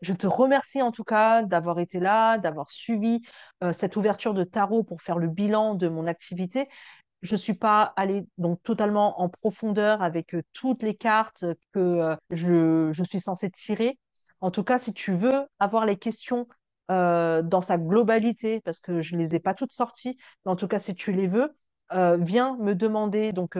Je 0.00 0.12
te 0.12 0.26
remercie 0.26 0.82
en 0.82 0.90
tout 0.90 1.04
cas 1.04 1.42
d'avoir 1.42 1.78
été 1.78 2.00
là, 2.00 2.36
d'avoir 2.36 2.68
suivi 2.70 3.20
euh, 3.62 3.72
cette 3.72 3.94
ouverture 3.94 4.34
de 4.34 4.42
tarot 4.42 4.82
pour 4.82 5.00
faire 5.00 5.18
le 5.18 5.28
bilan 5.28 5.76
de 5.76 5.88
mon 5.88 6.08
activité 6.08 6.68
je 7.22 7.36
suis 7.36 7.54
pas 7.54 7.92
allée 7.96 8.26
donc 8.38 8.62
totalement 8.62 9.20
en 9.20 9.28
profondeur 9.28 10.02
avec 10.02 10.34
euh, 10.34 10.42
toutes 10.52 10.82
les 10.82 10.94
cartes 10.94 11.44
que 11.72 11.78
euh, 11.78 12.16
je, 12.30 13.02
suis 13.04 13.20
censée 13.20 13.50
tirer. 13.50 13.98
En 14.40 14.50
tout 14.50 14.64
cas, 14.64 14.78
si 14.78 14.92
tu 14.92 15.12
veux 15.12 15.46
avoir 15.60 15.86
les 15.86 15.96
questions 15.96 16.48
euh, 16.90 17.42
dans 17.42 17.60
sa 17.60 17.78
globalité, 17.78 18.60
parce 18.60 18.80
que 18.80 19.02
je 19.02 19.16
les 19.16 19.34
ai 19.36 19.40
pas 19.40 19.54
toutes 19.54 19.72
sorties, 19.72 20.18
en 20.44 20.56
tout 20.56 20.68
cas, 20.68 20.80
si 20.80 20.94
tu 20.94 21.12
les 21.12 21.28
veux, 21.28 21.54
viens 22.18 22.56
me 22.56 22.74
demander 22.74 23.34
donc 23.34 23.58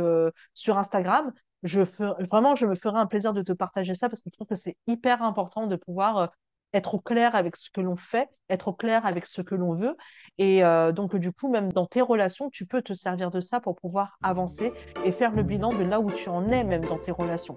sur 0.55 0.79
Instagram. 0.79 1.33
Je 1.63 1.83
vraiment, 1.83 2.57
je 2.57 2.67
me 2.67 2.75
ferai 2.75 2.99
un 2.99 3.07
plaisir 3.07 3.35
de 3.35 3.43
te 3.43 3.53
partager 3.53 3.95
ça 3.95 4.09
parce 4.09 4.23
que 4.23 4.31
je 4.31 4.33
trouve 4.33 4.47
que 4.47 4.57
c'est 4.57 4.77
hyper 4.87 5.23
important 5.23 5.67
de 5.67 5.77
pouvoir 5.77 6.33
être 6.73 6.95
au 6.95 6.99
clair 6.99 7.35
avec 7.35 7.57
ce 7.57 7.71
que 7.71 7.81
l'on 7.81 7.97
fait, 7.97 8.29
être 8.49 8.69
au 8.69 8.73
clair 8.73 9.05
avec 9.07 9.27
ce 9.27 9.43
que 9.43 9.55
l'on 9.55 9.73
veut. 9.73 9.97
Et 10.39 10.65
euh, 10.65 10.93
donc, 10.93 11.17
du 11.17 11.33
coup, 11.33 11.51
même 11.51 11.73
dans 11.73 11.87
tes 11.87 12.01
relations, 12.01 12.49
tu 12.51 12.67
peux 12.67 12.83
te 12.83 12.95
servir 12.95 13.31
de 13.31 13.41
ça 13.41 13.61
pour 13.61 13.77
pouvoir 13.77 14.19
avancer 14.23 14.73
et 15.05 15.13
faire 15.13 15.33
le 15.33 15.43
bilan 15.43 15.73
de 15.73 15.85
là 15.85 16.01
où 16.01 16.11
tu 16.11 16.29
en 16.29 16.49
es, 16.49 16.65
même 16.65 16.85
dans 16.85 16.99
tes 16.99 17.13
relations. 17.13 17.57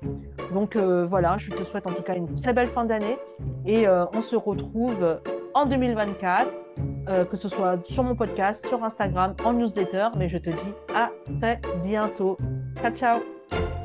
Donc, 0.54 0.76
euh, 0.76 1.06
voilà, 1.06 1.38
je 1.38 1.52
te 1.52 1.64
souhaite 1.64 1.88
en 1.88 1.94
tout 1.94 2.04
cas 2.04 2.16
une 2.16 2.34
très 2.36 2.54
belle 2.54 2.68
fin 2.68 2.86
d'année 2.86 3.18
et 3.66 3.88
euh, 3.88 4.06
on 4.14 4.22
se 4.22 4.36
retrouve 4.36 5.22
en 5.54 5.66
2024, 5.66 6.58
que 7.30 7.38
ce 7.38 7.48
soit 7.48 7.80
sur 7.86 8.04
mon 8.04 8.16
podcast, 8.16 8.68
sur 8.68 8.84
Instagram, 8.84 9.36
en 9.46 9.54
newsletter. 9.54 10.10
Mais 10.18 10.28
je 10.28 10.38
te 10.38 10.50
dis 10.50 10.74
à 10.94 11.12
très 11.40 11.62
bientôt. 11.84 12.36
Ciao, 12.82 12.92
ciao 12.92 13.85